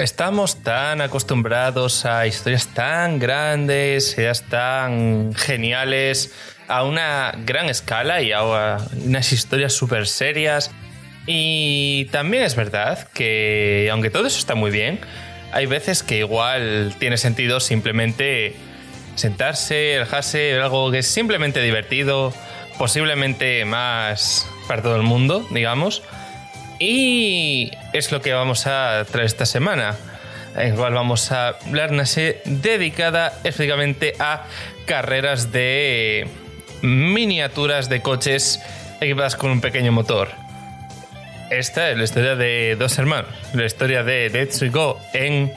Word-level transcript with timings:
Estamos 0.00 0.62
tan 0.62 1.02
acostumbrados 1.02 2.06
a 2.06 2.26
historias 2.26 2.68
tan 2.68 3.18
grandes, 3.18 4.16
ideas 4.16 4.42
tan 4.48 5.34
geniales, 5.34 6.32
a 6.68 6.84
una 6.84 7.34
gran 7.44 7.68
escala 7.68 8.22
y 8.22 8.32
a 8.32 8.42
unas 8.42 9.30
historias 9.30 9.74
súper 9.74 10.06
serias. 10.06 10.70
Y 11.26 12.06
también 12.12 12.44
es 12.44 12.56
verdad 12.56 13.08
que, 13.12 13.90
aunque 13.92 14.08
todo 14.08 14.26
eso 14.26 14.38
está 14.38 14.54
muy 14.54 14.70
bien, 14.70 15.00
hay 15.52 15.66
veces 15.66 16.02
que 16.02 16.20
igual 16.20 16.94
tiene 16.98 17.18
sentido 17.18 17.60
simplemente 17.60 18.56
sentarse, 19.16 19.96
relajarse, 19.98 20.58
algo 20.58 20.90
que 20.90 21.00
es 21.00 21.08
simplemente 21.08 21.60
divertido, 21.60 22.32
posiblemente 22.78 23.66
más 23.66 24.48
para 24.66 24.80
todo 24.80 24.96
el 24.96 25.02
mundo, 25.02 25.46
digamos 25.50 26.02
y 26.80 27.70
es 27.92 28.10
lo 28.10 28.20
que 28.20 28.32
vamos 28.32 28.66
a 28.66 29.04
traer 29.04 29.26
esta 29.26 29.46
semana. 29.46 29.96
En 30.56 30.74
cual 30.74 30.94
vamos 30.94 31.30
a 31.30 31.48
hablar 31.48 31.92
una 31.92 32.06
serie 32.06 32.42
dedicada 32.44 33.28
específicamente 33.44 34.16
a 34.18 34.46
carreras 34.84 35.52
de 35.52 36.26
miniaturas 36.82 37.88
de 37.88 38.02
coches 38.02 38.60
equipadas 39.00 39.36
con 39.36 39.52
un 39.52 39.60
pequeño 39.60 39.92
motor. 39.92 40.28
Esta 41.50 41.90
es 41.90 41.98
la 41.98 42.04
historia 42.04 42.34
de 42.34 42.74
dos 42.76 42.98
hermanos, 42.98 43.30
la 43.54 43.64
historia 43.64 44.02
de 44.02 44.28
Detsu 44.30 44.64
y 44.64 44.68
Go 44.70 45.00
en 45.12 45.52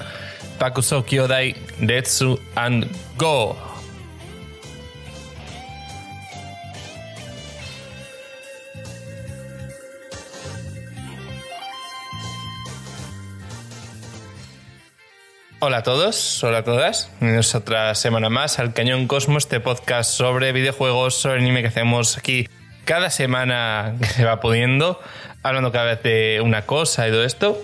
Pakuso 0.60 1.04
Kyodai 1.04 1.56
Detsu 1.80 2.40
and 2.56 2.88
Go. 3.18 3.73
Hola 15.66 15.78
a 15.78 15.84
todos, 15.84 16.44
hola 16.44 16.58
a 16.58 16.64
todas. 16.66 17.10
Bienvenidos 17.22 17.56
otra 17.56 17.96
semana 17.96 18.30
más 18.30 18.60
al 18.60 18.74
Cañón 18.74 19.08
Cosmos, 19.08 19.46
este 19.46 19.62
podcast 19.62 20.12
sobre 20.12 20.52
videojuegos, 20.52 21.16
sobre 21.16 21.40
anime 21.40 21.62
que 21.62 21.70
hacemos 21.70 22.18
aquí 22.18 22.50
cada 22.84 23.10
semana 23.10 23.96
que 23.98 24.08
se 24.08 24.26
va 24.26 24.42
pudiendo, 24.42 25.00
hablando 25.42 25.72
cada 25.72 25.86
vez 25.86 26.04
de 26.04 26.42
una 26.44 26.64
cosa 26.64 27.08
y 27.08 27.12
todo 27.12 27.24
esto. 27.24 27.58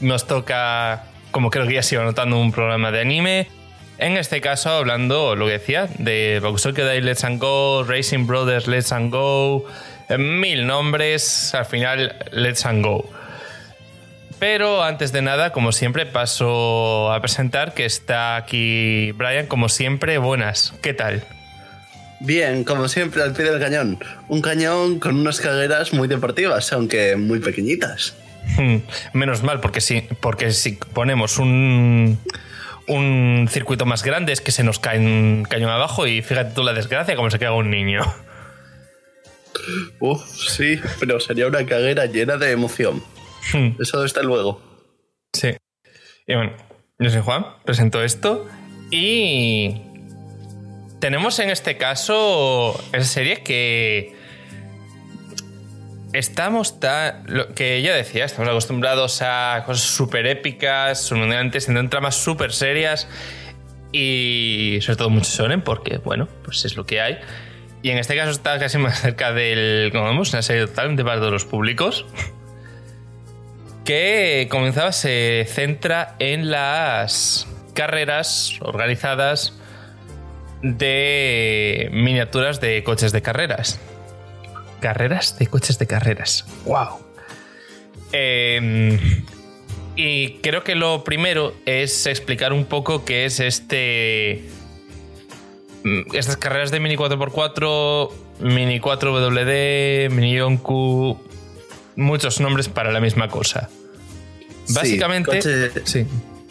Nos 0.00 0.26
toca, 0.26 1.04
como 1.30 1.50
creo 1.50 1.68
que 1.68 1.74
ya 1.74 1.84
se 1.84 1.94
iba 1.94 2.02
notando, 2.02 2.36
un 2.36 2.50
programa 2.50 2.90
de 2.90 3.00
anime. 3.00 3.46
En 3.98 4.16
este 4.16 4.40
caso, 4.40 4.70
hablando, 4.70 5.36
lo 5.36 5.46
que 5.46 5.52
decía, 5.52 5.88
de 5.98 6.40
Bokusoku 6.42 6.82
Dai 6.82 7.00
Let's 7.00 7.22
and 7.22 7.40
Go, 7.40 7.84
Racing 7.84 8.26
Brothers 8.26 8.66
Let's 8.66 8.90
and 8.90 9.12
Go, 9.12 9.66
mil 10.18 10.66
nombres, 10.66 11.54
al 11.54 11.64
final 11.64 12.12
Let's 12.32 12.66
and 12.66 12.84
Go. 12.84 13.19
Pero 14.40 14.82
antes 14.82 15.12
de 15.12 15.20
nada, 15.20 15.52
como 15.52 15.70
siempre, 15.70 16.06
paso 16.06 17.12
a 17.12 17.20
presentar 17.20 17.74
que 17.74 17.84
está 17.84 18.36
aquí 18.36 19.12
Brian, 19.12 19.46
como 19.46 19.68
siempre, 19.68 20.16
buenas. 20.16 20.72
¿Qué 20.80 20.94
tal? 20.94 21.22
Bien, 22.20 22.64
como 22.64 22.88
siempre, 22.88 23.22
al 23.22 23.34
pie 23.34 23.44
del 23.44 23.60
cañón. 23.60 23.98
Un 24.28 24.40
cañón 24.40 24.98
con 24.98 25.16
unas 25.16 25.40
cagueras 25.40 25.92
muy 25.92 26.08
deportivas, 26.08 26.72
aunque 26.72 27.16
muy 27.16 27.40
pequeñitas. 27.40 28.14
Hmm, 28.56 28.78
menos 29.12 29.42
mal, 29.42 29.60
porque 29.60 29.82
si, 29.82 30.00
porque 30.20 30.52
si 30.52 30.72
ponemos 30.72 31.36
un, 31.38 32.18
un 32.88 33.46
circuito 33.50 33.84
más 33.84 34.02
grande 34.02 34.32
es 34.32 34.40
que 34.40 34.52
se 34.52 34.64
nos 34.64 34.78
cae 34.78 34.98
un 34.98 35.46
cañón 35.48 35.70
abajo 35.70 36.06
y 36.06 36.22
fíjate 36.22 36.54
tú 36.54 36.62
la 36.62 36.72
desgracia 36.72 37.14
como 37.14 37.30
se 37.30 37.38
queda 37.38 37.52
un 37.52 37.70
niño. 37.70 38.00
Uf, 39.98 40.22
sí, 40.48 40.80
pero 40.98 41.20
sería 41.20 41.46
una 41.46 41.66
caguera 41.66 42.06
llena 42.06 42.38
de 42.38 42.52
emoción. 42.52 43.02
Hmm. 43.52 43.70
Eso 43.80 44.04
está 44.04 44.22
luego. 44.22 44.60
Sí. 45.32 45.56
Y 46.26 46.34
bueno, 46.34 46.52
yo 46.98 47.10
soy 47.10 47.22
Juan, 47.22 47.46
presento 47.64 48.02
esto 48.02 48.46
y 48.90 49.80
tenemos 51.00 51.38
en 51.38 51.50
este 51.50 51.76
caso 51.76 52.78
esa 52.92 53.04
serie 53.04 53.42
que 53.42 54.14
estamos 56.12 56.78
tan. 56.78 57.24
Lo 57.26 57.54
que 57.54 57.82
ya 57.82 57.94
decía, 57.94 58.24
estamos 58.24 58.48
acostumbrados 58.48 59.22
a 59.22 59.62
cosas 59.66 59.84
súper 59.84 60.26
épicas, 60.26 61.00
sorprendentes, 61.00 61.68
en 61.68 61.88
tramas 61.88 62.16
súper 62.16 62.52
serias 62.52 63.08
y 63.92 64.78
sobre 64.82 64.96
todo 64.96 65.10
mucho 65.10 65.30
sonen 65.30 65.62
porque, 65.62 65.98
bueno, 65.98 66.28
pues 66.44 66.64
es 66.64 66.76
lo 66.76 66.86
que 66.86 67.00
hay. 67.00 67.18
Y 67.82 67.90
en 67.90 67.98
este 67.98 68.14
caso 68.14 68.30
está 68.30 68.58
casi 68.58 68.78
más 68.78 69.00
cerca 69.00 69.32
del. 69.32 69.90
Como 69.90 70.04
vemos, 70.04 70.32
una 70.32 70.42
serie 70.42 70.66
totalmente 70.66 71.02
para 71.02 71.16
todos 71.16 71.32
los 71.32 71.44
públicos 71.44 72.04
que 73.84 74.48
comenzaba 74.50 74.92
se 74.92 75.46
centra 75.48 76.14
en 76.18 76.50
las 76.50 77.46
carreras 77.74 78.58
organizadas 78.60 79.54
de 80.62 81.88
miniaturas 81.92 82.60
de 82.60 82.82
coches 82.84 83.12
de 83.12 83.22
carreras. 83.22 83.80
Carreras 84.80 85.38
de 85.38 85.46
coches 85.46 85.78
de 85.78 85.86
carreras. 85.86 86.46
¡Wow! 86.64 87.00
Em, 88.12 88.98
y 89.96 90.34
creo 90.38 90.64
que 90.64 90.74
lo 90.74 91.04
primero 91.04 91.54
es 91.66 92.06
explicar 92.06 92.52
un 92.52 92.64
poco 92.64 93.04
qué 93.04 93.24
es 93.24 93.40
este. 93.40 94.44
Mm, 95.84 96.14
estas 96.14 96.36
carreras 96.36 96.70
de 96.70 96.80
Mini 96.80 96.96
4x4, 96.96 98.10
Mini 98.40 98.80
4WD, 98.80 100.10
Mini 100.10 100.34
Yonku, 100.34 101.18
muchos 101.96 102.40
nombres 102.40 102.68
para 102.68 102.92
la 102.92 103.00
misma 103.00 103.28
cosa. 103.28 103.68
Básicamente. 104.68 105.40
Sí, 105.84 106.06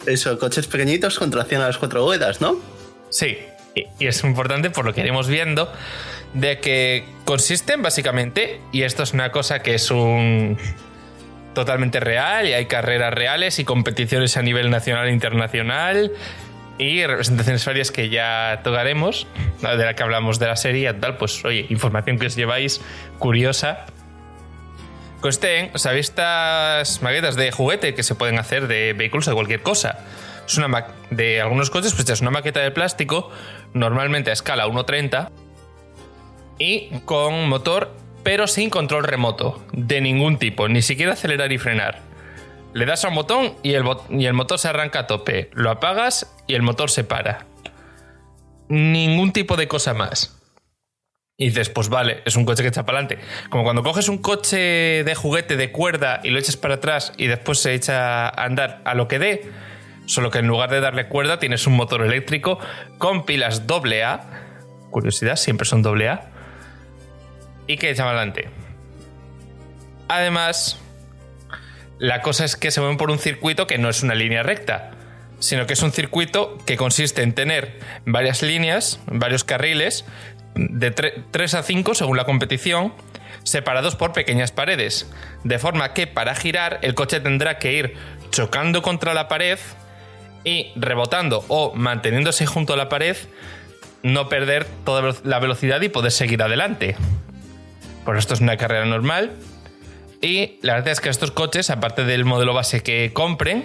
Eso, 0.06 0.38
coches 0.38 0.66
pequeñitos 0.66 1.18
con 1.18 1.30
tracción 1.30 1.62
a 1.62 1.66
las 1.66 1.78
cuatro 1.78 2.04
ruedas, 2.04 2.40
¿no? 2.40 2.58
Sí. 3.10 3.38
Y, 3.74 4.06
es 4.06 4.24
importante 4.24 4.70
por 4.70 4.84
lo 4.84 4.92
que 4.92 5.00
iremos 5.00 5.28
viendo. 5.28 5.72
De 6.34 6.60
que 6.60 7.04
consisten 7.24 7.82
básicamente, 7.82 8.60
y 8.70 8.82
esto 8.82 9.02
es 9.02 9.12
una 9.12 9.32
cosa 9.32 9.62
que 9.62 9.74
es 9.74 9.90
un 9.90 10.56
totalmente 11.54 11.98
real, 11.98 12.46
y 12.46 12.52
hay 12.52 12.66
carreras 12.66 13.12
reales 13.12 13.58
y 13.58 13.64
competiciones 13.64 14.36
a 14.36 14.42
nivel 14.42 14.70
nacional 14.70 15.08
e 15.08 15.12
internacional, 15.12 16.12
y 16.78 17.04
representaciones 17.04 17.64
varias 17.64 17.90
que 17.90 18.08
ya 18.08 18.60
tocaremos, 18.62 19.26
de 19.60 19.84
la 19.84 19.94
que 19.94 20.02
hablamos 20.04 20.38
de 20.38 20.46
la 20.46 20.56
serie, 20.56 20.92
tal, 20.94 21.16
pues 21.16 21.44
oye, 21.44 21.66
información 21.68 22.18
que 22.18 22.26
os 22.26 22.36
lleváis 22.36 22.80
curiosa 23.18 23.86
Consten, 25.20 25.70
¿sabéis 25.74 26.08
estas 26.08 27.02
maquetas 27.02 27.36
de 27.36 27.52
juguete 27.52 27.94
que 27.94 28.02
se 28.02 28.14
pueden 28.14 28.38
hacer 28.38 28.68
de 28.68 28.94
vehículos 28.94 29.26
de 29.26 29.34
cualquier 29.34 29.62
cosa? 29.62 29.98
Es 30.46 30.56
una 30.56 30.94
de 31.10 31.42
algunos 31.42 31.68
coches, 31.68 31.92
pues 31.94 32.08
es 32.08 32.22
una 32.22 32.30
maqueta 32.30 32.60
de 32.60 32.70
plástico, 32.70 33.30
normalmente 33.74 34.30
a 34.30 34.32
escala 34.32 34.66
1.30 34.66 35.28
y 36.58 36.88
con 37.04 37.48
motor, 37.48 37.94
pero 38.22 38.46
sin 38.46 38.70
control 38.70 39.04
remoto, 39.04 39.62
de 39.72 40.00
ningún 40.00 40.38
tipo, 40.38 40.68
ni 40.68 40.80
siquiera 40.80 41.12
acelerar 41.12 41.52
y 41.52 41.58
frenar. 41.58 42.00
Le 42.72 42.86
das 42.86 43.04
a 43.04 43.08
un 43.08 43.14
botón 43.14 43.54
y 43.62 43.74
el, 43.74 43.84
y 44.08 44.24
el 44.24 44.32
motor 44.32 44.58
se 44.58 44.68
arranca 44.68 45.00
a 45.00 45.06
tope, 45.06 45.50
lo 45.52 45.70
apagas 45.70 46.34
y 46.46 46.54
el 46.54 46.62
motor 46.62 46.90
se 46.90 47.04
para. 47.04 47.46
Ningún 48.68 49.32
tipo 49.32 49.56
de 49.56 49.68
cosa 49.68 49.92
más. 49.92 50.39
Y 51.40 51.46
dices, 51.48 51.70
pues 51.70 51.88
vale, 51.88 52.20
es 52.26 52.36
un 52.36 52.44
coche 52.44 52.62
que 52.62 52.68
echa 52.68 52.84
para 52.84 52.98
adelante. 52.98 53.24
Como 53.48 53.64
cuando 53.64 53.82
coges 53.82 54.10
un 54.10 54.18
coche 54.18 54.58
de 55.04 55.14
juguete 55.14 55.56
de 55.56 55.72
cuerda 55.72 56.20
y 56.22 56.28
lo 56.28 56.38
echas 56.38 56.58
para 56.58 56.74
atrás 56.74 57.14
y 57.16 57.28
después 57.28 57.58
se 57.58 57.72
echa 57.72 58.28
a 58.28 58.44
andar 58.44 58.82
a 58.84 58.92
lo 58.92 59.08
que 59.08 59.18
dé, 59.18 59.50
solo 60.04 60.30
que 60.30 60.40
en 60.40 60.48
lugar 60.48 60.68
de 60.68 60.80
darle 60.80 61.08
cuerda 61.08 61.38
tienes 61.38 61.66
un 61.66 61.76
motor 61.76 62.02
eléctrico 62.02 62.58
con 62.98 63.24
pilas 63.24 63.62
AA. 63.66 64.20
Curiosidad, 64.90 65.36
siempre 65.36 65.66
son 65.66 65.82
AA. 65.82 66.28
Y 67.66 67.78
que 67.78 67.88
echa 67.88 68.04
para 68.04 68.18
adelante. 68.18 68.50
Además, 70.08 70.78
la 71.98 72.20
cosa 72.20 72.44
es 72.44 72.54
que 72.54 72.70
se 72.70 72.80
mueven 72.80 72.98
por 72.98 73.10
un 73.10 73.18
circuito 73.18 73.66
que 73.66 73.78
no 73.78 73.88
es 73.88 74.02
una 74.02 74.14
línea 74.14 74.42
recta, 74.42 74.90
sino 75.38 75.66
que 75.66 75.72
es 75.72 75.82
un 75.82 75.92
circuito 75.92 76.58
que 76.66 76.76
consiste 76.76 77.22
en 77.22 77.32
tener 77.32 77.78
varias 78.04 78.42
líneas, 78.42 79.00
varios 79.06 79.42
carriles, 79.42 80.04
de 80.54 80.90
3 80.90 81.54
a 81.54 81.62
5 81.62 81.94
según 81.94 82.16
la 82.16 82.24
competición, 82.24 82.92
separados 83.44 83.96
por 83.96 84.12
pequeñas 84.12 84.52
paredes, 84.52 85.10
de 85.44 85.58
forma 85.58 85.92
que 85.94 86.06
para 86.06 86.34
girar 86.34 86.78
el 86.82 86.94
coche 86.94 87.20
tendrá 87.20 87.58
que 87.58 87.72
ir 87.72 87.94
chocando 88.30 88.82
contra 88.82 89.14
la 89.14 89.28
pared 89.28 89.58
y 90.44 90.72
rebotando 90.76 91.44
o 91.48 91.74
manteniéndose 91.74 92.46
junto 92.46 92.74
a 92.74 92.76
la 92.76 92.88
pared, 92.88 93.16
no 94.02 94.28
perder 94.28 94.66
toda 94.84 95.14
la 95.24 95.38
velocidad 95.38 95.80
y 95.82 95.88
poder 95.88 96.12
seguir 96.12 96.42
adelante. 96.42 96.96
Por 98.04 98.16
esto 98.16 98.34
es 98.34 98.40
una 98.40 98.56
carrera 98.56 98.84
normal. 98.86 99.32
Y 100.22 100.58
la 100.62 100.74
verdad 100.74 100.88
es 100.88 101.00
que 101.00 101.08
estos 101.08 101.30
coches, 101.30 101.70
aparte 101.70 102.04
del 102.04 102.24
modelo 102.24 102.52
base 102.52 102.82
que 102.82 103.10
compren, 103.12 103.64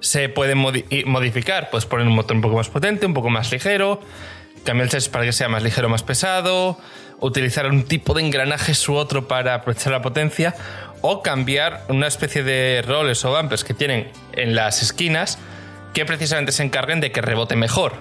se 0.00 0.28
pueden 0.28 0.58
modificar. 0.58 1.70
Puedes 1.70 1.86
poner 1.86 2.06
un 2.06 2.14
motor 2.14 2.36
un 2.36 2.42
poco 2.42 2.56
más 2.56 2.68
potente, 2.68 3.06
un 3.06 3.14
poco 3.14 3.30
más 3.30 3.50
ligero, 3.50 4.00
Cambia 4.64 4.84
el 4.84 4.90
chasis 4.90 5.08
para 5.08 5.24
que 5.24 5.32
sea 5.32 5.48
más 5.48 5.62
ligero, 5.62 5.88
más 5.88 6.02
pesado, 6.02 6.78
utilizar 7.20 7.66
un 7.66 7.84
tipo 7.84 8.14
de 8.14 8.22
engranajes 8.22 8.88
u 8.88 8.94
otro 8.94 9.28
para 9.28 9.54
aprovechar 9.54 9.92
la 9.92 10.02
potencia, 10.02 10.54
o 11.02 11.22
cambiar 11.22 11.82
una 11.88 12.06
especie 12.06 12.42
de 12.42 12.82
roles 12.86 13.24
o 13.26 13.36
bumpers 13.36 13.62
que 13.62 13.74
tienen 13.74 14.10
en 14.32 14.54
las 14.54 14.82
esquinas 14.82 15.38
que 15.92 16.06
precisamente 16.06 16.50
se 16.50 16.62
encarguen 16.62 17.00
de 17.00 17.12
que 17.12 17.20
rebote 17.20 17.56
mejor. 17.56 17.92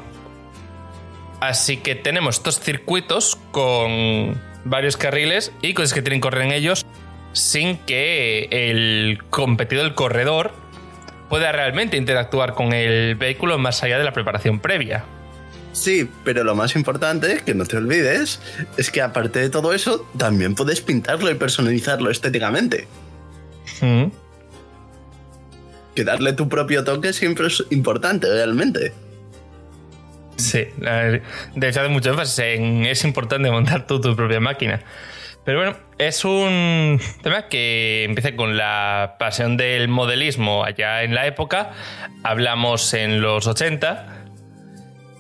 Así 1.42 1.78
que 1.78 1.96
tenemos 1.96 2.38
estos 2.38 2.62
circuitos 2.62 3.38
con 3.52 4.42
varios 4.64 4.96
carriles 4.96 5.52
y 5.62 5.74
cosas 5.74 5.94
que 5.94 6.02
tienen 6.02 6.22
que 6.22 6.28
correr 6.28 6.44
en 6.44 6.52
ellos 6.54 6.86
sin 7.34 7.78
que 7.78 8.48
el 8.52 9.22
competidor, 9.30 9.86
el 9.86 9.96
corredor, 9.96 10.54
pueda 11.28 11.52
realmente 11.52 11.98
interactuar 11.98 12.54
con 12.54 12.72
el 12.72 13.16
vehículo 13.16 13.58
más 13.58 13.84
allá 13.84 13.98
de 13.98 14.06
la 14.06 14.14
preparación 14.14 14.60
previa. 14.60 15.04
Sí, 15.74 16.08
pero 16.24 16.44
lo 16.44 16.56
más 16.56 16.76
importante, 16.76 17.42
que 17.44 17.56
no 17.56 17.66
te 17.66 17.78
olvides, 17.78 18.40
es 18.78 18.92
que 18.92 19.02
aparte 19.02 19.40
de 19.40 19.50
todo 19.50 19.74
eso, 19.74 20.08
también 20.18 20.54
puedes 20.54 20.82
pintarlo 20.82 21.30
y 21.32 21.34
personalizarlo 21.34 22.12
estéticamente. 22.12 22.88
Mm. 23.82 24.06
Que 25.96 26.04
darle 26.04 26.34
tu 26.34 26.48
propio 26.48 26.84
toque 26.84 27.12
siempre 27.12 27.48
es 27.48 27.64
importante, 27.72 28.28
realmente. 28.28 28.94
Sí, 30.38 30.66
de 30.78 31.70
hecho 31.70 31.82
hace 31.82 31.90
mucho 31.90 32.12
énfasis 32.12 32.40
en 32.40 32.86
es 32.86 33.04
importante 33.04 33.52
montar 33.52 33.86
tú 33.88 34.00
tu 34.00 34.16
propia 34.16 34.40
máquina. 34.40 34.82
Pero 35.46 35.58
bueno, 35.58 35.78
es 35.98 36.24
un 36.24 37.02
tema 37.22 37.48
que 37.50 38.06
empieza 38.06 38.36
con 38.36 38.56
la 38.58 39.16
pasión 39.20 39.58
del 39.58 39.90
modelismo 39.90 40.64
allá 40.64 41.04
en 41.04 41.14
la 41.14 41.28
época. 41.28 41.72
Hablamos 42.24 42.94
en 42.94 43.22
los 43.22 43.46
80 43.46 44.23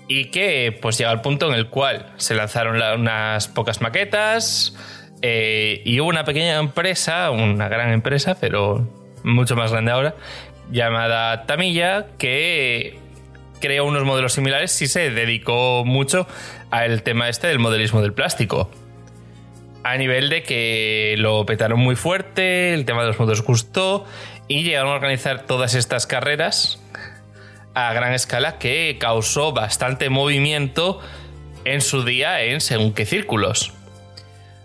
y 0.07 0.25
que 0.25 0.77
pues 0.81 0.97
llega 0.97 1.11
al 1.11 1.21
punto 1.21 1.47
en 1.47 1.55
el 1.55 1.67
cual 1.67 2.13
se 2.17 2.35
lanzaron 2.35 2.81
unas 2.99 3.47
pocas 3.47 3.81
maquetas 3.81 4.75
eh, 5.21 5.81
y 5.85 5.99
hubo 5.99 6.09
una 6.09 6.25
pequeña 6.25 6.57
empresa, 6.57 7.31
una 7.31 7.69
gran 7.69 7.91
empresa, 7.91 8.35
pero 8.39 8.87
mucho 9.23 9.55
más 9.55 9.71
grande 9.71 9.91
ahora, 9.91 10.15
llamada 10.69 11.45
Tamilla, 11.45 12.07
que 12.17 12.99
creó 13.61 13.85
unos 13.85 14.03
modelos 14.03 14.33
similares 14.33 14.81
y 14.81 14.87
se 14.87 15.09
dedicó 15.09 15.85
mucho 15.85 16.27
al 16.71 17.03
tema 17.03 17.29
este 17.29 17.47
del 17.47 17.59
modelismo 17.59 18.01
del 18.01 18.11
plástico. 18.11 18.69
A 19.85 19.95
nivel 19.95 20.29
de 20.29 20.43
que 20.43 21.15
lo 21.17 21.45
petaron 21.45 21.79
muy 21.79 21.95
fuerte, 21.95 22.73
el 22.73 22.83
tema 22.85 23.01
de 23.01 23.07
los 23.07 23.19
modelos 23.19 23.41
gustó 23.43 24.05
y 24.49 24.63
llegaron 24.63 24.91
a 24.91 24.95
organizar 24.95 25.45
todas 25.45 25.75
estas 25.75 26.07
carreras 26.07 26.83
a 27.73 27.93
gran 27.93 28.13
escala 28.13 28.59
que 28.59 28.97
causó 28.99 29.51
bastante 29.51 30.09
movimiento 30.09 31.01
en 31.65 31.81
su 31.81 32.03
día 32.03 32.41
en 32.41 32.61
según 32.61 32.93
qué 32.93 33.05
círculos. 33.05 33.73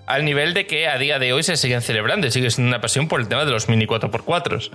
Al 0.06 0.24
nivel 0.24 0.54
de 0.54 0.66
que 0.66 0.88
a 0.88 0.98
día 0.98 1.18
de 1.18 1.32
hoy 1.32 1.42
se 1.42 1.56
siguen 1.56 1.82
celebrando 1.82 2.26
y 2.26 2.30
sigue 2.30 2.50
siendo 2.50 2.68
una 2.68 2.80
pasión 2.80 3.08
por 3.08 3.20
el 3.20 3.28
tema 3.28 3.44
de 3.44 3.50
los 3.50 3.68
mini 3.68 3.86
4x4. 3.86 4.70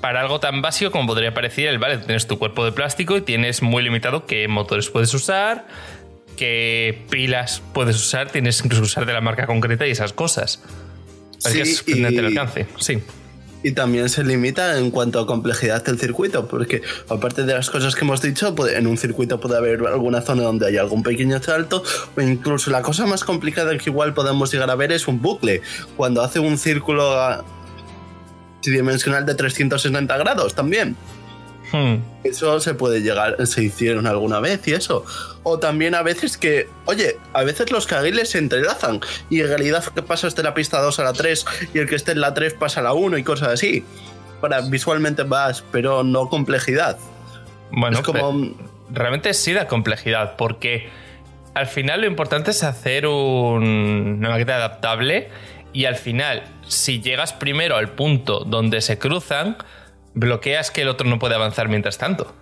Para 0.00 0.20
algo 0.20 0.40
tan 0.40 0.62
básico 0.62 0.90
como 0.90 1.06
podría 1.06 1.32
parecer 1.32 1.68
el, 1.68 1.78
vale, 1.78 1.98
tienes 1.98 2.26
tu 2.26 2.38
cuerpo 2.38 2.64
de 2.64 2.72
plástico 2.72 3.16
y 3.16 3.22
tienes 3.22 3.62
muy 3.62 3.82
limitado 3.82 4.26
qué 4.26 4.48
motores 4.48 4.88
puedes 4.90 5.12
usar, 5.14 5.66
qué 6.36 7.04
pilas 7.10 7.62
puedes 7.72 7.96
usar, 7.96 8.30
tienes 8.30 8.62
que 8.62 8.74
usar 8.76 9.06
de 9.06 9.12
la 9.12 9.20
marca 9.20 9.46
concreta 9.46 9.86
y 9.86 9.90
esas 9.90 10.12
cosas. 10.12 10.62
sí, 11.38 11.60
es 11.60 11.84
el 11.86 12.26
alcance, 12.26 12.66
sí 12.78 13.02
y 13.64 13.72
también 13.72 14.08
se 14.10 14.22
limita 14.22 14.78
en 14.78 14.90
cuanto 14.90 15.18
a 15.18 15.26
complejidad 15.26 15.82
del 15.82 15.98
circuito, 15.98 16.46
porque 16.46 16.82
aparte 17.08 17.44
de 17.44 17.54
las 17.54 17.70
cosas 17.70 17.96
que 17.96 18.04
hemos 18.04 18.20
dicho, 18.20 18.54
en 18.68 18.86
un 18.86 18.98
circuito 18.98 19.40
puede 19.40 19.56
haber 19.56 19.80
alguna 19.86 20.20
zona 20.20 20.42
donde 20.42 20.66
hay 20.68 20.76
algún 20.76 21.02
pequeño 21.02 21.42
salto, 21.42 21.82
o 22.14 22.20
incluso 22.20 22.70
la 22.70 22.82
cosa 22.82 23.06
más 23.06 23.24
complicada 23.24 23.76
que 23.78 23.88
igual 23.88 24.12
podemos 24.12 24.52
llegar 24.52 24.70
a 24.70 24.74
ver 24.74 24.92
es 24.92 25.08
un 25.08 25.20
bucle. 25.20 25.62
Cuando 25.96 26.22
hace 26.22 26.40
un 26.40 26.58
círculo 26.58 27.42
tridimensional 28.60 29.24
de 29.24 29.34
360 29.34 30.16
grados 30.18 30.54
también. 30.54 30.94
Hmm. 31.74 31.96
Eso 32.22 32.60
se 32.60 32.74
puede 32.74 33.02
llegar, 33.02 33.44
se 33.48 33.64
hicieron 33.64 34.06
alguna 34.06 34.38
vez 34.38 34.66
y 34.68 34.74
eso. 34.74 35.04
O 35.42 35.58
también 35.58 35.96
a 35.96 36.02
veces 36.02 36.38
que, 36.38 36.68
oye, 36.84 37.16
a 37.32 37.42
veces 37.42 37.72
los 37.72 37.88
carriles 37.88 38.30
se 38.30 38.38
entrelazan 38.38 39.00
y 39.28 39.40
en 39.40 39.48
realidad 39.48 39.82
que 39.92 40.00
pasas 40.00 40.36
de 40.36 40.44
la 40.44 40.54
pista 40.54 40.80
2 40.80 41.00
a 41.00 41.02
la 41.02 41.12
3 41.12 41.44
y 41.74 41.78
el 41.80 41.88
que 41.88 41.96
esté 41.96 42.12
en 42.12 42.20
la 42.20 42.32
3 42.32 42.54
pasa 42.54 42.78
a 42.78 42.84
la 42.84 42.92
1 42.92 43.18
y 43.18 43.24
cosas 43.24 43.48
así. 43.48 43.84
Para 44.40 44.60
visualmente 44.60 45.24
más, 45.24 45.64
pero 45.72 46.04
no 46.04 46.28
complejidad. 46.28 46.96
Bueno, 47.72 47.98
es 47.98 48.04
como... 48.04 48.54
realmente 48.88 49.34
sí 49.34 49.52
da 49.52 49.66
complejidad 49.66 50.36
porque 50.36 50.88
al 51.54 51.66
final 51.66 52.02
lo 52.02 52.06
importante 52.06 52.52
es 52.52 52.62
hacer 52.62 53.08
una 53.08 54.28
maqueta 54.28 54.54
adaptable 54.54 55.28
y 55.72 55.86
al 55.86 55.96
final, 55.96 56.44
si 56.68 57.00
llegas 57.00 57.32
primero 57.32 57.76
al 57.76 57.88
punto 57.88 58.44
donde 58.44 58.80
se 58.80 58.96
cruzan, 58.96 59.56
bloqueas 60.14 60.70
que 60.70 60.82
el 60.82 60.88
otro 60.88 61.08
no 61.08 61.18
puede 61.18 61.34
avanzar 61.34 61.68
mientras 61.68 61.98
tanto. 61.98 62.34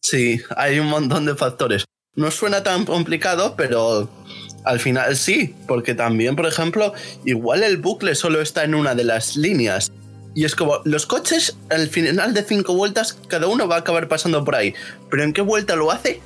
Sí, 0.00 0.40
hay 0.56 0.78
un 0.78 0.86
montón 0.86 1.26
de 1.26 1.34
factores. 1.34 1.84
No 2.14 2.30
suena 2.30 2.62
tan 2.62 2.84
complicado, 2.84 3.54
pero 3.56 4.08
al 4.64 4.80
final 4.80 5.16
sí, 5.16 5.54
porque 5.66 5.94
también, 5.94 6.36
por 6.36 6.46
ejemplo, 6.46 6.94
igual 7.24 7.62
el 7.62 7.76
bucle 7.76 8.14
solo 8.14 8.40
está 8.40 8.64
en 8.64 8.74
una 8.74 8.94
de 8.94 9.04
las 9.04 9.36
líneas. 9.36 9.92
Y 10.34 10.44
es 10.44 10.54
como, 10.54 10.80
los 10.84 11.06
coches 11.06 11.56
al 11.70 11.88
final 11.88 12.34
de 12.34 12.42
cinco 12.42 12.74
vueltas, 12.74 13.18
cada 13.28 13.48
uno 13.48 13.66
va 13.66 13.76
a 13.76 13.78
acabar 13.80 14.06
pasando 14.06 14.44
por 14.44 14.54
ahí. 14.54 14.74
Pero 15.10 15.24
¿en 15.24 15.32
qué 15.32 15.40
vuelta 15.40 15.76
lo 15.76 15.90
hace? 15.90 16.20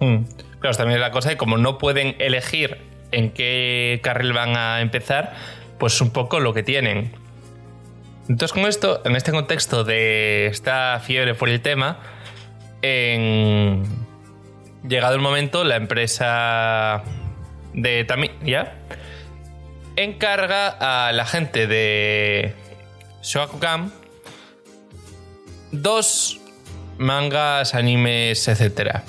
Hmm. 0.00 0.24
Claro, 0.60 0.76
también 0.76 0.98
es 0.98 1.00
la 1.00 1.10
cosa 1.10 1.30
de 1.30 1.36
como 1.36 1.56
no 1.56 1.78
pueden 1.78 2.14
elegir 2.18 2.78
en 3.12 3.32
qué 3.32 4.00
carril 4.02 4.32
van 4.32 4.56
a 4.56 4.80
empezar, 4.80 5.34
pues 5.78 6.00
un 6.00 6.10
poco 6.10 6.40
lo 6.40 6.52
que 6.52 6.62
tienen. 6.62 7.12
Entonces, 8.30 8.52
con 8.52 8.64
esto, 8.66 9.02
en 9.04 9.16
este 9.16 9.32
contexto 9.32 9.82
de 9.82 10.46
esta 10.46 11.00
fiebre 11.04 11.34
por 11.34 11.48
el 11.48 11.60
tema, 11.60 11.98
en... 12.80 13.82
llegado 14.88 15.16
el 15.16 15.20
momento, 15.20 15.64
la 15.64 15.74
empresa 15.74 17.02
de 17.74 18.04
Tamiya 18.04 18.76
encarga 19.96 20.68
a 20.68 21.10
la 21.10 21.26
gente 21.26 21.66
de 21.66 22.54
Shogakukan 23.20 23.92
dos 25.72 26.38
mangas, 26.98 27.74
animes, 27.74 28.46
etc. 28.46 29.00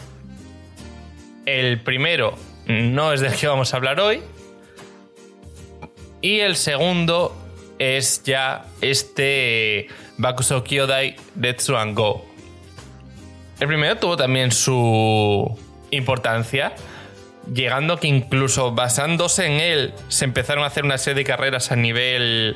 El 1.45 1.79
primero 1.79 2.33
no 2.65 3.13
es 3.13 3.21
del 3.21 3.35
que 3.35 3.45
vamos 3.45 3.71
a 3.75 3.77
hablar 3.77 3.99
hoy. 3.99 4.23
Y 6.21 6.39
el 6.39 6.55
segundo 6.55 7.35
es 7.81 8.21
ya 8.23 8.65
este 8.81 9.87
Bakuso 10.17 10.63
Kyodai 10.63 11.15
Detsu 11.33 11.75
and 11.75 11.97
Go. 11.97 12.23
El 13.59 13.67
primero 13.67 13.97
tuvo 13.97 14.17
también 14.17 14.51
su 14.51 15.57
importancia, 15.89 16.73
llegando 17.51 17.97
que 17.97 18.07
incluso 18.07 18.71
basándose 18.73 19.47
en 19.47 19.53
él 19.53 19.93
se 20.09 20.25
empezaron 20.25 20.63
a 20.63 20.67
hacer 20.67 20.85
una 20.85 20.99
serie 20.99 21.23
de 21.23 21.23
carreras 21.23 21.71
a 21.71 21.75
nivel 21.75 22.55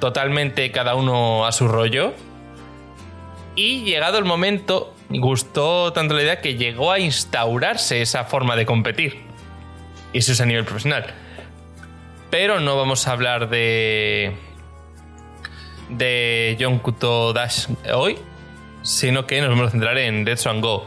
totalmente 0.00 0.72
cada 0.72 0.96
uno 0.96 1.46
a 1.46 1.52
su 1.52 1.68
rollo. 1.68 2.12
Y 3.54 3.84
llegado 3.84 4.18
el 4.18 4.24
momento, 4.24 4.92
gustó 5.08 5.92
tanto 5.92 6.14
la 6.14 6.22
idea 6.22 6.40
que 6.40 6.56
llegó 6.56 6.90
a 6.90 6.98
instaurarse 6.98 8.02
esa 8.02 8.24
forma 8.24 8.56
de 8.56 8.66
competir. 8.66 9.20
Y 10.12 10.18
eso 10.18 10.32
es 10.32 10.40
a 10.40 10.46
nivel 10.46 10.64
profesional. 10.64 11.14
Pero 12.32 12.60
no 12.60 12.78
vamos 12.78 13.06
a 13.06 13.12
hablar 13.12 13.50
de. 13.50 14.32
de 15.90 16.56
Yonkuto 16.58 17.34
Dash 17.34 17.66
hoy, 17.92 18.16
sino 18.80 19.26
que 19.26 19.42
nos 19.42 19.50
vamos 19.50 19.68
a 19.68 19.70
centrar 19.70 19.98
en 19.98 20.24
Dead 20.24 20.38
Swan 20.38 20.62
Go, 20.62 20.86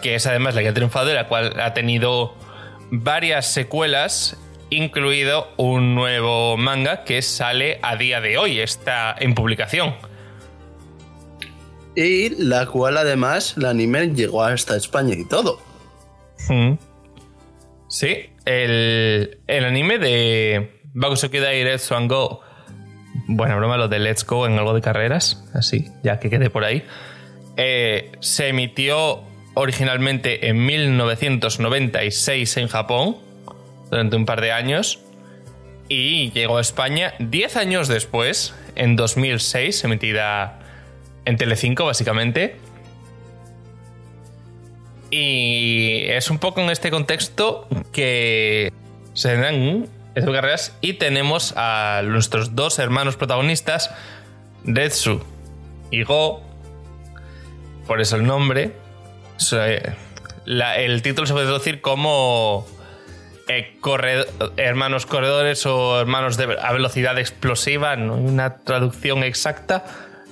que 0.00 0.14
es 0.14 0.26
además 0.26 0.54
la 0.54 0.62
que 0.62 0.68
ha 0.68 0.72
triunfado 0.72 1.10
y 1.10 1.12
la 1.12 1.28
cual 1.28 1.60
ha 1.60 1.74
tenido 1.74 2.34
varias 2.90 3.46
secuelas, 3.46 4.38
incluido 4.70 5.52
un 5.58 5.94
nuevo 5.94 6.56
manga 6.56 7.04
que 7.04 7.20
sale 7.20 7.78
a 7.82 7.96
día 7.96 8.22
de 8.22 8.38
hoy, 8.38 8.58
está 8.60 9.14
en 9.18 9.34
publicación. 9.34 9.96
Y 11.94 12.42
la 12.42 12.64
cual 12.64 12.96
además 12.96 13.52
el 13.58 13.66
anime 13.66 14.14
llegó 14.14 14.44
hasta 14.44 14.74
España 14.74 15.14
y 15.14 15.26
todo. 15.26 15.60
Mm. 16.48 16.72
Sí, 17.88 18.30
el, 18.46 19.40
el 19.46 19.64
anime 19.66 19.98
de 19.98 20.75
Bakusokidai 20.96 21.62
Let's 21.62 21.90
Go. 22.08 22.40
Buena 23.28 23.54
broma, 23.56 23.76
lo 23.76 23.86
de 23.86 23.98
Let's 23.98 24.24
Go 24.24 24.46
en 24.46 24.58
algo 24.58 24.72
de 24.72 24.80
carreras, 24.80 25.44
así, 25.52 25.90
ya 26.02 26.18
que 26.18 26.30
quede 26.30 26.48
por 26.48 26.64
ahí. 26.64 26.84
Eh, 27.58 28.12
se 28.20 28.48
emitió 28.48 29.22
originalmente 29.52 30.48
en 30.48 30.64
1996 30.64 32.56
en 32.56 32.68
Japón, 32.68 33.18
durante 33.90 34.16
un 34.16 34.24
par 34.24 34.40
de 34.40 34.52
años, 34.52 35.00
y 35.86 36.30
llegó 36.30 36.56
a 36.56 36.62
España 36.62 37.12
10 37.18 37.56
años 37.56 37.88
después, 37.88 38.54
en 38.74 38.96
2006, 38.96 39.84
emitida 39.84 40.60
en 41.26 41.36
Telecinco 41.36 41.84
básicamente. 41.84 42.56
Y 45.10 46.04
es 46.08 46.30
un 46.30 46.38
poco 46.38 46.62
en 46.62 46.70
este 46.70 46.90
contexto 46.90 47.68
que 47.92 48.72
se 49.12 49.36
dan 49.36 49.88
carreras 50.24 50.76
y 50.80 50.94
tenemos 50.94 51.52
a 51.56 52.02
nuestros 52.04 52.54
dos 52.54 52.78
hermanos 52.78 53.16
protagonistas, 53.16 53.90
Retsu 54.64 55.22
y 55.90 56.02
Go, 56.02 56.42
por 57.86 58.00
eso 58.00 58.16
el 58.16 58.24
nombre. 58.24 58.72
el 59.50 61.02
título 61.02 61.26
se 61.26 61.32
puede 61.32 61.46
traducir 61.46 61.80
como 61.80 62.66
eh, 63.48 63.78
hermanos 64.56 65.06
corredores 65.06 65.66
o 65.66 66.00
hermanos 66.00 66.36
de, 66.36 66.56
a 66.60 66.72
velocidad 66.72 67.18
explosiva. 67.18 67.96
No 67.96 68.14
hay 68.14 68.24
una 68.24 68.58
traducción 68.58 69.22
exacta. 69.22 69.84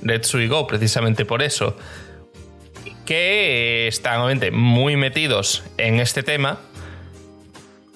Retsu 0.02 0.38
y 0.38 0.48
Go, 0.48 0.66
precisamente 0.66 1.24
por 1.24 1.42
eso 1.42 1.76
que 3.04 3.86
están 3.86 4.20
obviamente 4.20 4.50
muy 4.50 4.96
metidos 4.96 5.62
en 5.76 6.00
este 6.00 6.22
tema, 6.22 6.60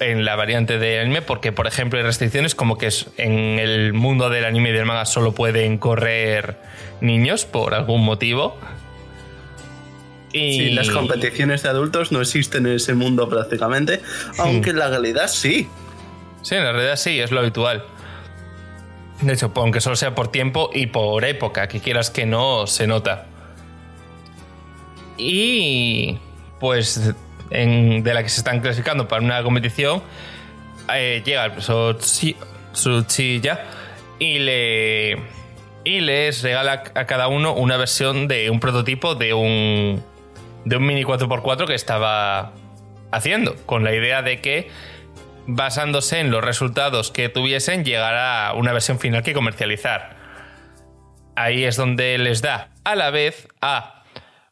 en 0.00 0.24
la 0.24 0.36
variante 0.36 0.78
del 0.78 1.00
anime, 1.00 1.22
porque 1.22 1.52
por 1.52 1.66
ejemplo 1.66 1.98
hay 1.98 2.04
restricciones 2.04 2.54
como 2.54 2.78
que 2.78 2.88
en 3.16 3.58
el 3.58 3.92
mundo 3.92 4.30
del 4.30 4.44
anime 4.44 4.70
y 4.70 4.72
del 4.72 4.86
manga 4.86 5.04
solo 5.06 5.32
pueden 5.32 5.78
correr 5.78 6.56
niños 7.00 7.44
por 7.44 7.74
algún 7.74 8.04
motivo. 8.04 8.58
Y 10.32 10.70
las 10.70 10.90
competiciones 10.90 11.62
de 11.62 11.70
adultos 11.70 12.12
no 12.12 12.20
existen 12.20 12.66
en 12.66 12.74
ese 12.74 12.94
mundo 12.94 13.28
prácticamente, 13.28 14.02
aunque 14.38 14.70
en 14.70 14.78
la 14.78 14.88
realidad 14.88 15.28
sí. 15.28 15.68
Sí, 16.42 16.54
en 16.54 16.64
la 16.64 16.72
realidad 16.72 16.96
sí, 16.96 17.18
es 17.18 17.30
lo 17.30 17.40
habitual. 17.40 17.84
De 19.22 19.32
hecho, 19.32 19.50
aunque 19.56 19.80
solo 19.80 19.96
sea 19.96 20.14
por 20.14 20.30
tiempo 20.30 20.70
y 20.72 20.86
por 20.86 21.24
época, 21.24 21.66
que 21.66 21.80
quieras 21.80 22.10
que 22.10 22.26
no, 22.26 22.66
se 22.66 22.86
nota. 22.86 23.26
Y 25.16 26.18
pues 26.60 27.14
de 27.50 28.12
la 28.14 28.22
que 28.22 28.28
se 28.28 28.40
están 28.40 28.60
clasificando 28.60 29.08
para 29.08 29.22
una 29.22 29.42
competición, 29.42 30.02
eh, 30.92 31.22
llega 31.24 31.44
el 31.46 31.52
profesor 31.52 31.98
Tsuchiya 31.98 33.64
y 34.18 34.38
le 34.38 35.16
y 35.84 36.00
les 36.00 36.42
regala 36.42 36.84
a 36.94 37.06
cada 37.06 37.28
uno 37.28 37.54
una 37.54 37.76
versión 37.76 38.28
de 38.28 38.50
un 38.50 38.60
prototipo 38.60 39.14
de 39.14 39.32
un 39.32 40.02
de 40.64 40.76
un 40.76 40.86
mini 40.86 41.04
4x4 41.04 41.66
que 41.66 41.74
estaba 41.74 42.52
haciendo 43.10 43.56
con 43.64 43.84
la 43.84 43.94
idea 43.94 44.22
de 44.22 44.40
que 44.40 44.70
basándose 45.46 46.20
en 46.20 46.30
los 46.30 46.44
resultados 46.44 47.10
que 47.10 47.30
tuviesen 47.30 47.84
llegará 47.84 48.52
una 48.54 48.72
versión 48.72 48.98
final 48.98 49.22
que 49.22 49.32
comercializar. 49.32 50.16
Ahí 51.36 51.64
es 51.64 51.76
donde 51.76 52.18
les 52.18 52.42
da 52.42 52.70
a 52.84 52.96
la 52.96 53.10
vez 53.10 53.48
a 53.62 54.04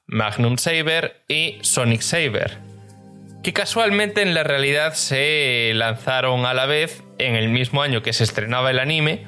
Magnum 0.06 0.56
Saber 0.56 1.22
y 1.28 1.58
Sonic 1.62 2.00
Saber, 2.00 2.58
que 3.42 3.52
casualmente 3.52 4.22
en 4.22 4.34
la 4.34 4.42
realidad 4.42 4.94
se 4.94 5.72
lanzaron 5.74 6.46
a 6.46 6.54
la 6.54 6.66
vez 6.66 7.04
en 7.18 7.36
el 7.36 7.48
mismo 7.48 7.82
año 7.82 8.02
que 8.02 8.12
se 8.12 8.24
estrenaba 8.24 8.70
el 8.70 8.78
anime, 8.78 9.24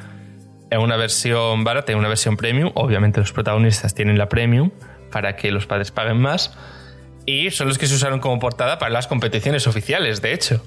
en 0.70 0.80
una 0.80 0.96
versión 0.96 1.64
barata 1.64 1.92
y 1.92 1.94
una 1.94 2.08
versión 2.08 2.36
premium. 2.36 2.72
Obviamente 2.74 3.20
los 3.20 3.32
protagonistas 3.32 3.94
tienen 3.94 4.18
la 4.18 4.28
premium 4.28 4.70
para 5.10 5.36
que 5.36 5.50
los 5.50 5.66
padres 5.66 5.90
paguen 5.90 6.18
más. 6.18 6.52
Y 7.26 7.50
son 7.50 7.68
los 7.68 7.78
que 7.78 7.86
se 7.86 7.94
usaron 7.94 8.20
como 8.20 8.38
portada 8.38 8.78
para 8.78 8.90
las 8.90 9.06
competiciones 9.06 9.66
oficiales, 9.66 10.22
de 10.22 10.32
hecho. 10.32 10.62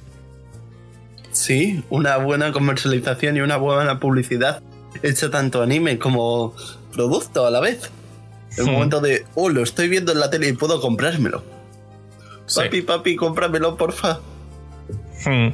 Sí, 1.32 1.84
una 1.90 2.18
buena 2.18 2.52
comercialización 2.52 3.38
y 3.38 3.42
una 3.42 3.58
buena 3.58 4.00
publicidad 4.00 4.62
hecha 5.02 5.32
tanto 5.32 5.62
anime 5.62 5.98
como 5.98 6.54
producto 6.94 7.46
a 7.46 7.52
la 7.52 7.60
vez. 7.60 7.90
El 8.58 8.66
hmm. 8.66 8.72
momento 8.72 9.00
de, 9.00 9.26
oh, 9.36 9.50
lo 9.50 9.64
estoy 9.64 9.88
viendo 9.88 10.12
en 10.12 10.20
la 10.20 10.30
tele 10.30 10.50
y 10.50 10.54
puedo 10.54 10.82
comprármelo. 10.82 11.44
Papi, 12.56 12.82
papi, 12.82 13.16
cómpramelo, 13.16 13.78
porfa. 13.78 14.20
Hmm. 15.26 15.50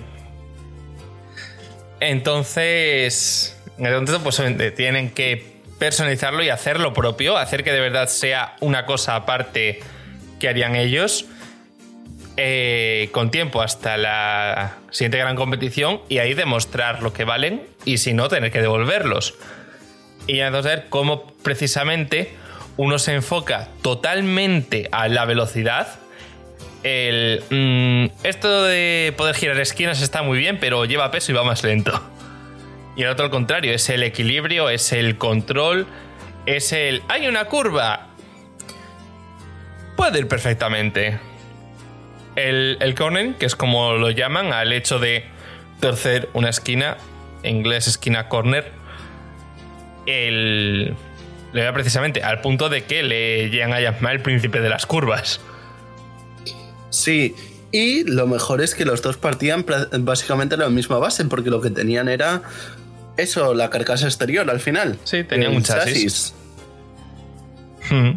Entonces, 1.99 3.57
entonces, 3.77 4.19
pues 4.23 4.41
tienen 4.75 5.11
que 5.11 5.57
personalizarlo 5.79 6.43
y 6.43 6.49
hacer 6.49 6.79
lo 6.79 6.93
propio, 6.93 7.37
hacer 7.37 7.63
que 7.63 7.71
de 7.71 7.81
verdad 7.81 8.07
sea 8.07 8.55
una 8.61 8.85
cosa 8.85 9.15
aparte 9.15 9.79
que 10.39 10.49
harían 10.49 10.75
ellos. 10.75 11.25
Eh, 12.39 13.09
con 13.13 13.31
tiempo 13.31 13.63
hasta 13.63 13.97
la 13.97 14.77
siguiente 14.91 15.17
gran 15.17 15.35
competición 15.35 16.01
y 16.07 16.19
ahí 16.19 16.35
demostrar 16.35 17.01
lo 17.01 17.11
que 17.11 17.23
valen 17.23 17.63
y 17.83 17.97
si 17.97 18.13
no, 18.13 18.29
tener 18.29 18.51
que 18.51 18.61
devolverlos. 18.61 19.33
Y 20.27 20.41
entonces 20.41 20.71
ver 20.71 20.85
cómo 20.89 21.33
precisamente 21.41 22.35
uno 22.75 22.99
se 22.99 23.15
enfoca 23.15 23.69
totalmente 23.81 24.87
a 24.91 25.07
la 25.07 25.25
velocidad. 25.25 25.87
El, 26.89 27.43
mm, 27.49 28.25
esto 28.25 28.63
de 28.63 29.13
poder 29.17 29.35
girar 29.35 29.59
esquinas 29.59 30.01
está 30.01 30.21
muy 30.21 30.37
bien, 30.37 30.57
pero 30.57 30.85
lleva 30.85 31.11
peso 31.11 31.33
y 31.33 31.35
va 31.35 31.43
más 31.43 31.61
lento. 31.63 32.01
Y 32.95 33.03
el 33.03 33.09
otro 33.09 33.25
al 33.25 33.31
contrario, 33.31 33.73
es 33.73 33.89
el 33.89 34.03
equilibrio, 34.03 34.69
es 34.69 34.93
el 34.93 35.17
control, 35.17 35.85
es 36.45 36.71
el... 36.71 37.03
Hay 37.09 37.27
una 37.27 37.43
curva. 37.45 38.07
Puede 39.97 40.19
ir 40.19 40.29
perfectamente. 40.29 41.19
El, 42.37 42.77
el 42.79 42.95
que 42.95 43.45
es 43.45 43.57
como 43.57 43.93
lo 43.93 44.09
llaman, 44.09 44.53
al 44.53 44.71
hecho 44.71 44.97
de 44.97 45.25
torcer 45.81 46.29
una 46.33 46.49
esquina, 46.49 46.95
en 47.43 47.57
inglés 47.57 47.87
esquina 47.87 48.29
corner, 48.29 48.71
el, 50.05 50.95
le 51.51 51.63
da 51.63 51.73
precisamente 51.73 52.23
al 52.23 52.39
punto 52.39 52.69
de 52.69 52.85
que 52.85 53.03
le 53.03 53.49
llegan 53.49 53.73
a 53.73 53.81
llamar 53.81 54.13
el 54.13 54.21
príncipe 54.21 54.61
de 54.61 54.69
las 54.69 54.85
curvas. 54.85 55.41
Sí, 56.89 57.35
y 57.71 58.03
lo 58.03 58.27
mejor 58.27 58.61
es 58.61 58.75
que 58.75 58.85
los 58.85 59.01
dos 59.01 59.17
partían 59.17 59.65
básicamente 59.99 60.57
la 60.57 60.69
misma 60.69 60.97
base, 60.99 61.25
porque 61.25 61.49
lo 61.49 61.61
que 61.61 61.69
tenían 61.69 62.09
era 62.09 62.41
eso, 63.17 63.53
la 63.53 63.69
carcasa 63.69 64.05
exterior 64.05 64.49
al 64.49 64.59
final. 64.59 64.97
Sí, 65.03 65.23
tenían 65.23 65.55
un 65.55 65.63
chasis. 65.63 66.33
Hmm. 67.89 68.11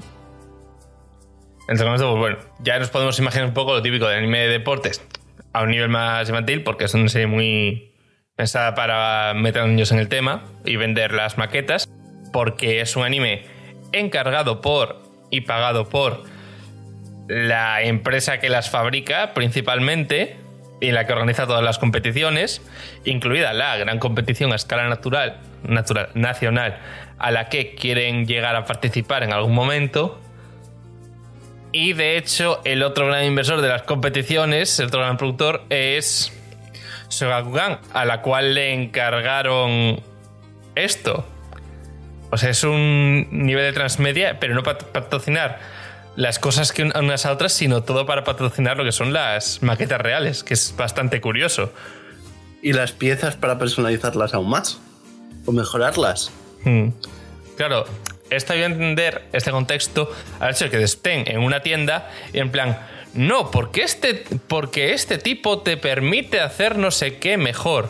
Entonces, 1.68 2.06
pues 2.06 2.18
bueno, 2.18 2.38
ya 2.60 2.78
nos 2.78 2.90
podemos 2.90 3.18
imaginar 3.18 3.46
un 3.46 3.54
poco 3.54 3.74
lo 3.74 3.82
típico 3.82 4.08
del 4.08 4.18
anime 4.18 4.40
de 4.40 4.48
deportes 4.48 5.02
a 5.52 5.62
un 5.62 5.70
nivel 5.70 5.88
más 5.88 6.28
infantil, 6.28 6.62
porque 6.62 6.84
es 6.84 6.94
una 6.94 7.08
serie 7.08 7.26
muy 7.26 7.92
pensada 8.36 8.74
para 8.74 9.34
meter 9.34 9.62
a 9.62 9.66
niños 9.66 9.92
en 9.92 9.98
el 9.98 10.08
tema 10.08 10.44
y 10.64 10.76
vender 10.76 11.12
las 11.12 11.38
maquetas 11.38 11.88
porque 12.32 12.80
es 12.80 12.96
un 12.96 13.04
anime 13.04 13.44
encargado 13.92 14.60
por 14.60 15.02
y 15.30 15.42
pagado 15.42 15.88
por 15.88 16.22
la 17.30 17.82
empresa 17.82 18.40
que 18.40 18.49
las 18.49 18.70
fabrica 18.70 19.34
principalmente 19.34 20.37
y 20.80 20.90
la 20.90 21.06
que 21.06 21.12
organiza 21.12 21.46
todas 21.46 21.62
las 21.62 21.78
competiciones, 21.78 22.60
incluida 23.04 23.52
la 23.52 23.76
gran 23.76 24.00
competición 24.00 24.52
a 24.52 24.56
escala 24.56 24.88
natural, 24.88 25.38
natural, 25.62 26.08
nacional 26.14 26.78
a 27.18 27.30
la 27.30 27.49
que 27.49 27.76
quieren 27.76 28.26
llegar 28.26 28.56
a 28.56 28.64
participar 28.64 29.22
en 29.22 29.32
algún 29.32 29.54
momento. 29.54 30.20
Y 31.70 31.92
de 31.92 32.16
hecho, 32.16 32.60
el 32.64 32.82
otro 32.82 33.06
gran 33.06 33.25
inversor 33.25 33.60
de 33.60 33.68
las 33.68 33.82
competiciones, 33.82 34.80
el 34.80 34.87
otro 34.87 34.99
gran 34.99 35.16
productor, 35.16 35.62
es 35.70 36.32
Sogakugan, 37.06 37.78
a 37.92 38.04
la 38.04 38.22
cual 38.22 38.54
le 38.54 38.72
encargaron 38.72 40.00
esto. 40.75 41.25
O 42.32 42.37
sea, 42.38 42.50
es 42.50 42.64
un 42.64 43.28
nivel 43.30 43.66
de 43.66 43.72
transmedia, 43.72 44.40
pero 44.40 44.52
no 44.56 44.64
para 44.64 44.78
patrocinar 44.78 45.79
las 46.17 46.38
cosas 46.38 46.73
que 46.73 46.83
unas 46.83 47.26
a 47.26 47.33
otras, 47.33 47.52
sino 47.52 47.83
todo 47.83 48.07
para 48.07 48.25
patrocinar 48.25 48.76
lo 48.76 48.85
que 48.85 48.93
son 48.93 49.12
las 49.12 49.62
maquetas 49.62 50.00
reales, 50.00 50.45
que 50.45 50.55
es 50.55 50.75
bastante 50.76 51.21
curioso. 51.21 51.73
Y 52.62 52.73
las 52.73 52.93
piezas 52.93 53.37
para 53.37 53.59
personalizarlas 53.59 54.35
aún 54.35 54.50
más. 54.50 54.81
O 55.47 55.52
mejorarlas. 55.52 56.31
Hmm. 56.64 56.88
Claro, 57.57 57.87
hay 58.31 58.38
que 58.38 58.64
entender 58.64 59.29
este 59.33 59.50
contexto 59.50 60.11
al 60.38 60.50
hecho 60.50 60.67
de 60.67 60.71
que 60.71 60.83
estén 60.83 61.25
en 61.26 61.40
una 61.40 61.61
tienda 61.61 62.11
y 62.33 62.38
en 62.38 62.50
plan, 62.50 62.79
no, 63.14 63.50
porque 63.50 63.83
este, 63.83 64.25
porque 64.47 64.93
este 64.93 65.19
tipo 65.19 65.61
te 65.61 65.76
permite 65.76 66.40
hacer 66.40 66.79
no 66.79 66.90
sé 66.90 67.19
qué 67.19 67.37
mejor. 67.37 67.88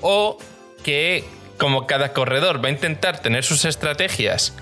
O 0.00 0.38
que 0.82 1.24
como 1.58 1.86
cada 1.86 2.12
corredor 2.12 2.62
va 2.62 2.68
a 2.68 2.72
intentar 2.72 3.20
tener 3.20 3.44
sus 3.44 3.64
estrategias 3.64 4.54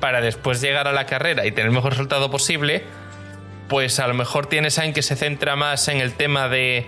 para 0.00 0.20
después 0.20 0.60
llegar 0.60 0.88
a 0.88 0.92
la 0.92 1.06
carrera 1.06 1.46
y 1.46 1.50
tener 1.50 1.66
el 1.66 1.72
mejor 1.72 1.92
resultado 1.92 2.30
posible, 2.30 2.84
pues 3.68 4.00
a 4.00 4.08
lo 4.08 4.14
mejor 4.14 4.46
tienes 4.46 4.78
a 4.78 4.82
alguien 4.82 4.94
que 4.94 5.02
se 5.02 5.16
centra 5.16 5.56
más 5.56 5.88
en 5.88 6.00
el 6.00 6.14
tema 6.14 6.48
de 6.48 6.86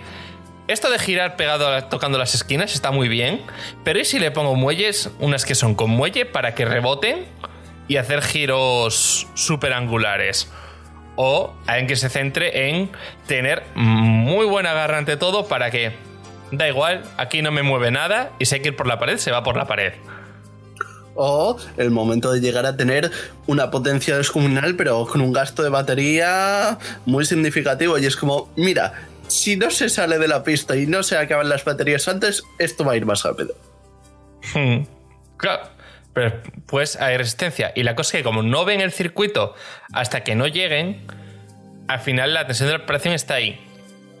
esto 0.67 0.89
de 0.89 0.99
girar 0.99 1.35
pegado 1.35 1.83
tocando 1.85 2.17
las 2.17 2.33
esquinas 2.33 2.73
está 2.73 2.91
muy 2.91 3.09
bien, 3.09 3.41
pero 3.83 3.99
¿y 3.99 4.05
si 4.05 4.19
le 4.19 4.31
pongo 4.31 4.55
muelles, 4.55 5.09
unas 5.19 5.43
que 5.43 5.53
son 5.53 5.75
con 5.75 5.89
muelle 5.89 6.25
para 6.25 6.55
que 6.55 6.65
reboten 6.65 7.25
y 7.87 7.97
hacer 7.97 8.21
giros 8.21 9.27
super 9.33 9.73
angulares? 9.73 10.51
O 11.17 11.53
alguien 11.67 11.87
que 11.87 11.97
se 11.97 12.09
centre 12.09 12.69
en 12.69 12.89
tener 13.27 13.63
muy 13.75 14.45
buena 14.45 14.71
agarre 14.71 14.97
ante 14.97 15.17
todo 15.17 15.47
para 15.47 15.71
que 15.71 15.91
da 16.51 16.69
igual, 16.69 17.03
aquí 17.17 17.41
no 17.41 17.51
me 17.51 17.63
mueve 17.63 17.91
nada 17.91 18.31
y 18.39 18.45
si 18.45 18.55
hay 18.55 18.61
que 18.61 18.69
ir 18.69 18.75
por 18.75 18.87
la 18.87 18.97
pared, 18.97 19.17
se 19.17 19.31
va 19.31 19.43
por 19.43 19.57
la 19.57 19.65
pared. 19.65 19.93
O 21.15 21.57
el 21.77 21.91
momento 21.91 22.31
de 22.31 22.39
llegar 22.39 22.65
a 22.65 22.77
tener 22.77 23.11
una 23.47 23.69
potencia 23.69 24.17
descomunal, 24.17 24.75
pero 24.75 25.05
con 25.05 25.21
un 25.21 25.33
gasto 25.33 25.63
de 25.63 25.69
batería 25.69 26.77
muy 27.05 27.25
significativo. 27.25 27.97
Y 27.97 28.05
es 28.05 28.15
como, 28.15 28.51
mira, 28.55 28.93
si 29.27 29.55
no 29.57 29.71
se 29.71 29.89
sale 29.89 30.19
de 30.19 30.27
la 30.27 30.43
pista 30.43 30.75
y 30.75 30.87
no 30.87 31.03
se 31.03 31.17
acaban 31.17 31.49
las 31.49 31.65
baterías 31.65 32.07
antes, 32.07 32.43
esto 32.59 32.83
va 32.85 32.93
a 32.93 32.97
ir 32.97 33.05
más 33.05 33.23
rápido. 33.23 33.55
Hmm. 34.53 34.83
Claro. 35.37 35.63
Pero 36.13 36.41
pues 36.65 36.97
hay 36.97 37.17
resistencia. 37.17 37.71
Y 37.75 37.83
la 37.83 37.95
cosa 37.95 38.17
es 38.17 38.21
que 38.21 38.23
como 38.23 38.43
no 38.43 38.65
ven 38.65 38.81
el 38.81 38.91
circuito 38.91 39.55
hasta 39.93 40.23
que 40.23 40.35
no 40.35 40.47
lleguen, 40.47 41.05
al 41.87 41.99
final 41.99 42.33
la 42.33 42.45
tensión 42.45 42.69
de 42.69 42.77
la 42.77 42.83
operación 42.83 43.13
está 43.13 43.35
ahí. 43.35 43.59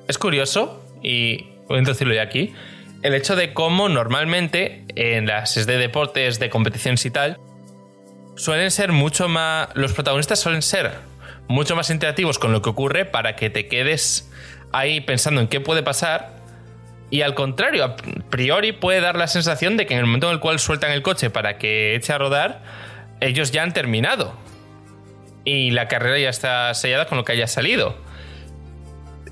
Es 0.07 0.17
curioso, 0.17 0.83
y 1.03 1.49
voy 1.67 1.77
a 1.77 1.79
introducirlo 1.79 2.13
ya 2.13 2.23
aquí, 2.23 2.53
el 3.01 3.13
hecho 3.15 3.35
de 3.35 3.53
cómo 3.53 3.89
normalmente 3.89 4.85
en 4.95 5.25
las 5.27 5.65
de 5.65 5.77
deportes, 5.77 6.39
de 6.39 6.49
competiciones 6.49 7.05
y 7.05 7.11
tal, 7.11 7.39
suelen 8.35 8.71
ser 8.71 8.91
mucho 8.91 9.27
más. 9.27 9.69
Los 9.73 9.93
protagonistas 9.93 10.39
suelen 10.39 10.61
ser 10.61 10.91
mucho 11.47 11.75
más 11.75 11.89
interactivos 11.89 12.39
con 12.39 12.51
lo 12.51 12.61
que 12.61 12.69
ocurre 12.69 13.05
para 13.05 13.35
que 13.35 13.49
te 13.49 13.67
quedes 13.67 14.31
ahí 14.71 15.01
pensando 15.01 15.41
en 15.41 15.47
qué 15.47 15.59
puede 15.59 15.83
pasar. 15.83 16.41
Y 17.09 17.23
al 17.23 17.33
contrario, 17.33 17.83
a 17.83 17.95
priori 18.29 18.71
puede 18.71 19.01
dar 19.01 19.17
la 19.17 19.27
sensación 19.27 19.75
de 19.75 19.85
que 19.85 19.93
en 19.93 19.99
el 19.99 20.05
momento 20.05 20.27
en 20.27 20.33
el 20.33 20.39
cual 20.39 20.59
sueltan 20.59 20.91
el 20.91 21.01
coche 21.01 21.29
para 21.29 21.57
que 21.57 21.95
eche 21.95 22.13
a 22.13 22.17
rodar, 22.17 22.63
ellos 23.19 23.51
ya 23.51 23.63
han 23.63 23.73
terminado. 23.73 24.33
Y 25.43 25.71
la 25.71 25.87
carrera 25.87 26.19
ya 26.19 26.29
está 26.29 26.73
sellada 26.73 27.07
con 27.07 27.17
lo 27.17 27.25
que 27.25 27.33
haya 27.33 27.47
salido. 27.47 27.97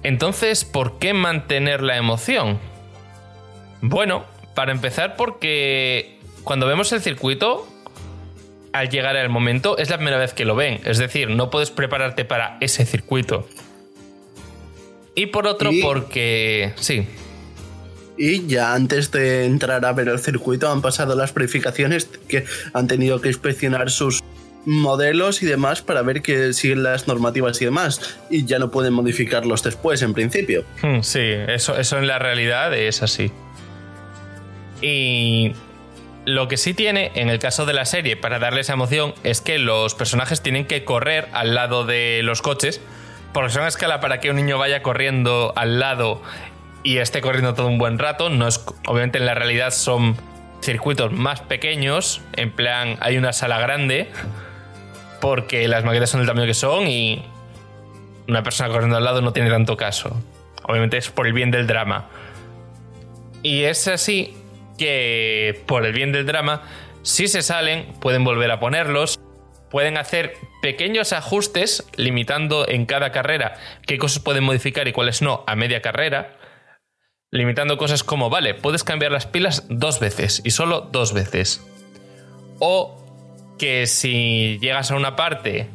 Entonces, 0.03 0.65
¿por 0.65 0.99
qué 0.99 1.13
mantener 1.13 1.81
la 1.81 1.97
emoción? 1.97 2.59
Bueno, 3.81 4.25
para 4.55 4.71
empezar 4.71 5.15
porque 5.15 6.19
cuando 6.43 6.67
vemos 6.67 6.91
el 6.91 7.01
circuito, 7.01 7.67
al 8.74 8.89
llegar 8.89 9.15
al 9.17 9.29
momento, 9.29 9.77
es 9.77 9.89
la 9.89 9.98
primera 9.98 10.17
vez 10.17 10.33
que 10.33 10.45
lo 10.45 10.55
ven. 10.55 10.81
Es 10.86 10.98
decir, 10.98 11.29
no 11.29 11.50
puedes 11.50 11.71
prepararte 11.71 12.25
para 12.25 12.57
ese 12.62 12.86
circuito. 12.86 13.48
Y 15.15 15.27
por 15.27 15.48
otro, 15.48 15.71
porque... 15.81 16.74
Sí. 16.77 17.07
Y 18.17 18.48
ya 18.48 18.74
antes 18.74 19.12
de 19.12 19.45
entrar 19.45 19.86
a 19.86 19.93
ver 19.93 20.09
el 20.09 20.19
circuito 20.19 20.69
han 20.69 20.81
pasado 20.81 21.15
las 21.15 21.33
verificaciones 21.33 22.09
que 22.27 22.45
han 22.74 22.88
tenido 22.88 23.21
que 23.21 23.29
inspeccionar 23.29 23.91
sus 23.91 24.21
modelos 24.65 25.41
y 25.41 25.45
demás 25.45 25.81
para 25.81 26.01
ver 26.01 26.21
que 26.21 26.53
siguen 26.53 26.83
las 26.83 27.07
normativas 27.07 27.62
y 27.62 27.65
demás. 27.65 28.17
Y 28.29 28.45
ya 28.45 28.59
no 28.59 28.71
pueden 28.71 28.93
modificarlos 28.93 29.63
después, 29.63 30.01
en 30.01 30.13
principio. 30.13 30.65
Hmm, 30.81 31.01
sí, 31.01 31.21
eso, 31.21 31.77
eso 31.77 31.98
en 31.98 32.07
la 32.07 32.19
realidad 32.19 32.74
es 32.77 33.01
así. 33.01 33.31
Y 34.81 35.53
lo 36.25 36.48
que 36.48 36.57
sí 36.57 36.74
tiene 36.74 37.12
en 37.15 37.29
el 37.29 37.39
caso 37.39 37.65
de 37.65 37.74
la 37.74 37.86
serie 37.86 38.15
para 38.15 38.39
darle 38.39 38.62
esa 38.62 38.74
emoción 38.74 39.13
es 39.24 39.41
que 39.41 39.57
los 39.57 39.95
personajes 39.95 40.41
tienen 40.41 40.65
que 40.65 40.83
correr 40.86 41.27
al 41.33 41.55
lado 41.55 41.86
de 41.86 42.21
los 42.24 42.41
coches, 42.41 42.81
porque 43.33 43.51
son 43.51 43.63
a 43.63 43.67
escala 43.67 44.00
para 44.00 44.19
que 44.19 44.29
un 44.29 44.36
niño 44.36 44.57
vaya 44.57 44.81
corriendo 44.81 45.53
al 45.55 45.79
lado 45.79 46.21
y 46.83 46.98
esté 46.98 47.21
corriendo 47.21 47.53
todo 47.53 47.67
un 47.67 47.77
buen 47.77 48.00
rato. 48.00 48.29
No 48.29 48.48
es, 48.48 48.63
obviamente 48.88 49.17
en 49.17 49.25
la 49.25 49.33
realidad 49.33 49.71
son 49.71 50.17
circuitos 50.62 51.12
más 51.12 51.41
pequeños, 51.41 52.21
en 52.33 52.51
plan 52.51 52.98
hay 53.01 53.17
una 53.17 53.33
sala 53.33 53.59
grande, 53.59 54.09
porque 55.21 55.67
las 55.67 55.83
maquetas 55.83 56.09
son 56.09 56.21
del 56.21 56.27
tamaño 56.27 56.48
que 56.48 56.53
son 56.53 56.88
y 56.88 57.24
una 58.27 58.43
persona 58.43 58.69
corriendo 58.69 58.98
al 58.98 59.03
lado 59.03 59.21
no 59.21 59.33
tiene 59.33 59.50
tanto 59.50 59.77
caso. 59.77 60.15
Obviamente 60.63 60.98
es 60.98 61.09
por 61.09 61.27
el 61.27 61.33
bien 61.33 61.50
del 61.50 61.65
drama. 61.65 62.07
Y 63.41 63.63
es 63.63 63.88
así 63.88 64.36
que 64.79 65.62
por 65.67 65.86
el 65.86 65.93
bien 65.93 66.12
del 66.12 66.25
drama, 66.25 66.63
si 67.03 67.27
se 67.27 67.43
salen, 67.43 67.93
pueden 68.01 68.24
volver 68.24 68.50
a 68.50 68.59
ponerlos, 68.59 69.20
pueden 69.70 69.98
hacer 69.98 70.33
pequeños 70.61 71.13
ajustes 71.13 71.85
limitando 71.96 72.68
en 72.68 72.85
cada 72.85 73.11
carrera 73.11 73.55
qué 73.85 73.98
cosas 73.98 74.24
pueden 74.24 74.44
modificar 74.44 74.87
y 74.87 74.94
cuáles 74.94 75.22
no 75.22 75.44
a 75.46 75.55
media 75.55 75.81
carrera, 75.81 76.37
limitando 77.29 77.77
cosas 77.77 78.03
como, 78.03 78.29
vale, 78.29 78.55
puedes 78.55 78.83
cambiar 78.83 79.11
las 79.11 79.27
pilas 79.27 79.68
dos 79.70 80.00
veces 80.00 80.42
y 80.44 80.51
solo 80.51 80.89
dos 80.92 81.13
veces. 81.13 81.63
O 82.59 83.05
que 83.59 83.85
si 83.85 84.57
llegas 84.61 84.92
a 84.92 84.96
una 84.96 85.15
parte 85.15 85.70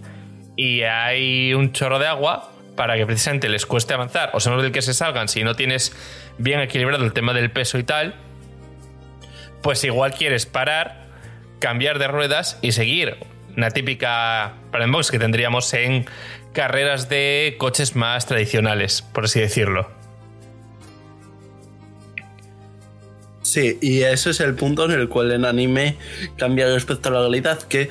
y 0.56 0.82
hay 0.82 1.54
un 1.54 1.72
chorro 1.72 1.98
de 1.98 2.06
agua, 2.06 2.50
para 2.76 2.96
que 2.96 3.06
precisamente 3.06 3.48
les 3.48 3.66
cueste 3.66 3.94
avanzar, 3.94 4.30
o 4.32 4.40
sea, 4.40 4.52
no 4.52 4.60
del 4.60 4.72
que 4.72 4.82
se 4.82 4.94
salgan, 4.94 5.28
si 5.28 5.44
no 5.44 5.54
tienes 5.54 5.94
bien 6.38 6.60
equilibrado 6.60 7.04
el 7.04 7.12
tema 7.12 7.32
del 7.32 7.50
peso 7.50 7.78
y 7.78 7.84
tal, 7.84 8.16
pues 9.64 9.82
igual 9.82 10.12
quieres 10.12 10.44
parar, 10.44 11.06
cambiar 11.58 11.98
de 11.98 12.06
ruedas 12.06 12.58
y 12.60 12.72
seguir. 12.72 13.16
Una 13.56 13.70
típica 13.70 14.56
para 14.70 14.86
box 14.86 15.10
que 15.10 15.18
tendríamos 15.18 15.72
en 15.72 16.04
carreras 16.52 17.08
de 17.08 17.54
coches 17.56 17.96
más 17.96 18.26
tradicionales, 18.26 19.00
por 19.00 19.24
así 19.24 19.40
decirlo. 19.40 19.90
Sí, 23.40 23.78
y 23.80 24.02
ese 24.02 24.30
es 24.30 24.40
el 24.40 24.54
punto 24.54 24.84
en 24.84 24.90
el 24.90 25.08
cual 25.08 25.32
el 25.32 25.46
anime 25.46 25.96
cambia 26.36 26.66
respecto 26.66 27.08
a 27.08 27.12
la 27.12 27.20
realidad, 27.20 27.62
que 27.62 27.88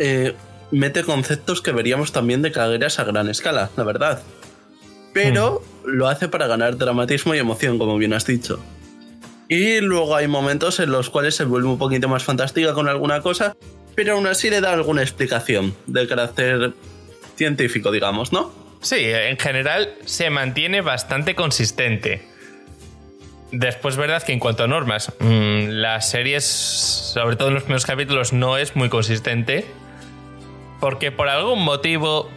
eh, 0.00 0.34
mete 0.72 1.04
conceptos 1.04 1.62
que 1.62 1.70
veríamos 1.70 2.10
también 2.10 2.42
de 2.42 2.50
carreras 2.50 2.98
a 2.98 3.04
gran 3.04 3.28
escala, 3.28 3.70
la 3.76 3.84
verdad. 3.84 4.22
Pero 5.12 5.62
hmm. 5.84 5.88
lo 5.88 6.08
hace 6.08 6.26
para 6.26 6.48
ganar 6.48 6.78
dramatismo 6.78 7.32
y 7.36 7.38
emoción, 7.38 7.78
como 7.78 7.96
bien 7.96 8.12
has 8.12 8.26
dicho. 8.26 8.60
Y 9.52 9.82
luego 9.82 10.16
hay 10.16 10.28
momentos 10.28 10.80
en 10.80 10.90
los 10.90 11.10
cuales 11.10 11.36
se 11.36 11.44
vuelve 11.44 11.68
un 11.68 11.76
poquito 11.76 12.08
más 12.08 12.24
fantástica 12.24 12.72
con 12.72 12.88
alguna 12.88 13.20
cosa, 13.20 13.54
pero 13.94 14.14
aún 14.14 14.26
así 14.26 14.48
le 14.48 14.62
da 14.62 14.72
alguna 14.72 15.02
explicación 15.02 15.76
de 15.86 16.08
carácter 16.08 16.72
científico, 17.36 17.92
digamos, 17.92 18.32
¿no? 18.32 18.50
Sí, 18.80 18.96
en 19.00 19.36
general 19.36 19.92
se 20.06 20.30
mantiene 20.30 20.80
bastante 20.80 21.34
consistente. 21.34 22.26
Después, 23.50 23.96
verdad 23.96 24.22
que 24.22 24.32
en 24.32 24.38
cuanto 24.38 24.64
a 24.64 24.68
normas, 24.68 25.12
mm, 25.18 25.66
las 25.68 26.08
series, 26.08 26.46
sobre 26.46 27.36
todo 27.36 27.48
en 27.48 27.54
los 27.54 27.64
primeros 27.64 27.84
capítulos, 27.84 28.32
no 28.32 28.56
es 28.56 28.74
muy 28.74 28.88
consistente. 28.88 29.66
Porque 30.80 31.12
por 31.12 31.28
algún 31.28 31.62
motivo 31.62 32.30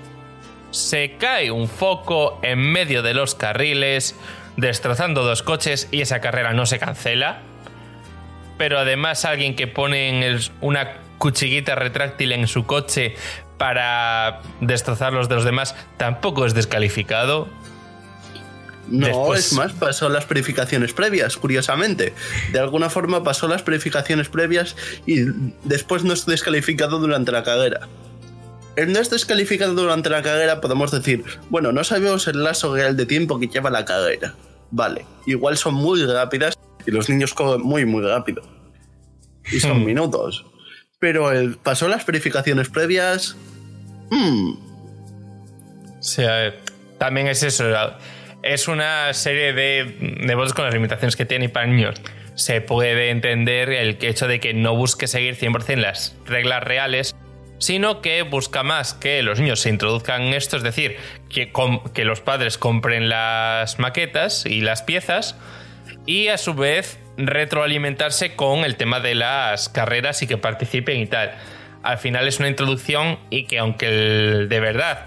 se 0.71 1.15
cae 1.17 1.49
un 1.49 1.69
foco 1.69 2.41
en 2.43 2.59
medio 2.59 3.01
de 3.03 3.13
los 3.13 3.35
carriles, 3.35 4.15
destrozando 4.57 5.23
dos 5.23 5.43
coches 5.43 5.87
y 5.91 6.01
esa 6.01 6.21
carrera 6.21 6.53
no 6.53 6.65
se 6.65 6.79
cancela. 6.79 7.41
Pero 8.57 8.79
además 8.79 9.25
alguien 9.25 9.55
que 9.55 9.67
pone 9.67 10.37
una 10.61 10.93
cuchillita 11.17 11.75
retráctil 11.75 12.31
en 12.31 12.47
su 12.47 12.65
coche 12.65 13.15
para 13.57 14.41
destrozar 14.61 15.13
los 15.13 15.29
de 15.29 15.35
los 15.35 15.45
demás 15.45 15.75
tampoco 15.97 16.45
es 16.45 16.53
descalificado. 16.53 17.47
No, 18.87 19.33
es 19.33 19.53
más, 19.53 19.73
pasó 19.73 20.09
las 20.09 20.27
verificaciones 20.27 20.93
previas, 20.93 21.37
curiosamente. 21.37 22.13
De 22.51 22.59
alguna 22.59 22.89
forma 22.89 23.23
pasó 23.23 23.47
las 23.47 23.65
verificaciones 23.65 24.29
previas 24.29 24.75
y 25.07 25.25
después 25.63 26.03
no 26.03 26.13
es 26.13 26.25
descalificado 26.25 26.99
durante 26.99 27.31
la 27.31 27.43
carrera. 27.43 27.87
El 28.75 28.91
no 28.91 28.99
es 28.99 29.09
descalificado 29.09 29.73
durante 29.73 30.09
la 30.09 30.21
carrera, 30.21 30.59
podemos 30.61 30.91
decir, 30.91 31.23
bueno, 31.49 31.71
no 31.71 31.83
sabemos 31.83 32.27
el 32.27 32.43
lazo 32.43 32.75
real 32.75 32.97
de 32.97 33.05
tiempo 33.05 33.39
que 33.39 33.47
lleva 33.47 33.69
la 33.69 33.85
carrera 33.85 34.35
vale, 34.71 35.05
igual 35.25 35.57
son 35.57 35.75
muy 35.75 36.05
rápidas 36.05 36.57
y 36.85 36.91
los 36.91 37.09
niños 37.09 37.33
corren 37.33 37.61
muy, 37.61 37.85
muy 37.85 38.03
rápido. 38.03 38.43
Y 39.51 39.59
son 39.59 39.81
hmm. 39.81 39.85
minutos. 39.85 40.45
Pero 40.99 41.31
el, 41.31 41.57
pasó 41.57 41.87
las 41.87 42.05
verificaciones 42.05 42.69
previas. 42.69 43.35
Hmm. 44.09 44.53
Sí, 45.99 46.23
también 46.97 47.27
es 47.27 47.43
eso. 47.43 47.65
Es 48.43 48.67
una 48.67 49.13
serie 49.13 49.53
de, 49.53 50.19
de 50.25 50.35
votos 50.35 50.53
con 50.53 50.65
las 50.65 50.73
limitaciones 50.73 51.15
que 51.15 51.25
tiene 51.25 51.45
y 51.45 51.47
para 51.47 51.67
niños. 51.67 52.01
Se 52.35 52.61
puede 52.61 53.09
entender 53.09 53.69
el 53.69 53.97
hecho 54.01 54.27
de 54.27 54.39
que 54.39 54.53
no 54.53 54.75
busque 54.75 55.07
seguir 55.07 55.37
100% 55.37 55.77
las 55.77 56.15
reglas 56.25 56.63
reales 56.63 57.15
sino 57.57 58.01
que 58.01 58.21
busca 58.23 58.63
más 58.63 58.93
que 58.93 59.21
los 59.23 59.39
niños 59.39 59.61
se 59.61 59.69
introduzcan 59.69 60.23
en 60.23 60.33
esto, 60.33 60.57
es 60.57 60.63
decir, 60.63 60.97
que, 61.29 61.51
que 61.93 62.05
los 62.05 62.21
padres 62.21 62.57
compren 62.57 63.09
las 63.09 63.79
maquetas 63.79 64.45
y 64.45 64.61
las 64.61 64.81
piezas 64.81 65.35
y 66.05 66.27
a 66.27 66.37
su 66.37 66.53
vez 66.53 66.99
retroalimentarse 67.17 68.35
con 68.35 68.65
el 68.65 68.75
tema 68.75 68.99
de 68.99 69.15
las 69.15 69.69
carreras 69.69 70.21
y 70.21 70.27
que 70.27 70.37
participen 70.37 70.99
y 70.99 71.07
tal. 71.07 71.33
Al 71.83 71.97
final 71.97 72.27
es 72.27 72.39
una 72.39 72.49
introducción 72.49 73.19
y 73.29 73.45
que 73.45 73.59
aunque 73.59 73.89
de 73.89 74.59
verdad, 74.59 75.05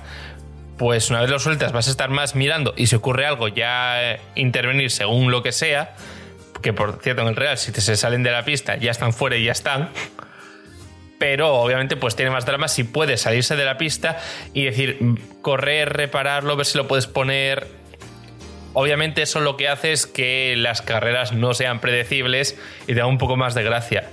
pues 0.76 1.11
una 1.11 1.20
vez 1.20 1.30
lo 1.30 1.38
sueltas 1.38 1.72
vas 1.72 1.88
a 1.88 1.90
estar 1.90 2.08
más 2.08 2.34
mirando 2.34 2.72
y 2.76 2.87
si 2.87 2.96
ocurre 2.96 3.26
algo 3.26 3.48
ya 3.48 4.18
intervenir 4.37 4.90
según 4.90 5.30
lo 5.30 5.42
que 5.42 5.52
sea, 5.52 5.94
que 6.62 6.72
por 6.72 7.00
cierto 7.02 7.22
en 7.22 7.28
el 7.28 7.37
real 7.37 7.58
si 7.58 7.72
te 7.72 7.80
se 7.80 7.96
salen 7.96 8.22
de 8.22 8.30
la 8.30 8.44
pista 8.44 8.76
ya 8.76 8.90
están 8.90 9.12
fuera 9.12 9.37
y 9.37 9.44
ya 9.44 9.52
están 9.52 9.90
pero 11.18 11.54
obviamente 11.57 11.96
pues 11.96 12.16
tiene 12.16 12.31
más 12.31 12.46
drama 12.46 12.68
si 12.68 12.85
puedes 12.85 13.22
salirse 13.22 13.57
de 13.57 13.64
la 13.64 13.76
pista 13.76 14.18
y 14.54 14.64
decir, 14.64 14.98
correr, 15.42 15.92
repararlo, 15.92 16.57
ver 16.57 16.66
si 16.66 16.78
lo 16.78 16.88
puedes 16.88 17.07
poner. 17.07 17.66
Obviamente 18.72 19.22
eso 19.22 19.40
lo 19.40 19.57
que 19.57 19.68
hace 19.68 19.92
es 19.92 20.07
que 20.07 20.54
las 20.57 20.83
carreras 20.83 21.33
no 21.33 21.54
sean 21.54 21.81
predecibles 21.81 22.57
y 22.85 22.87
te 22.87 22.94
da 22.94 23.07
un 23.07 23.18
poco 23.18 23.37
más 23.37 23.54
de 23.54 23.64
gracia. 23.64 24.09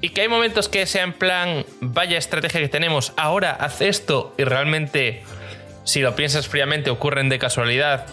Y 0.00 0.10
que 0.10 0.20
hay 0.20 0.28
momentos 0.28 0.68
que 0.68 0.86
sea 0.86 1.02
en 1.02 1.14
plan, 1.14 1.64
vaya 1.80 2.18
estrategia 2.18 2.60
que 2.60 2.68
tenemos, 2.68 3.12
ahora 3.16 3.50
haz 3.52 3.80
esto 3.80 4.34
y 4.36 4.44
realmente, 4.44 5.24
si 5.84 6.00
lo 6.00 6.14
piensas 6.14 6.46
fríamente, 6.46 6.90
ocurren 6.90 7.28
de 7.28 7.38
casualidad, 7.38 8.06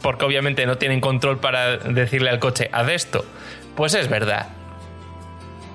porque 0.00 0.24
obviamente 0.24 0.64
no 0.66 0.78
tienen 0.78 1.00
control 1.00 1.40
para 1.40 1.76
decirle 1.76 2.30
al 2.30 2.38
coche, 2.38 2.70
haz 2.72 2.88
esto. 2.88 3.26
Pues 3.76 3.94
es 3.94 4.08
verdad. 4.08 4.48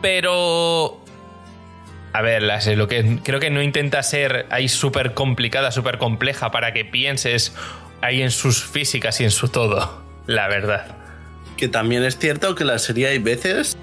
Pero... 0.02 1.05
A 2.16 2.22
ver, 2.22 2.44
lo 2.78 2.88
que 2.88 3.20
creo 3.24 3.42
que 3.42 3.50
no 3.50 3.62
intenta 3.62 4.02
ser 4.02 4.46
ahí 4.50 4.70
súper 4.70 5.14
complicada, 5.14 5.70
súper 5.72 5.98
compleja 5.98 6.50
para 6.50 6.72
que 6.72 6.86
pienses 6.86 7.52
ahí 8.00 8.22
en 8.22 8.32
sus 8.32 8.64
físicas 8.64 9.20
y 9.20 9.26
en 9.26 9.32
su 9.32 9.50
todo, 9.50 10.02
la 10.26 10.48
verdad. 10.48 10.96
Que 11.58 11.68
también 11.68 12.06
es 12.06 12.18
cierto 12.18 12.56
que 12.56 12.64
la 12.64 12.80
serie 12.80 13.08
hay 13.08 13.20
veces 13.20 13.76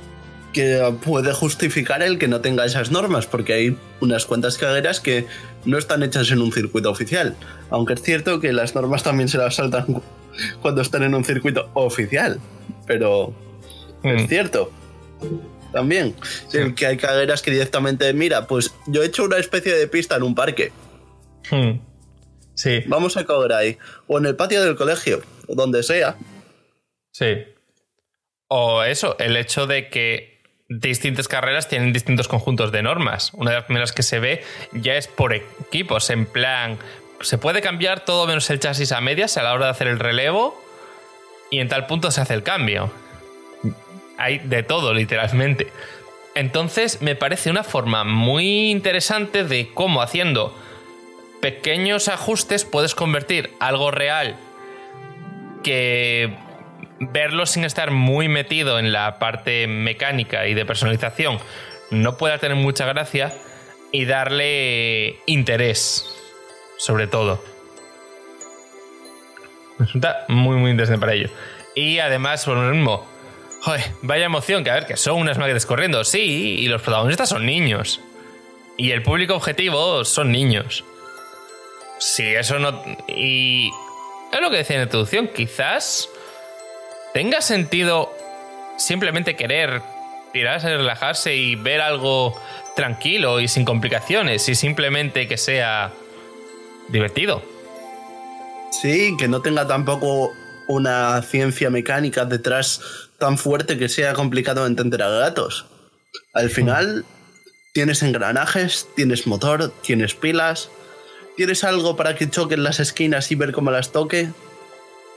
que 0.54 0.94
puede 1.04 1.34
justificar 1.34 2.02
el 2.02 2.18
que 2.18 2.26
no 2.26 2.40
tenga 2.40 2.64
esas 2.64 2.90
normas, 2.90 3.26
porque 3.26 3.52
hay 3.52 3.76
unas 4.00 4.24
cuantas 4.24 4.56
carreras 4.56 5.00
que 5.00 5.26
no 5.66 5.76
están 5.76 6.02
hechas 6.02 6.30
en 6.30 6.40
un 6.40 6.52
circuito 6.52 6.90
oficial. 6.90 7.36
Aunque 7.68 7.92
es 7.92 8.00
cierto 8.00 8.40
que 8.40 8.54
las 8.54 8.74
normas 8.74 9.02
también 9.02 9.28
se 9.28 9.36
las 9.36 9.56
saltan 9.56 10.00
cuando 10.62 10.80
están 10.80 11.02
en 11.02 11.14
un 11.14 11.26
circuito 11.26 11.68
oficial. 11.74 12.40
Pero 12.86 13.34
es 14.02 14.22
mm. 14.22 14.26
cierto. 14.26 14.72
También. 15.72 16.14
Que 16.76 16.86
hay 16.86 16.96
carreras 16.96 17.42
que 17.42 17.50
directamente, 17.50 18.12
mira, 18.12 18.46
pues 18.46 18.74
yo 18.86 19.02
he 19.02 19.06
hecho 19.06 19.24
una 19.24 19.38
especie 19.38 19.74
de 19.74 19.88
pista 19.88 20.16
en 20.16 20.22
un 20.22 20.34
parque. 20.34 20.72
Mm. 21.50 21.80
Sí. 22.54 22.82
Vamos 22.86 23.16
a 23.16 23.24
correr 23.24 23.52
ahí. 23.52 23.78
O 24.06 24.18
en 24.18 24.26
el 24.26 24.36
patio 24.36 24.62
del 24.62 24.76
colegio, 24.76 25.22
o 25.48 25.54
donde 25.54 25.82
sea. 25.82 26.16
Sí. 27.12 27.44
O 28.48 28.82
eso, 28.82 29.16
el 29.18 29.36
hecho 29.36 29.66
de 29.66 29.88
que 29.88 30.42
distintas 30.68 31.28
carreras 31.28 31.68
tienen 31.68 31.92
distintos 31.92 32.28
conjuntos 32.28 32.72
de 32.72 32.82
normas. 32.82 33.32
Una 33.34 33.50
de 33.50 33.56
las 33.56 33.64
primeras 33.64 33.92
que 33.92 34.02
se 34.02 34.18
ve 34.18 34.44
ya 34.72 34.94
es 34.94 35.08
por 35.08 35.34
equipos, 35.34 36.10
en 36.10 36.26
plan, 36.26 36.78
se 37.20 37.38
puede 37.38 37.60
cambiar 37.60 38.04
todo 38.04 38.26
menos 38.26 38.48
el 38.50 38.60
chasis 38.60 38.92
a 38.92 39.00
medias 39.00 39.36
a 39.36 39.42
la 39.42 39.52
hora 39.54 39.66
de 39.66 39.70
hacer 39.70 39.86
el 39.86 39.98
relevo 39.98 40.60
y 41.50 41.60
en 41.60 41.68
tal 41.68 41.86
punto 41.86 42.10
se 42.10 42.20
hace 42.20 42.34
el 42.34 42.42
cambio. 42.42 42.92
Hay 44.22 44.38
de 44.38 44.62
todo, 44.62 44.94
literalmente. 44.94 45.66
Entonces 46.36 47.02
me 47.02 47.16
parece 47.16 47.50
una 47.50 47.64
forma 47.64 48.04
muy 48.04 48.70
interesante 48.70 49.42
de 49.42 49.70
cómo 49.74 50.00
haciendo 50.00 50.56
pequeños 51.40 52.06
ajustes 52.06 52.64
puedes 52.64 52.94
convertir 52.94 53.50
algo 53.58 53.90
real 53.90 54.36
que 55.64 56.32
verlo 57.00 57.46
sin 57.46 57.64
estar 57.64 57.90
muy 57.90 58.28
metido 58.28 58.78
en 58.78 58.92
la 58.92 59.18
parte 59.18 59.66
mecánica 59.66 60.46
y 60.46 60.54
de 60.54 60.64
personalización 60.64 61.40
no 61.90 62.16
pueda 62.16 62.38
tener 62.38 62.56
mucha 62.56 62.86
gracia 62.86 63.34
y 63.90 64.04
darle 64.04 65.18
interés, 65.26 66.08
sobre 66.78 67.08
todo. 67.08 67.42
Resulta 69.80 70.24
muy, 70.28 70.58
muy 70.58 70.70
interesante 70.70 71.00
para 71.00 71.14
ello. 71.14 71.28
Y 71.74 71.98
además, 71.98 72.44
por 72.44 72.56
lo 72.56 72.72
mismo, 72.72 73.11
vaya 74.02 74.24
emoción 74.24 74.64
que 74.64 74.70
a 74.70 74.74
ver, 74.74 74.86
que 74.86 74.96
son 74.96 75.18
unas 75.18 75.38
máquinas 75.38 75.66
corriendo, 75.66 76.04
sí, 76.04 76.56
y 76.60 76.68
los 76.68 76.82
protagonistas 76.82 77.28
son 77.28 77.46
niños. 77.46 78.00
Y 78.76 78.90
el 78.90 79.02
público 79.02 79.34
objetivo 79.34 80.04
son 80.04 80.32
niños. 80.32 80.84
Sí, 81.98 82.24
eso 82.24 82.58
no. 82.58 82.82
Y. 83.08 83.70
Es 84.32 84.40
lo 84.40 84.50
que 84.50 84.56
decía 84.56 84.76
en 84.76 84.80
la 84.80 84.84
introducción, 84.84 85.28
quizás 85.28 86.08
tenga 87.12 87.42
sentido 87.42 88.12
simplemente 88.78 89.36
querer 89.36 89.82
tirarse, 90.32 90.74
relajarse 90.74 91.36
y 91.36 91.54
ver 91.54 91.80
algo 91.82 92.40
tranquilo 92.74 93.40
y 93.40 93.48
sin 93.48 93.64
complicaciones 93.64 94.48
y 94.48 94.54
simplemente 94.54 95.28
que 95.28 95.36
sea 95.36 95.92
divertido. 96.88 97.42
Sí, 98.70 99.14
que 99.18 99.28
no 99.28 99.42
tenga 99.42 99.66
tampoco 99.66 100.32
una 100.66 101.20
ciencia 101.22 101.68
mecánica 101.68 102.24
detrás 102.24 103.10
tan 103.22 103.38
fuerte 103.38 103.78
que 103.78 103.88
sea 103.88 104.14
complicado 104.14 104.66
entender 104.66 105.00
a 105.00 105.08
gatos. 105.08 105.66
Al 106.34 106.50
final 106.50 107.04
tienes 107.72 108.02
engranajes, 108.02 108.88
tienes 108.96 109.28
motor, 109.28 109.72
tienes 109.80 110.14
pilas, 110.14 110.70
tienes 111.36 111.62
algo 111.62 111.94
para 111.94 112.16
que 112.16 112.28
choquen 112.28 112.64
las 112.64 112.80
esquinas 112.80 113.30
y 113.30 113.36
ver 113.36 113.52
cómo 113.52 113.70
las 113.70 113.92
toque. 113.92 114.30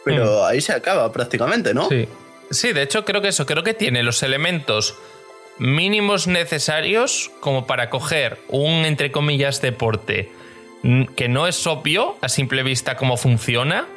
Pero 0.03 0.43
mm. 0.43 0.45
ahí 0.45 0.61
se 0.61 0.73
acaba 0.73 1.11
prácticamente, 1.11 1.73
¿no? 1.73 1.89
Sí. 1.89 2.07
Sí, 2.51 2.73
de 2.73 2.83
hecho 2.83 3.05
creo 3.05 3.23
que 3.23 3.29
eso, 3.29 3.47
creo 3.47 3.63
que 3.63 3.73
tiene 3.73 4.03
los 4.03 4.21
elementos 4.21 4.93
mínimos 5.57 6.27
necesarios 6.27 7.31
como 7.39 7.65
para 7.65 7.89
coger 7.89 8.37
un, 8.49 8.85
entre 8.85 9.11
comillas, 9.11 9.61
deporte 9.61 10.31
que 11.15 11.27
no 11.27 11.47
es 11.47 11.65
obvio 11.65 12.17
a 12.21 12.29
simple 12.29 12.61
vista 12.61 12.97
cómo 12.97 13.17
funciona 13.17 13.87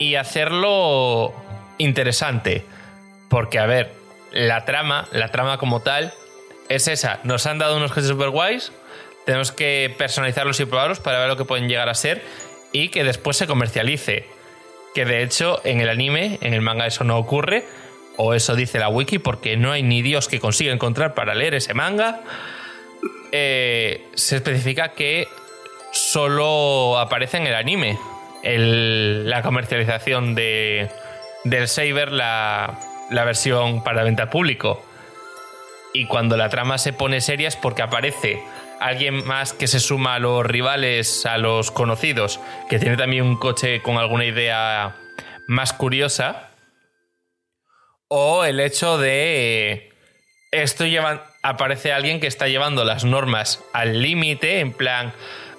y 0.00 0.16
hacerlo 0.16 1.32
interesante. 1.78 2.66
Porque, 3.32 3.58
a 3.58 3.64
ver, 3.64 3.90
la 4.30 4.66
trama, 4.66 5.08
la 5.10 5.28
trama 5.28 5.56
como 5.56 5.80
tal, 5.80 6.12
es 6.68 6.86
esa. 6.86 7.20
Nos 7.24 7.46
han 7.46 7.56
dado 7.56 7.78
unos 7.78 7.90
coches 7.90 8.08
super 8.08 8.28
guays, 8.28 8.72
tenemos 9.24 9.52
que 9.52 9.94
personalizarlos 9.96 10.60
y 10.60 10.66
probarlos 10.66 11.00
para 11.00 11.18
ver 11.18 11.28
lo 11.28 11.38
que 11.38 11.46
pueden 11.46 11.66
llegar 11.66 11.88
a 11.88 11.94
ser 11.94 12.22
y 12.72 12.90
que 12.90 13.04
después 13.04 13.38
se 13.38 13.46
comercialice. 13.46 14.26
Que 14.94 15.06
de 15.06 15.22
hecho 15.22 15.62
en 15.64 15.80
el 15.80 15.88
anime, 15.88 16.40
en 16.42 16.52
el 16.52 16.60
manga 16.60 16.86
eso 16.86 17.04
no 17.04 17.16
ocurre, 17.16 17.64
o 18.18 18.34
eso 18.34 18.54
dice 18.54 18.78
la 18.78 18.90
wiki, 18.90 19.18
porque 19.18 19.56
no 19.56 19.72
hay 19.72 19.82
ni 19.82 20.02
Dios 20.02 20.28
que 20.28 20.38
consiga 20.38 20.70
encontrar 20.70 21.14
para 21.14 21.34
leer 21.34 21.54
ese 21.54 21.72
manga. 21.72 22.20
Eh, 23.32 24.08
se 24.12 24.36
especifica 24.36 24.92
que 24.92 25.26
solo 25.90 26.98
aparece 26.98 27.38
en 27.38 27.46
el 27.46 27.54
anime 27.54 27.98
la 28.44 29.40
comercialización 29.40 30.34
de, 30.34 30.90
del 31.44 31.66
Saber, 31.66 32.12
la, 32.12 32.91
la 33.12 33.24
versión 33.24 33.84
para 33.84 34.02
venta 34.04 34.30
público. 34.30 34.84
Y 35.94 36.06
cuando 36.06 36.36
la 36.36 36.48
trama 36.48 36.78
se 36.78 36.92
pone 36.92 37.20
seria 37.20 37.48
es 37.48 37.56
porque 37.56 37.82
aparece 37.82 38.42
alguien 38.80 39.24
más 39.26 39.52
que 39.52 39.68
se 39.68 39.78
suma 39.78 40.14
a 40.14 40.18
los 40.18 40.44
rivales, 40.44 41.26
a 41.26 41.38
los 41.38 41.70
conocidos, 41.70 42.40
que 42.68 42.78
tiene 42.78 42.96
también 42.96 43.24
un 43.24 43.36
coche 43.36 43.80
con 43.82 43.98
alguna 43.98 44.24
idea 44.24 44.96
más 45.46 45.72
curiosa. 45.72 46.50
O 48.08 48.44
el 48.44 48.60
hecho 48.60 48.98
de 48.98 49.92
esto 50.50 50.84
lleva, 50.84 51.26
aparece 51.42 51.92
alguien 51.92 52.20
que 52.20 52.26
está 52.26 52.48
llevando 52.48 52.84
las 52.84 53.04
normas 53.04 53.62
al 53.72 54.02
límite, 54.02 54.60
en 54.60 54.72
plan, 54.72 55.12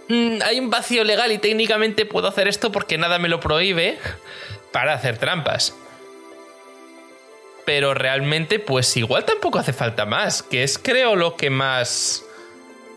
mm, 0.09 0.41
hay 0.43 0.59
un 0.59 0.69
vacío 0.69 1.03
legal 1.03 1.31
y 1.31 1.37
técnicamente 1.37 2.05
puedo 2.05 2.27
hacer 2.27 2.47
esto 2.47 2.71
porque 2.71 2.97
nada 2.97 3.19
me 3.19 3.29
lo 3.29 3.39
prohíbe 3.39 3.97
para 4.71 4.93
hacer 4.93 5.17
trampas. 5.17 5.75
Pero 7.65 7.93
realmente, 7.93 8.59
pues 8.59 8.95
igual 8.97 9.25
tampoco 9.25 9.59
hace 9.59 9.73
falta 9.73 10.05
más, 10.05 10.43
que 10.43 10.63
es 10.63 10.77
creo 10.77 11.15
lo 11.15 11.37
que 11.37 11.49
más 11.49 12.25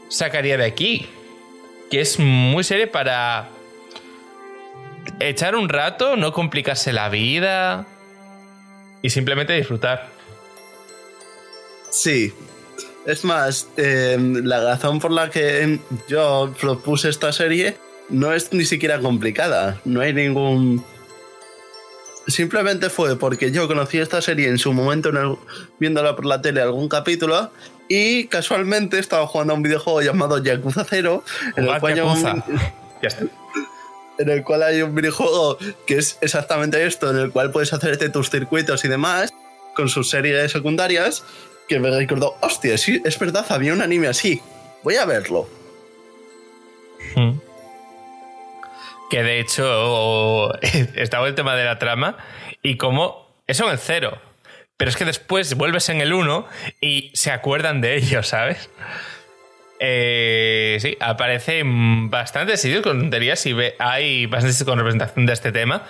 sacaría 0.09 0.57
de 0.57 0.65
aquí. 0.65 1.09
Que 1.91 2.01
es 2.01 2.19
muy 2.19 2.65
serio 2.65 2.91
para 2.91 3.49
echar 5.21 5.55
un 5.55 5.69
rato, 5.69 6.17
no 6.17 6.33
complicarse 6.33 6.93
la 6.93 7.09
vida 7.09 7.87
y 9.03 9.11
simplemente 9.11 9.53
disfrutar. 9.53 10.09
Sí. 11.91 12.33
Es 13.07 13.25
más, 13.25 13.69
em, 13.77 14.45
la 14.45 14.61
razón 14.65 14.99
por 14.99 15.13
la 15.13 15.31
que 15.31 15.79
yo 16.09 16.53
propuse 16.61 17.09
esta 17.09 17.33
serie 17.33 17.77
no 18.09 18.33
es 18.33 18.53
ni 18.53 18.65
siquiera 18.65 18.99
complicada. 18.99 19.81
No 19.85 20.01
hay 20.01 20.13
ningún... 20.13 20.85
Simplemente 22.27 22.91
fue 22.91 23.17
porque 23.17 23.53
yo 23.53 23.69
conocí 23.69 23.99
esta 23.99 24.21
serie 24.21 24.49
en 24.49 24.59
su 24.59 24.73
momento, 24.73 25.11
viéndola 25.79 26.17
por 26.17 26.27
la 26.27 26.43
tele 26.43 26.61
algún 26.61 26.89
capítulo, 26.89 27.51
y 27.89 28.27
casualmente 28.27 28.99
estaba 28.99 29.27
jugando 29.27 29.53
a 29.53 29.57
un 29.57 29.63
videojuego 29.63 30.03
llamado 30.03 30.43
Yakuza 30.43 30.85
0, 30.89 31.23
en 31.57 31.69
el, 31.69 31.81
cual 31.81 31.93
hay 31.93 32.01
un, 32.01 32.43
en 34.19 34.29
el 34.29 34.43
cual 34.43 34.63
hay 34.65 34.83
un 34.83 34.95
videojuego 34.95 35.59
que 35.87 35.99
es 35.99 36.19
exactamente 36.21 36.85
esto, 36.85 37.11
en 37.11 37.19
el 37.19 37.31
cual 37.31 37.53
puedes 37.53 37.73
hacerte 37.73 38.09
tus 38.09 38.29
circuitos 38.31 38.85
y 38.85 38.89
demás, 38.89 39.33
con 39.77 39.89
sus 39.89 40.11
series 40.11 40.51
secundarias, 40.51 41.23
que 41.69 41.79
me 41.79 41.91
recordó, 41.91 42.37
hostia, 42.41 42.77
sí, 42.77 43.01
es 43.05 43.19
verdad, 43.19 43.47
había 43.51 43.73
un 43.73 43.83
anime 43.83 44.09
así, 44.09 44.41
voy 44.83 44.97
a 44.97 45.05
verlo. 45.05 45.49
Hmm. 47.15 47.39
Que 49.11 49.23
de 49.23 49.41
hecho 49.41 50.53
estaba 50.95 51.29
el 51.29 51.35
tema 51.35 51.55
de 51.57 51.65
la 51.65 51.79
trama 51.79 52.17
y 52.63 52.77
como 52.77 53.27
eso 53.47 53.67
en 53.67 53.73
el 53.73 53.79
cero. 53.79 54.19
Pero 54.77 54.91
es 54.91 54.97
que 54.97 55.05
después 55.05 55.55
vuelves 55.55 55.89
en 55.89 56.01
el 56.01 56.13
1 56.13 56.47
y 56.81 57.11
se 57.15 57.31
acuerdan 57.31 57.81
de 57.81 57.97
ello, 57.97 58.23
¿sabes? 58.23 58.69
Eh, 59.79 60.79
sí, 60.81 60.97
aparecen 61.01 62.11
bastantes 62.11 62.61
sitios 62.61 62.83
con 62.83 62.99
tonterías 62.99 63.45
y 63.47 63.55
hay 63.79 64.27
bastantes 64.27 64.63
con 64.65 64.79
representación 64.79 65.27
de 65.27 65.33
este 65.33 65.53
tema. 65.53 65.85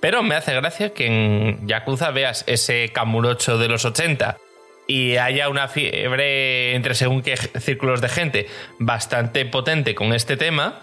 Pero 0.00 0.22
me 0.22 0.36
hace 0.36 0.54
gracia 0.54 0.94
que 0.94 1.06
en 1.06 1.66
Yakuza 1.66 2.10
veas 2.10 2.44
ese 2.46 2.90
Kamurocho 2.92 3.58
de 3.58 3.68
los 3.68 3.84
80 3.84 4.38
y 4.86 5.16
haya 5.16 5.48
una 5.48 5.68
fiebre 5.68 6.74
entre 6.74 6.94
según 6.94 7.22
qué 7.22 7.36
círculos 7.36 8.00
de 8.00 8.08
gente 8.08 8.46
bastante 8.78 9.44
potente 9.44 9.94
con 9.94 10.12
este 10.12 10.36
tema. 10.36 10.80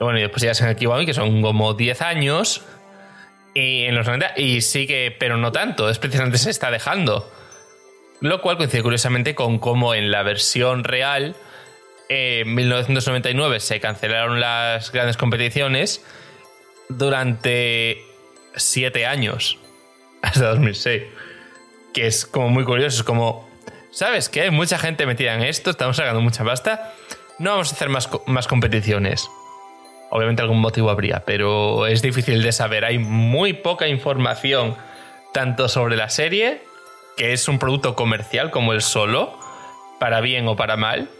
Bueno, 0.00 0.18
y 0.18 0.22
después 0.22 0.42
ya 0.42 0.54
se 0.54 0.64
han 0.64 0.70
equivocado, 0.70 1.06
que 1.06 1.14
son 1.14 1.40
como 1.42 1.74
10 1.74 2.02
años. 2.02 2.62
Y 3.54 3.84
en 3.84 3.94
los 3.94 4.06
90, 4.06 4.34
y 4.36 4.60
sigue, 4.62 5.12
pero 5.18 5.36
no 5.36 5.52
tanto, 5.52 5.88
es 5.88 5.98
precisamente 5.98 6.38
se 6.38 6.50
está 6.50 6.70
dejando. 6.70 7.30
Lo 8.20 8.40
cual 8.40 8.56
coincide 8.56 8.82
curiosamente 8.82 9.34
con 9.34 9.58
cómo 9.58 9.94
en 9.94 10.10
la 10.10 10.22
versión 10.22 10.82
real, 10.82 11.36
en 12.08 12.52
1999 12.54 13.60
se 13.60 13.80
cancelaron 13.80 14.40
las 14.40 14.90
grandes 14.90 15.16
competiciones 15.16 16.04
durante 16.88 18.02
7 18.56 19.06
años, 19.06 19.58
hasta 20.22 20.48
2006. 20.48 21.02
Que 21.92 22.06
es 22.08 22.26
como 22.26 22.48
muy 22.48 22.64
curioso, 22.64 22.96
es 22.96 23.04
como, 23.04 23.48
¿sabes 23.92 24.28
qué? 24.28 24.50
Mucha 24.50 24.78
gente 24.78 25.06
metida 25.06 25.34
en 25.34 25.42
esto, 25.42 25.70
estamos 25.70 25.96
sacando 25.96 26.20
mucha 26.20 26.44
pasta, 26.44 26.92
no 27.38 27.50
vamos 27.50 27.72
a 27.72 27.76
hacer 27.76 27.88
más, 27.88 28.08
más 28.26 28.48
competiciones. 28.48 29.28
Obviamente 30.16 30.42
algún 30.42 30.60
motivo 30.60 30.90
habría, 30.90 31.24
pero 31.26 31.88
es 31.88 32.00
difícil 32.00 32.40
de 32.40 32.52
saber. 32.52 32.84
Hay 32.84 32.98
muy 32.98 33.52
poca 33.52 33.88
información 33.88 34.76
tanto 35.32 35.68
sobre 35.68 35.96
la 35.96 36.08
serie, 36.08 36.62
que 37.16 37.32
es 37.32 37.48
un 37.48 37.58
producto 37.58 37.96
comercial 37.96 38.52
como 38.52 38.72
el 38.72 38.80
solo, 38.80 39.36
para 39.98 40.20
bien 40.20 40.46
o 40.46 40.54
para 40.54 40.76
mal, 40.76 41.10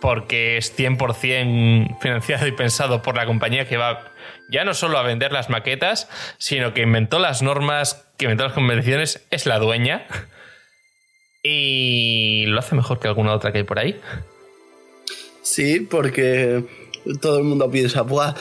porque 0.00 0.56
es 0.56 0.74
100% 0.78 1.98
financiado 2.00 2.46
y 2.46 2.52
pensado 2.52 3.02
por 3.02 3.16
la 3.16 3.26
compañía 3.26 3.68
que 3.68 3.76
va 3.76 4.00
ya 4.48 4.64
no 4.64 4.72
solo 4.72 4.96
a 4.96 5.02
vender 5.02 5.32
las 5.32 5.50
maquetas, 5.50 6.08
sino 6.38 6.72
que 6.72 6.80
inventó 6.80 7.18
las 7.18 7.42
normas, 7.42 8.08
que 8.16 8.24
inventó 8.24 8.44
las 8.44 8.54
convenciones, 8.54 9.26
es 9.30 9.44
la 9.44 9.58
dueña. 9.58 10.06
Y 11.42 12.46
lo 12.46 12.60
hace 12.60 12.74
mejor 12.74 12.98
que 12.98 13.08
alguna 13.08 13.34
otra 13.34 13.52
que 13.52 13.58
hay 13.58 13.64
por 13.64 13.78
ahí. 13.78 14.00
Sí, 15.42 15.80
porque 15.80 16.64
todo 17.20 17.38
el 17.38 17.44
mundo 17.44 17.70
piensa, 17.70 18.02
Buah, 18.02 18.34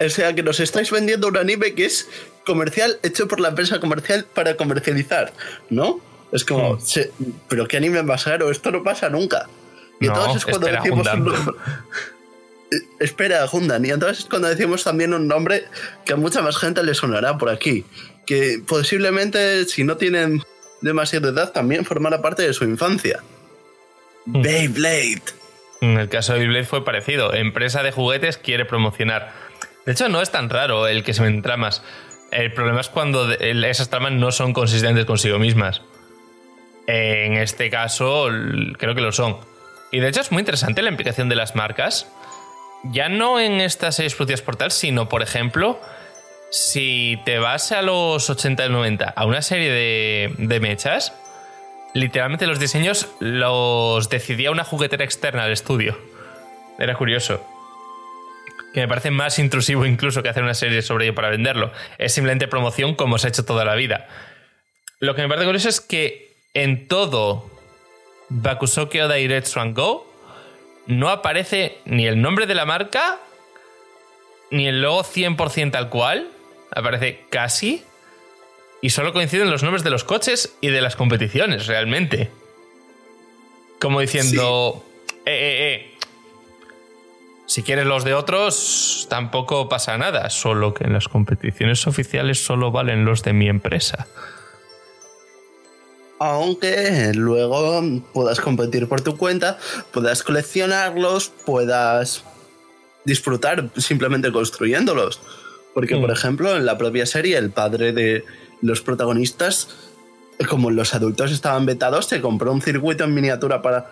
o 0.00 0.08
sea 0.08 0.34
que 0.34 0.42
nos 0.42 0.60
estáis 0.60 0.90
vendiendo 0.90 1.28
un 1.28 1.36
anime 1.36 1.74
que 1.74 1.86
es 1.86 2.08
comercial, 2.44 2.98
hecho 3.02 3.26
por 3.26 3.40
la 3.40 3.48
empresa 3.48 3.80
comercial 3.80 4.26
para 4.32 4.56
comercializar, 4.56 5.32
¿no? 5.70 6.00
Es 6.32 6.44
como, 6.44 6.74
hmm. 6.74 7.24
pero 7.48 7.66
¿qué 7.66 7.76
anime 7.76 8.02
más 8.02 8.24
raro? 8.24 8.50
Esto 8.50 8.70
no 8.70 8.82
pasa 8.82 9.08
nunca. 9.10 9.48
Y 10.00 10.06
entonces 10.06 10.36
es 10.36 10.44
cuando 10.44 10.66
decimos 10.68 11.06
un 11.06 11.24
nombre. 11.24 11.34
Espera, 13.00 13.46
Hundan. 13.50 13.84
Y 13.84 13.90
entonces 13.90 14.20
es 14.20 14.24
cuando 14.26 14.48
decimos 14.48 14.84
también 14.84 15.14
un 15.14 15.28
nombre 15.28 15.64
que 16.04 16.12
a 16.12 16.16
mucha 16.16 16.42
más 16.42 16.56
gente 16.56 16.82
le 16.82 16.94
sonará 16.94 17.38
por 17.38 17.48
aquí. 17.48 17.84
Que 18.26 18.60
posiblemente, 18.66 19.64
si 19.66 19.84
no 19.84 19.96
tienen 19.96 20.42
demasiada 20.80 21.28
edad, 21.28 21.52
también 21.52 21.84
formará 21.84 22.20
parte 22.20 22.42
de 22.42 22.52
su 22.52 22.64
infancia. 22.64 23.22
Hmm. 24.26 24.42
Beyblade. 24.42 25.22
En 25.80 25.98
el 25.98 26.08
caso 26.08 26.32
de 26.32 26.40
Beyblade 26.40 26.64
fue 26.64 26.84
parecido. 26.84 27.34
Empresa 27.34 27.82
de 27.82 27.92
juguetes 27.92 28.38
quiere 28.38 28.64
promocionar. 28.64 29.32
De 29.84 29.92
hecho, 29.92 30.08
no 30.08 30.20
es 30.20 30.30
tan 30.30 30.50
raro 30.50 30.88
el 30.88 31.04
que 31.04 31.14
se 31.14 31.22
ven 31.22 31.42
tramas. 31.42 31.82
El 32.32 32.52
problema 32.52 32.80
es 32.80 32.88
cuando 32.88 33.30
esas 33.32 33.88
tramas 33.88 34.12
no 34.12 34.32
son 34.32 34.52
consistentes 34.52 35.04
consigo 35.04 35.38
mismas. 35.38 35.82
En 36.86 37.34
este 37.34 37.70
caso, 37.70 38.28
creo 38.78 38.94
que 38.94 39.00
lo 39.00 39.12
son. 39.12 39.36
Y 39.92 40.00
de 40.00 40.08
hecho 40.08 40.20
es 40.20 40.32
muy 40.32 40.40
interesante 40.40 40.82
la 40.82 40.90
implicación 40.90 41.28
de 41.28 41.36
las 41.36 41.54
marcas. 41.54 42.10
Ya 42.84 43.08
no 43.08 43.40
en 43.40 43.60
estas 43.60 43.96
series 43.96 44.14
producidas 44.14 44.42
por 44.42 44.56
tal, 44.56 44.70
sino, 44.70 45.08
por 45.08 45.22
ejemplo, 45.22 45.80
si 46.50 47.20
te 47.24 47.38
vas 47.38 47.72
a 47.72 47.82
los 47.82 48.28
80 48.28 48.66
y 48.66 48.68
90 48.68 49.08
a 49.08 49.24
una 49.24 49.42
serie 49.42 49.70
de, 49.70 50.34
de 50.38 50.60
mechas, 50.60 51.12
literalmente 51.96 52.46
los 52.46 52.58
diseños 52.58 53.08
los 53.20 54.10
decidía 54.10 54.50
una 54.50 54.64
juguetera 54.64 55.02
externa 55.04 55.44
al 55.44 55.52
estudio. 55.52 55.98
Era 56.78 56.94
curioso. 56.94 57.42
Que 58.74 58.80
me 58.80 58.88
parece 58.88 59.10
más 59.10 59.38
intrusivo 59.38 59.86
incluso 59.86 60.22
que 60.22 60.28
hacer 60.28 60.42
una 60.42 60.52
serie 60.52 60.82
sobre 60.82 61.06
ello 61.06 61.14
para 61.14 61.30
venderlo. 61.30 61.72
Es 61.96 62.12
simplemente 62.12 62.48
promoción 62.48 62.94
como 62.94 63.16
se 63.16 63.26
ha 63.26 63.30
hecho 63.30 63.46
toda 63.46 63.64
la 63.64 63.74
vida. 63.74 64.08
Lo 65.00 65.14
que 65.14 65.22
me 65.22 65.28
parece 65.28 65.46
curioso 65.46 65.70
es 65.70 65.80
que 65.80 66.36
en 66.52 66.86
todo 66.86 67.50
Bakusoke 68.28 69.02
Oda 69.02 69.14
and 69.14 69.74
Go 69.74 70.06
no 70.86 71.08
aparece 71.08 71.78
ni 71.86 72.06
el 72.06 72.20
nombre 72.20 72.46
de 72.46 72.54
la 72.54 72.66
marca 72.66 73.18
ni 74.50 74.68
el 74.68 74.82
logo 74.82 75.02
100% 75.02 75.70
tal 75.70 75.88
cual. 75.88 76.28
Aparece 76.72 77.24
casi 77.30 77.82
y 78.86 78.90
solo 78.90 79.12
coinciden 79.12 79.50
los 79.50 79.64
nombres 79.64 79.82
de 79.82 79.90
los 79.90 80.04
coches 80.04 80.54
y 80.60 80.68
de 80.68 80.80
las 80.80 80.94
competiciones, 80.94 81.66
realmente. 81.66 82.30
Como 83.80 84.00
diciendo, 84.00 84.84
eh, 85.24 85.32
eh, 85.32 85.74
eh. 85.74 85.98
Si 87.46 87.64
quieres 87.64 87.84
los 87.84 88.04
de 88.04 88.14
otros, 88.14 89.08
tampoco 89.10 89.68
pasa 89.68 89.98
nada, 89.98 90.30
solo 90.30 90.72
que 90.72 90.84
en 90.84 90.92
las 90.92 91.08
competiciones 91.08 91.84
oficiales 91.88 92.44
solo 92.44 92.70
valen 92.70 93.04
los 93.04 93.24
de 93.24 93.32
mi 93.32 93.48
empresa. 93.48 94.06
Aunque 96.20 97.10
luego 97.12 97.82
puedas 98.12 98.40
competir 98.40 98.86
por 98.86 99.00
tu 99.00 99.16
cuenta, 99.16 99.58
puedas 99.90 100.22
coleccionarlos, 100.22 101.32
puedas 101.44 102.22
disfrutar 103.04 103.68
simplemente 103.78 104.30
construyéndolos. 104.30 105.20
Porque, 105.74 105.96
por 105.96 106.08
mm. 106.08 106.12
ejemplo, 106.12 106.56
en 106.56 106.64
la 106.64 106.78
propia 106.78 107.04
serie, 107.04 107.36
el 107.36 107.50
padre 107.50 107.92
de, 107.92 108.24
los 108.62 108.80
protagonistas, 108.80 109.68
como 110.48 110.70
los 110.70 110.94
adultos 110.94 111.32
estaban 111.32 111.66
vetados, 111.66 112.06
se 112.06 112.20
compró 112.20 112.52
un 112.52 112.62
circuito 112.62 113.04
en 113.04 113.14
miniatura 113.14 113.62
para 113.62 113.86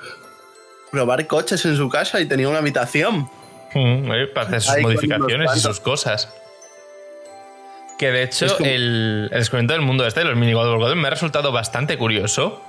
probar 0.91 1.27
coches 1.27 1.65
en 1.65 1.77
su 1.77 1.89
casa 1.89 2.21
y 2.21 2.27
tenía 2.27 2.49
una 2.49 2.59
habitación. 2.59 3.29
Mm, 3.75 4.09
para 4.35 4.47
hacer 4.47 4.63
sus 4.63 4.79
modificaciones 4.81 5.57
y 5.57 5.61
sus 5.61 5.81
cosas. 5.81 6.33
Que 7.99 8.11
de 8.11 8.23
hecho, 8.23 8.59
el, 8.59 9.29
el, 9.33 9.39
descubrimiento 9.39 9.75
del 9.75 9.83
mundo 9.83 10.07
este 10.07 10.21
de 10.21 10.27
los 10.27 10.37
mini 10.37 10.53
God 10.53 10.95
me 10.95 11.07
ha 11.07 11.11
resultado 11.11 11.53
bastante 11.53 11.97
curioso. 11.97 12.63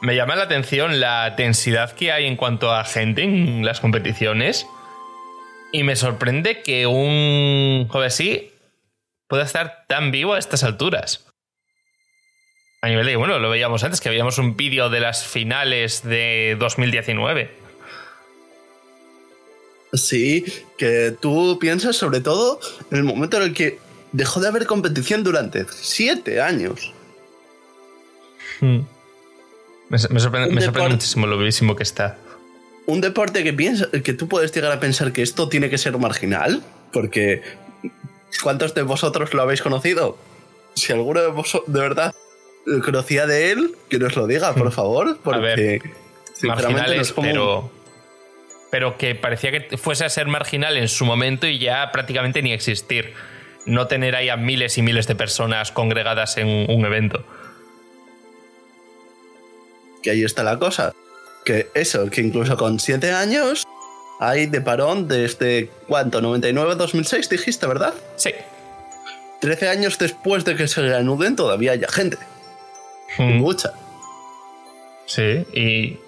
Me 0.00 0.14
llama 0.14 0.36
la 0.36 0.44
atención 0.44 1.00
la 1.00 1.30
densidad 1.30 1.92
que 1.92 2.12
hay 2.12 2.26
en 2.26 2.36
cuanto 2.36 2.72
a 2.72 2.84
gente 2.84 3.22
en 3.24 3.64
las 3.64 3.80
competiciones. 3.80 4.66
Y 5.72 5.82
me 5.82 5.96
sorprende 5.96 6.62
que 6.62 6.86
un 6.86 7.86
joven 7.88 8.06
así 8.06 8.47
pueda 9.28 9.44
estar 9.44 9.84
tan 9.86 10.10
vivo 10.10 10.34
a 10.34 10.38
estas 10.38 10.64
alturas. 10.64 11.26
A 12.80 12.88
nivel 12.88 13.06
de, 13.06 13.16
bueno, 13.16 13.38
lo 13.38 13.50
veíamos 13.50 13.84
antes, 13.84 14.00
que 14.00 14.08
veíamos 14.08 14.38
un 14.38 14.56
vídeo 14.56 14.88
de 14.88 15.00
las 15.00 15.24
finales 15.24 16.02
de 16.02 16.56
2019. 16.58 17.50
Sí, 19.92 20.44
que 20.76 21.14
tú 21.20 21.58
piensas 21.60 21.96
sobre 21.96 22.20
todo 22.20 22.60
en 22.90 22.98
el 22.98 23.04
momento 23.04 23.36
en 23.38 23.44
el 23.44 23.54
que 23.54 23.78
dejó 24.12 24.40
de 24.40 24.48
haber 24.48 24.66
competición 24.66 25.24
durante 25.24 25.66
siete 25.70 26.40
años. 26.40 26.92
Hmm. 28.60 28.80
Me, 29.88 29.98
sorprende, 29.98 30.88
muchísimo 30.90 31.26
lo 31.26 31.38
vivísimo 31.38 31.74
que 31.74 31.82
está. 31.82 32.18
Un 32.86 33.00
deporte 33.00 33.42
que, 33.42 33.52
piensa, 33.52 33.90
que 33.90 34.12
tú 34.12 34.28
puedes 34.28 34.52
llegar 34.52 34.70
a 34.72 34.80
pensar 34.80 35.12
que 35.12 35.22
esto 35.22 35.48
tiene 35.48 35.70
que 35.70 35.78
ser 35.78 35.96
marginal, 35.98 36.62
porque 36.92 37.42
¿Cuántos 38.42 38.74
de 38.74 38.82
vosotros 38.82 39.34
lo 39.34 39.42
habéis 39.42 39.62
conocido? 39.62 40.16
Si 40.74 40.92
alguno 40.92 41.20
de 41.20 41.28
vosotros 41.28 41.72
de 41.72 41.80
verdad 41.80 42.14
conocía 42.84 43.26
de 43.26 43.50
él, 43.52 43.74
que 43.88 43.98
nos 43.98 44.16
lo 44.16 44.26
diga, 44.26 44.54
por 44.54 44.68
hmm. 44.68 44.72
favor. 44.72 45.18
Porque, 45.22 45.38
a 45.38 45.40
ver, 45.40 45.82
marginales, 46.42 47.12
pero, 47.12 47.70
pero 48.70 48.96
que 48.96 49.14
parecía 49.14 49.50
que 49.50 49.76
fuese 49.76 50.04
a 50.04 50.08
ser 50.08 50.26
marginal 50.26 50.76
en 50.76 50.88
su 50.88 51.04
momento 51.04 51.46
y 51.46 51.58
ya 51.58 51.90
prácticamente 51.92 52.42
ni 52.42 52.52
existir. 52.52 53.14
No 53.66 53.86
tener 53.86 54.16
ahí 54.16 54.28
a 54.28 54.36
miles 54.36 54.78
y 54.78 54.82
miles 54.82 55.06
de 55.06 55.14
personas 55.14 55.72
congregadas 55.72 56.38
en 56.38 56.70
un 56.70 56.86
evento. 56.86 57.24
Que 60.02 60.10
ahí 60.10 60.22
está 60.22 60.42
la 60.42 60.58
cosa. 60.58 60.94
Que 61.44 61.68
eso, 61.74 62.08
que 62.08 62.20
incluso 62.20 62.56
con 62.56 62.78
siete 62.78 63.12
años 63.12 63.66
hay 64.20 64.46
de 64.46 64.60
parón 64.60 65.08
desde, 65.08 65.70
¿cuánto? 65.86 66.20
99-2006 66.20 67.28
dijiste, 67.28 67.66
¿verdad? 67.66 67.94
Sí. 68.16 68.30
13 69.40 69.68
años 69.68 69.98
después 69.98 70.44
de 70.44 70.56
que 70.56 70.66
se 70.66 70.82
reanuden 70.82 71.36
todavía 71.36 71.72
hay 71.72 71.80
gente. 71.88 72.18
Hmm. 73.16 73.38
Mucha. 73.38 73.72
Sí, 75.06 75.46
y 75.52 75.98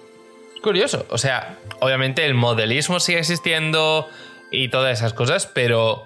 curioso. 0.61 1.05
O 1.09 1.17
sea, 1.17 1.57
obviamente 1.79 2.25
el 2.25 2.33
modelismo 2.33 2.99
sigue 2.99 3.19
existiendo 3.19 4.07
y 4.51 4.69
todas 4.69 4.99
esas 4.99 5.13
cosas, 5.13 5.47
pero 5.47 6.05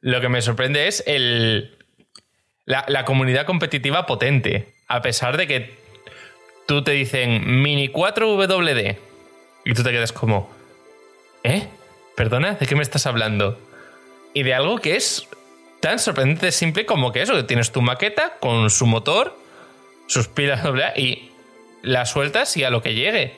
lo 0.00 0.20
que 0.20 0.28
me 0.28 0.40
sorprende 0.40 0.86
es 0.86 1.02
el, 1.06 1.76
la, 2.64 2.84
la 2.88 3.04
comunidad 3.04 3.44
competitiva 3.44 4.06
potente. 4.06 4.74
A 4.86 5.02
pesar 5.02 5.36
de 5.36 5.46
que 5.46 5.76
tú 6.66 6.82
te 6.82 6.92
dicen 6.92 7.62
Mini 7.62 7.88
4WD 7.88 8.96
y 9.64 9.74
tú 9.74 9.82
te 9.82 9.90
quedas 9.90 10.12
como, 10.12 10.50
¿Eh? 11.44 11.68
¿Perdona? 12.16 12.54
¿De 12.54 12.66
qué 12.66 12.74
me 12.74 12.82
estás 12.82 13.06
hablando? 13.06 13.58
Y 14.34 14.42
de 14.42 14.54
algo 14.54 14.78
que 14.78 14.96
es 14.96 15.26
tan 15.80 15.98
sorprendente 15.98 16.52
simple 16.52 16.86
como 16.86 17.12
que 17.12 17.22
eso, 17.22 17.34
que 17.34 17.44
tienes 17.44 17.72
tu 17.72 17.80
maqueta 17.80 18.38
con 18.40 18.70
su 18.70 18.86
motor 18.86 19.36
sus 20.08 20.26
pilas 20.26 20.64
AA 20.64 20.98
y 20.98 21.30
las 21.82 22.10
sueltas 22.10 22.56
y 22.56 22.64
a 22.64 22.70
lo 22.70 22.82
que 22.82 22.94
llegue. 22.94 23.36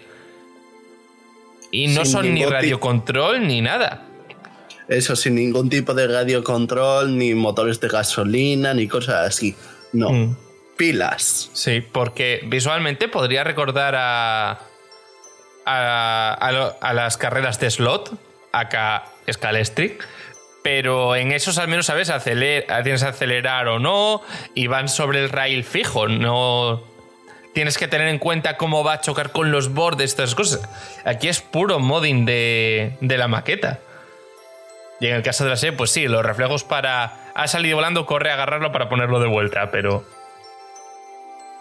Y 1.70 1.88
no 1.88 2.04
son 2.04 2.32
ni 2.34 2.44
radiocontrol 2.44 3.46
ni 3.46 3.60
nada. 3.60 4.06
Eso, 4.88 5.14
sin 5.14 5.36
ningún 5.36 5.68
tipo 5.68 5.94
de 5.94 6.08
radiocontrol, 6.08 7.16
ni 7.16 7.32
motores 7.34 7.78
de 7.78 7.86
gasolina, 7.86 8.74
ni 8.74 8.88
cosas 8.88 9.28
así. 9.28 9.54
No. 9.92 10.10
Mm. 10.10 10.36
Pilas. 10.76 11.50
Sí, 11.52 11.80
porque 11.80 12.40
visualmente 12.46 13.06
podría 13.06 13.44
recordar 13.44 13.94
a. 13.96 14.60
a, 15.70 16.92
las 16.92 17.16
carreras 17.16 17.60
de 17.60 17.70
slot, 17.70 18.12
acá 18.52 19.04
Scalestric. 19.30 20.06
Pero 20.62 21.16
en 21.16 21.32
esos 21.32 21.56
al 21.56 21.68
menos 21.68 21.86
sabes 21.86 22.12
tienes 22.22 23.02
que 23.02 23.08
acelerar 23.08 23.68
o 23.68 23.78
no 23.78 24.20
y 24.54 24.66
van 24.66 24.88
sobre 24.90 25.20
el 25.20 25.30
rail 25.30 25.64
fijo, 25.64 26.06
no 26.06 26.82
tienes 27.54 27.78
que 27.78 27.88
tener 27.88 28.08
en 28.08 28.18
cuenta 28.18 28.56
cómo 28.56 28.84
va 28.84 28.94
a 28.94 29.00
chocar 29.00 29.32
con 29.32 29.50
los 29.52 29.72
bordes, 29.72 30.10
estas 30.10 30.34
cosas. 30.34 30.60
Aquí 31.04 31.28
es 31.28 31.40
puro 31.40 31.78
modding 31.78 32.26
de, 32.26 32.96
de 33.00 33.18
la 33.18 33.28
maqueta. 33.28 33.80
Y 35.00 35.06
en 35.06 35.14
el 35.14 35.22
caso 35.22 35.44
de 35.44 35.50
la 35.50 35.56
serie, 35.56 35.76
pues 35.76 35.90
sí, 35.90 36.06
los 36.08 36.24
reflejos 36.24 36.62
para. 36.62 37.32
Ha 37.34 37.48
salido 37.48 37.76
volando, 37.76 38.04
corre 38.04 38.30
a 38.30 38.34
agarrarlo 38.34 38.70
para 38.70 38.88
ponerlo 38.88 39.18
de 39.18 39.28
vuelta, 39.28 39.70
pero. 39.70 40.04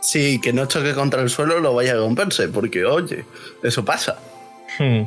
Sí, 0.01 0.39
que 0.41 0.53
no 0.53 0.65
choque 0.65 0.93
contra 0.93 1.21
el 1.21 1.29
suelo 1.29 1.59
lo 1.59 1.73
vaya 1.73 1.93
a 1.93 1.95
romperse, 1.95 2.47
porque 2.47 2.85
oye, 2.85 3.25
eso 3.63 3.83
pasa. 3.83 4.19
Hmm. 4.77 5.03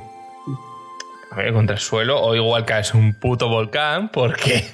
contra 1.54 1.76
el 1.76 1.80
suelo, 1.80 2.20
o 2.20 2.34
igual 2.34 2.64
que 2.66 2.78
es 2.78 2.92
un 2.94 3.18
puto 3.18 3.48
volcán, 3.48 4.10
porque. 4.10 4.64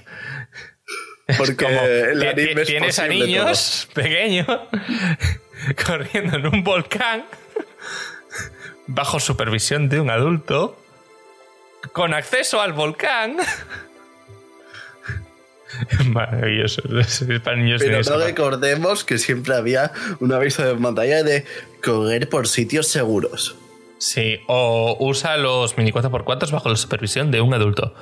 Porque 1.36 2.64
tienes 2.66 2.98
a 2.98 3.06
niños 3.06 3.88
pequeños 3.92 4.46
corriendo 5.86 6.38
en 6.38 6.46
un 6.46 6.64
volcán 6.64 7.24
bajo 8.86 9.20
supervisión 9.20 9.90
de 9.90 10.00
un 10.00 10.10
adulto 10.10 10.80
con 11.92 12.14
acceso 12.14 12.60
al 12.60 12.72
volcán. 12.72 13.36
Maravilloso. 16.06 16.82
Para 17.44 17.56
niños 17.56 17.82
Pero 17.82 18.00
no 18.02 18.24
recordemos 18.24 19.04
que 19.04 19.18
siempre 19.18 19.54
había 19.54 19.92
un 20.20 20.32
aviso 20.32 20.62
de 20.64 20.74
pantalla 20.74 21.22
de 21.22 21.44
correr 21.82 22.28
por 22.28 22.48
sitios 22.48 22.88
seguros. 22.88 23.56
Sí, 23.98 24.40
o 24.46 24.96
usa 25.00 25.36
los 25.36 25.76
mini 25.76 25.92
4x4 25.92 26.50
bajo 26.50 26.68
la 26.68 26.76
supervisión 26.76 27.30
de 27.30 27.40
un 27.40 27.52
adulto. 27.52 27.94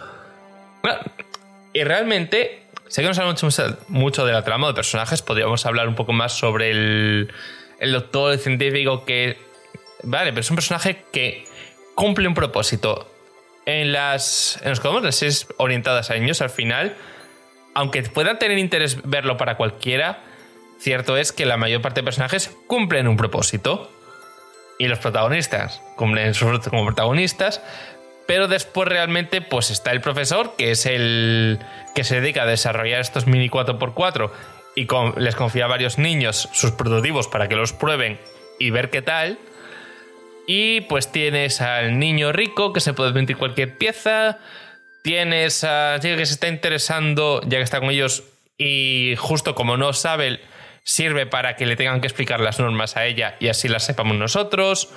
y 1.72 1.85
realmente, 1.85 2.62
sé 2.88 3.02
que 3.02 3.09
nos 3.09 3.18
hablamos 3.18 3.42
mucho, 3.42 3.79
mucho 3.88 4.26
de 4.26 4.33
la 4.33 4.44
trama 4.44 4.68
de 4.68 4.74
personajes, 4.74 5.22
podríamos 5.22 5.64
hablar 5.64 5.88
un 5.88 5.94
poco 5.94 6.12
más 6.12 6.33
sobre 6.33 6.70
el, 6.70 7.33
el 7.81 7.92
doctor, 7.92 8.33
el 8.33 8.38
científico 8.38 9.05
que... 9.05 9.38
Vale, 10.02 10.31
pero 10.31 10.40
es 10.40 10.50
un 10.50 10.57
personaje 10.57 11.02
que 11.11 11.46
cumple 11.94 12.29
un 12.29 12.35
propósito 12.35 13.11
en 13.66 13.92
las. 13.92 14.59
En 14.62 14.70
los 14.70 14.81
cómics, 14.81 15.05
las 15.05 15.16
series 15.16 15.46
orientadas 15.59 16.11
a 16.11 16.14
niños, 16.14 16.40
al 16.40 16.50
final, 16.50 16.96
aunque 17.76 18.02
puedan 18.04 18.38
tener 18.38 18.56
interés 18.56 18.98
verlo 19.04 19.36
para 19.36 19.58
cualquiera, 19.58 20.20
cierto 20.78 21.18
es 21.18 21.30
que 21.30 21.44
la 21.44 21.58
mayor 21.58 21.82
parte 21.82 22.00
de 22.00 22.04
personajes 22.04 22.56
cumplen 22.66 23.06
un 23.06 23.18
propósito. 23.18 23.92
Y 24.78 24.88
los 24.88 24.98
protagonistas 24.98 25.82
cumplen 25.94 26.32
su 26.32 26.46
como 26.70 26.86
protagonistas. 26.86 27.60
Pero 28.26 28.48
después 28.48 28.88
realmente, 28.88 29.42
pues 29.42 29.70
está 29.70 29.92
el 29.92 30.00
profesor, 30.00 30.54
que 30.56 30.70
es 30.70 30.86
el 30.86 31.58
que 31.94 32.02
se 32.02 32.22
dedica 32.22 32.44
a 32.44 32.46
desarrollar 32.46 33.02
estos 33.02 33.26
mini 33.26 33.50
4x4 33.50 34.30
y 34.74 34.88
les 35.20 35.36
confía 35.36 35.66
a 35.66 35.68
varios 35.68 35.98
niños 35.98 36.48
sus 36.52 36.70
prototipos 36.70 37.28
para 37.28 37.46
que 37.46 37.56
los 37.56 37.74
prueben 37.74 38.18
y 38.58 38.70
ver 38.70 38.88
qué 38.88 39.02
tal. 39.02 39.38
Y 40.46 40.80
pues 40.82 41.12
tienes 41.12 41.60
al 41.60 41.98
niño 41.98 42.32
rico 42.32 42.72
que 42.72 42.80
se 42.80 42.94
puede 42.94 43.12
vender 43.12 43.36
cualquier 43.36 43.76
pieza. 43.76 44.38
Tienes 45.06 45.62
a 45.62 46.00
chica 46.00 46.16
que 46.16 46.26
se 46.26 46.32
está 46.32 46.48
interesando, 46.48 47.40
ya 47.42 47.58
que 47.58 47.62
está 47.62 47.78
con 47.78 47.90
ellos, 47.90 48.24
y 48.58 49.14
justo 49.16 49.54
como 49.54 49.76
no 49.76 49.92
sabe, 49.92 50.40
sirve 50.82 51.26
para 51.26 51.54
que 51.54 51.64
le 51.64 51.76
tengan 51.76 52.00
que 52.00 52.08
explicar 52.08 52.40
las 52.40 52.58
normas 52.58 52.96
a 52.96 53.06
ella 53.06 53.36
y 53.38 53.46
así 53.46 53.68
las 53.68 53.86
sepamos 53.86 54.16
nosotros. 54.16 54.88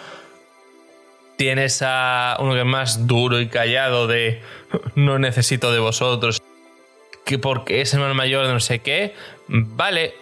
Tienes 1.37 1.83
a 1.85 2.37
uno 2.39 2.53
que 2.53 2.61
es 2.61 2.65
más 2.65 3.05
duro 3.05 3.39
y 3.39 3.49
callado 3.49 4.07
de 4.07 4.41
no 4.95 5.19
necesito 5.19 5.71
de 5.71 5.77
vosotros, 5.77 6.41
que 7.23 7.37
porque 7.37 7.81
es 7.81 7.93
hermano 7.93 8.15
mayor 8.15 8.47
de 8.47 8.53
no 8.53 8.59
sé 8.59 8.79
qué. 8.79 9.13
Vale, 9.47 10.15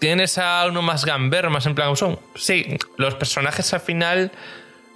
tienes 0.00 0.36
a 0.38 0.66
uno 0.68 0.82
más 0.82 1.04
gamber, 1.04 1.48
más 1.48 1.64
en 1.66 1.76
plan 1.76 1.94
son. 1.94 2.18
Sí, 2.34 2.76
los 2.96 3.14
personajes 3.14 3.72
al 3.72 3.82
final 3.82 4.32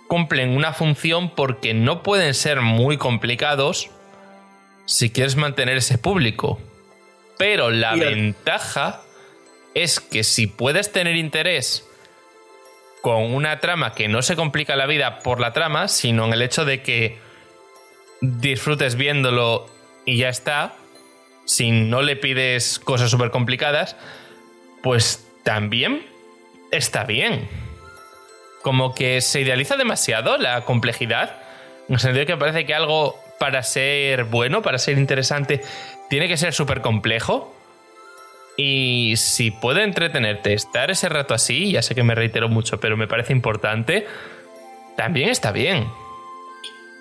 cumplen 0.09 0.57
una 0.57 0.73
función 0.73 1.31
porque 1.31 1.75
no 1.75 2.03
pueden 2.03 2.35
ser 2.35 2.61
muy 2.61 2.97
complicados 2.97 3.89
si 4.87 5.11
quieres 5.11 5.37
mantener 5.37 5.77
ese 5.77 5.99
público. 5.99 6.61
Pero 7.39 7.71
la 7.71 7.95
ventaja 7.95 9.03
es 9.75 10.01
que 10.01 10.23
si 10.25 10.47
puedes 10.47 10.93
tener 10.93 11.17
interés 11.17 11.89
con 13.01 13.35
una 13.35 13.59
trama 13.59 13.95
que 13.95 14.09
no 14.09 14.23
se 14.23 14.37
complica 14.37 14.77
la 14.77 14.87
vida 14.87 15.19
por 15.21 15.41
la 15.41 15.53
trama, 15.53 15.89
sino 15.89 16.27
en 16.27 16.35
el 16.35 16.43
hecho 16.43 16.65
de 16.65 16.83
que 16.83 17.19
disfrutes 18.21 18.95
viéndolo 18.95 19.67
y 20.05 20.19
ya 20.19 20.29
está, 20.29 20.75
si 21.45 21.71
no 21.73 22.03
le 22.03 22.15
pides 22.17 22.79
cosas 22.79 23.11
súper 23.11 23.31
complicadas, 23.31 23.97
pues 24.83 25.27
también 25.43 26.07
está 26.71 27.05
bien 27.05 27.49
como 28.63 28.95
que 28.95 29.21
se 29.21 29.41
idealiza 29.41 29.77
demasiado 29.77 30.39
la 30.39 30.63
complejidad. 30.63 31.37
En 31.89 31.95
el 31.95 32.01
sentido 32.01 32.25
que 32.25 32.37
parece 32.37 32.65
que 32.65 32.75
algo 32.75 33.21
para 33.43 33.65
ser 33.65 34.23
bueno, 34.23 34.63
para 34.63 34.79
ser 34.79 34.99
interesante, 34.99 35.63
tiene 36.09 36.29
que 36.29 36.37
ser 36.37 36.55
súper 36.55 36.81
complejo. 36.81 37.53
Y 38.57 39.15
si 39.17 39.51
puede 39.51 39.83
entretenerte 39.83 40.55
estar 40.55 40.93
ese 40.93 41.09
rato 41.09 41.35
así, 41.35 41.73
ya 41.73 41.83
sé 41.83 41.97
que 41.97 42.05
me 42.05 42.15
reitero 42.15 42.49
mucho, 42.49 42.79
pero 42.79 42.97
me 42.97 43.09
parece 43.09 43.33
importante, 43.33 44.07
también 44.97 45.29
está 45.29 45.51
bien. 45.51 45.89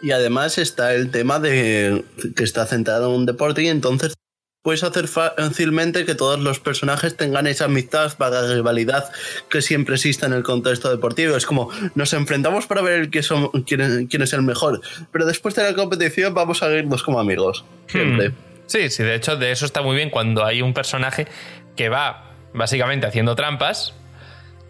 Y 0.02 0.10
además 0.10 0.58
está 0.58 0.96
el 0.96 1.12
tema 1.12 1.38
de 1.38 2.04
que 2.36 2.44
está 2.44 2.66
centrado 2.66 3.12
en 3.12 3.20
un 3.20 3.26
deporte 3.28 3.62
y 3.62 3.68
entonces 3.68 4.16
puedes 4.62 4.84
hacer 4.84 5.08
fácilmente 5.08 6.06
que 6.06 6.16
todos 6.16 6.40
los 6.40 6.60
personajes 6.60 7.18
tengan 7.18 7.48
esa 7.48 7.66
amistad, 7.66 8.12
vaga 8.18 8.42
rivalidad 8.54 9.12
que 9.50 9.62
siempre 9.62 9.96
existe 9.96 10.26
en 10.26 10.34
el 10.34 10.44
contexto 10.44 10.90
deportivo. 10.90 11.36
Es 11.36 11.46
como 11.46 11.70
nos 11.96 12.14
enfrentamos 12.14 12.68
para 12.68 12.82
ver 12.82 13.10
quién, 13.10 14.22
es 14.22 14.34
el 14.34 14.42
mejor, 14.44 14.82
pero 15.12 15.26
después 15.26 15.56
de 15.56 15.64
la 15.64 15.74
competición 15.74 16.34
vamos 16.34 16.62
a 16.62 16.72
irnos 16.72 17.04
como 17.04 17.20
amigos. 17.20 17.66
Siempre. 17.88 18.30
Hmm. 18.30 18.36
Sí, 18.68 18.90
sí, 18.90 19.04
de 19.04 19.16
hecho, 19.16 19.36
de 19.36 19.52
eso 19.52 19.66
está 19.66 19.82
muy 19.82 19.96
bien 19.96 20.10
cuando 20.10 20.46
hay 20.46 20.62
un 20.62 20.74
personaje 20.74 21.28
que 21.76 21.90
va 21.90 22.32
básicamente 22.54 23.08
haciendo 23.08 23.36
trampas 23.36 23.94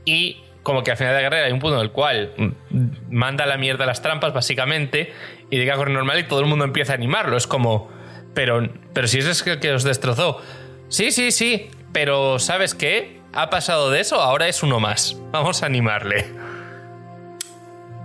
y 0.05 0.37
como 0.63 0.83
que 0.83 0.91
al 0.91 0.97
final 0.97 1.13
de 1.15 1.21
la 1.21 1.29
carrera 1.29 1.47
hay 1.47 1.51
un 1.51 1.59
punto 1.59 1.77
en 1.77 1.83
el 1.83 1.91
cual 1.91 2.33
manda 3.09 3.45
la 3.45 3.57
mierda 3.57 3.85
las 3.85 4.01
trampas, 4.01 4.33
básicamente, 4.33 5.11
y 5.49 5.59
diga 5.59 5.75
correr 5.75 5.93
normal 5.93 6.19
y 6.19 6.23
todo 6.23 6.39
el 6.39 6.45
mundo 6.45 6.65
empieza 6.65 6.93
a 6.93 6.95
animarlo. 6.95 7.35
Es 7.35 7.47
como 7.47 7.91
pero, 8.33 8.69
pero 8.93 9.07
si 9.07 9.19
es 9.19 9.45
el 9.45 9.59
que 9.59 9.71
os 9.73 9.83
destrozó. 9.83 10.41
Sí, 10.89 11.11
sí, 11.11 11.31
sí. 11.31 11.69
Pero 11.91 12.39
¿sabes 12.39 12.73
qué? 12.73 13.21
Ha 13.33 13.49
pasado 13.49 13.91
de 13.91 14.01
eso, 14.01 14.21
ahora 14.21 14.47
es 14.47 14.63
uno 14.63 14.79
más. 14.79 15.17
Vamos 15.31 15.63
a 15.63 15.65
animarle. 15.65 16.25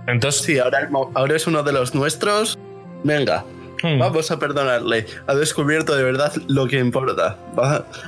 Entonces. 0.07 0.41
Sí, 0.41 0.59
ahora, 0.59 0.89
ahora 1.13 1.35
es 1.35 1.47
uno 1.47 1.63
de 1.63 1.73
los 1.73 1.93
nuestros. 1.93 2.57
Venga, 3.03 3.45
hmm. 3.83 3.99
Vamos 3.99 4.31
a 4.31 4.39
perdonarle. 4.39 5.05
Ha 5.27 5.35
descubierto 5.35 5.95
de 5.95 6.03
verdad 6.03 6.33
lo 6.47 6.67
que 6.67 6.79
importa. 6.79 7.37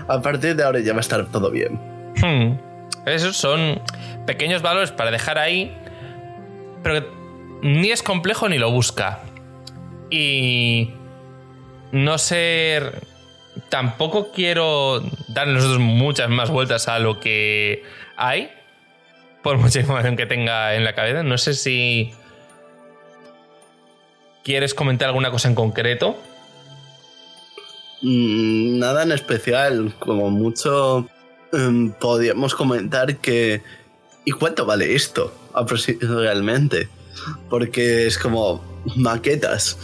a 0.07 0.21
partir 0.21 0.55
de 0.55 0.63
ahora 0.63 0.79
ya 0.79 0.93
va 0.93 0.99
a 0.99 1.01
estar 1.01 1.25
todo 1.27 1.51
bien. 1.51 1.79
Hmm. 2.21 2.57
Esos 3.05 3.37
son 3.37 3.81
pequeños 4.25 4.61
valores 4.61 4.91
para 4.91 5.11
dejar 5.11 5.37
ahí. 5.37 5.75
Pero 6.83 7.05
ni 7.61 7.91
es 7.91 8.01
complejo 8.03 8.47
ni 8.47 8.57
lo 8.57 8.71
busca. 8.71 9.19
Y 10.09 10.93
no 11.91 12.17
ser. 12.17 13.01
Tampoco 13.69 14.31
quiero 14.31 15.01
dar 15.27 15.47
nosotros 15.47 15.79
muchas 15.79 16.29
más 16.29 16.49
vueltas 16.49 16.87
a 16.87 16.99
lo 16.99 17.19
que 17.19 17.83
hay, 18.15 18.51
por 19.43 19.57
mucha 19.57 19.79
información 19.79 20.15
que 20.15 20.25
tenga 20.25 20.75
en 20.75 20.83
la 20.83 20.95
cabeza. 20.95 21.23
No 21.23 21.37
sé 21.37 21.53
si. 21.53 22.13
¿Quieres 24.43 24.73
comentar 24.73 25.09
alguna 25.09 25.31
cosa 25.31 25.49
en 25.49 25.55
concreto? 25.55 26.17
Mm, 28.01 28.79
nada 28.79 29.03
en 29.03 29.11
especial. 29.11 29.93
Como 29.99 30.29
mucho. 30.29 31.07
Em, 31.51 31.91
podríamos 31.91 32.55
comentar 32.55 33.17
que. 33.17 33.61
¿Y 34.25 34.31
cuánto 34.31 34.65
vale 34.65 34.95
esto? 34.95 35.33
Realmente. 36.01 36.87
Porque 37.49 38.07
es 38.07 38.17
como 38.17 38.63
maquetas 38.95 39.77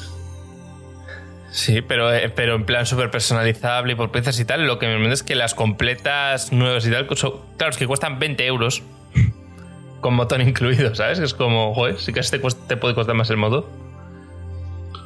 Sí, 1.56 1.82
pero, 1.82 2.14
eh, 2.14 2.28
pero 2.28 2.56
en 2.56 2.66
plan 2.66 2.86
súper 2.86 3.10
personalizable 3.10 3.93
y 3.93 3.95
por 3.95 4.12
piezas 4.12 4.38
y 4.41 4.43
tal. 4.43 4.68
Lo 4.68 4.78
que 4.78 4.88
me 4.88 4.91
entiendo 4.95 5.14
es 5.14 5.24
que 5.24 5.36
las 5.36 5.53
completas 5.53 6.51
nuevas 6.51 6.86
y 6.86 6.91
tal, 6.91 7.08
claro, 7.08 7.72
es 7.72 7.78
que 7.78 7.88
cuestan 7.88 8.20
20 8.20 8.45
euros 8.45 8.84
con 10.01 10.18
botón 10.18 10.41
incluido, 10.41 10.93
¿sabes? 10.95 11.20
Es 11.20 11.34
como, 11.34 11.74
joder, 11.74 11.97
sí 11.97 12.12
que 12.12 12.20
te, 12.20 12.39
te 12.39 12.76
puede 12.76 12.93
costar 12.93 13.16
más 13.16 13.30
el 13.30 13.38
modo 13.38 13.70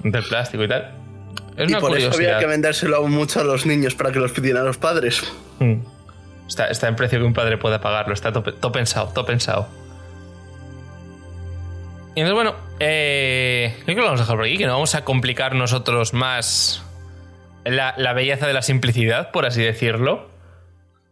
del 0.03 0.23
plástico 0.23 0.63
y 0.63 0.67
tal. 0.67 0.95
Es 1.55 1.69
y 1.69 1.75
por 1.75 1.95
eso 1.95 2.09
había 2.15 2.39
que 2.39 2.47
vendérselo 2.47 3.07
mucho 3.07 3.41
a 3.41 3.43
los 3.43 3.67
niños 3.67 3.93
para 3.93 4.11
que 4.11 4.17
los 4.17 4.31
pidieran 4.31 4.63
a 4.63 4.65
los 4.65 4.77
padres. 4.77 5.21
Está, 6.47 6.65
está, 6.65 6.87
en 6.87 6.95
precio 6.95 7.19
que 7.19 7.25
un 7.25 7.35
padre 7.35 7.59
pueda 7.59 7.79
pagarlo, 7.79 8.15
está 8.15 8.33
todo, 8.33 8.71
pensado, 8.71 9.11
todo 9.13 9.23
pensado. 9.23 9.67
Y 12.19 12.21
entonces, 12.21 12.35
bueno, 12.35 12.55
eh, 12.81 13.73
creo 13.85 13.95
que 13.95 14.01
lo 14.01 14.07
vamos 14.07 14.19
a 14.19 14.23
dejar 14.23 14.35
por 14.35 14.45
aquí, 14.45 14.57
que 14.57 14.65
no 14.65 14.73
vamos 14.73 14.93
a 14.93 15.05
complicar 15.05 15.55
nosotros 15.55 16.13
más 16.13 16.83
la, 17.63 17.93
belleza 18.11 18.45
de 18.45 18.51
la 18.51 18.61
simplicidad, 18.61 19.31
por 19.31 19.45
así 19.45 19.61
decirlo. 19.61 20.29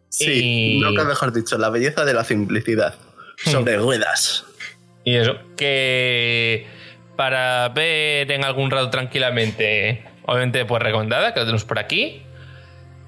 Sí, 0.10 0.82
no 0.82 0.94
cabe 0.94 1.08
mejor 1.08 1.32
dicho, 1.32 1.58
la 1.58 1.70
belleza 1.70 2.04
de 2.04 2.14
la 2.14 2.26
simplicidad. 2.26 2.96
Hmm. 3.46 3.52
Sobre 3.52 3.78
ruedas. 3.78 4.44
Y 5.06 5.16
eso, 5.16 5.38
que 5.56 6.68
para 7.16 7.70
ver 7.70 8.30
en 8.30 8.44
algún 8.44 8.70
rato 8.70 8.90
tranquilamente, 8.90 10.04
obviamente 10.26 10.66
pues 10.66 10.84
recomendada, 10.84 11.34
que 11.34 11.40
lo 11.40 11.46
tenemos 11.46 11.64
por 11.64 11.80
aquí. 11.80 12.22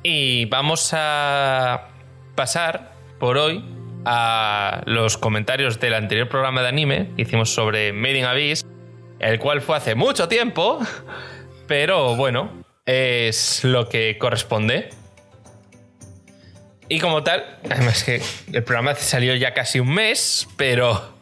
Y 0.04 0.46
vamos 0.46 0.92
a 0.94 1.90
pasar 2.34 2.94
por 3.20 3.38
hoy 3.38 3.62
a 4.06 4.82
los 4.86 5.18
comentarios 5.18 5.80
del 5.80 5.94
anterior 5.94 6.30
programa 6.30 6.62
de 6.62 6.70
anime 6.70 7.12
que 7.16 7.24
hicimos 7.24 7.54
sobre 7.54 7.94
Made 7.94 8.20
in 8.20 8.26
Abyss, 8.26 8.66
el 9.20 9.40
cual 9.40 9.62
fue 9.62 9.78
hace 9.78 9.96
mucho 9.96 10.28
tiempo, 10.28 10.80
pero 11.68 12.16
bueno, 12.16 12.64
es 12.86 13.64
lo 13.64 13.90
que 13.90 14.18
corresponde. 14.18 14.90
Y 16.88 17.00
como 17.00 17.24
tal, 17.24 17.60
además 17.70 18.04
que 18.04 18.22
el 18.52 18.64
programa 18.64 18.96
salió 18.96 19.36
ya 19.36 19.54
casi 19.54 19.80
un 19.80 19.94
mes, 19.94 20.48
pero 20.58 21.18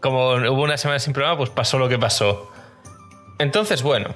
como 0.00 0.34
hubo 0.34 0.62
una 0.62 0.76
semana 0.76 0.98
sin 0.98 1.14
programa, 1.14 1.38
pues 1.38 1.50
pasó 1.50 1.78
lo 1.78 1.88
que 1.88 1.98
pasó. 1.98 2.52
Entonces, 3.38 3.82
bueno, 3.82 4.14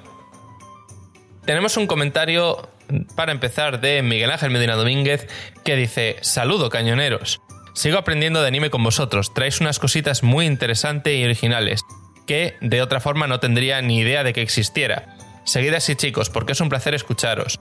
tenemos 1.47 1.76
un 1.78 1.87
comentario 1.87 2.68
para 3.14 3.32
empezar 3.32 3.80
de 3.80 4.03
Miguel 4.03 4.30
Ángel 4.30 4.51
Medina 4.51 4.74
Domínguez 4.74 5.26
que 5.64 5.76
dice, 5.76 6.16
saludo 6.20 6.68
cañoneros. 6.68 7.41
Sigo 7.77 7.99
aprendiendo 7.99 8.41
de 8.41 8.49
anime 8.49 8.70
con 8.70 8.83
vosotros, 8.83 9.35
traéis 9.35 9.61
unas 9.61 9.79
cositas 9.79 10.22
muy 10.22 10.47
interesantes 10.47 11.14
y 11.14 11.22
originales, 11.22 11.83
que 12.27 12.57
de 12.62 12.81
otra 12.81 13.01
forma 13.01 13.27
no 13.27 13.39
tendría 13.39 13.83
ni 13.83 13.99
idea 13.99 14.24
de 14.24 14.33
que 14.33 14.41
existiera. 14.41 15.14
Seguid 15.45 15.74
así 15.74 15.95
chicos, 15.95 16.31
porque 16.31 16.53
es 16.53 16.61
un 16.62 16.70
placer 16.70 16.95
escucharos. 16.95 17.61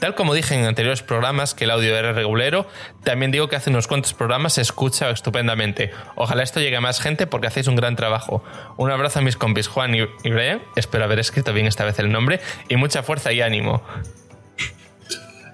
Tal 0.00 0.16
como 0.16 0.34
dije 0.34 0.56
en 0.56 0.64
anteriores 0.64 1.04
programas 1.04 1.54
que 1.54 1.66
el 1.66 1.70
audio 1.70 1.96
era 1.96 2.12
regulero, 2.12 2.66
también 3.04 3.30
digo 3.30 3.48
que 3.48 3.54
hace 3.54 3.70
unos 3.70 3.86
cuantos 3.86 4.12
programas 4.12 4.54
se 4.54 4.60
escucha 4.60 5.08
estupendamente. 5.10 5.92
Ojalá 6.16 6.42
esto 6.42 6.58
llegue 6.58 6.78
a 6.78 6.80
más 6.80 7.00
gente 7.00 7.28
porque 7.28 7.46
hacéis 7.46 7.68
un 7.68 7.76
gran 7.76 7.94
trabajo. 7.94 8.42
Un 8.76 8.90
abrazo 8.90 9.20
a 9.20 9.22
mis 9.22 9.36
compis 9.36 9.68
Juan 9.68 9.94
y 9.94 10.30
Brian, 10.30 10.62
espero 10.74 11.04
haber 11.04 11.20
escrito 11.20 11.52
bien 11.52 11.68
esta 11.68 11.84
vez 11.84 12.00
el 12.00 12.10
nombre, 12.10 12.40
y 12.68 12.74
mucha 12.74 13.04
fuerza 13.04 13.32
y 13.32 13.40
ánimo. 13.40 13.84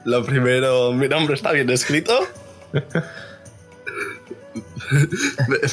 Lo 0.06 0.24
primero, 0.24 0.90
mi 0.94 1.06
nombre 1.06 1.34
está 1.34 1.52
bien 1.52 1.68
escrito. 1.68 2.18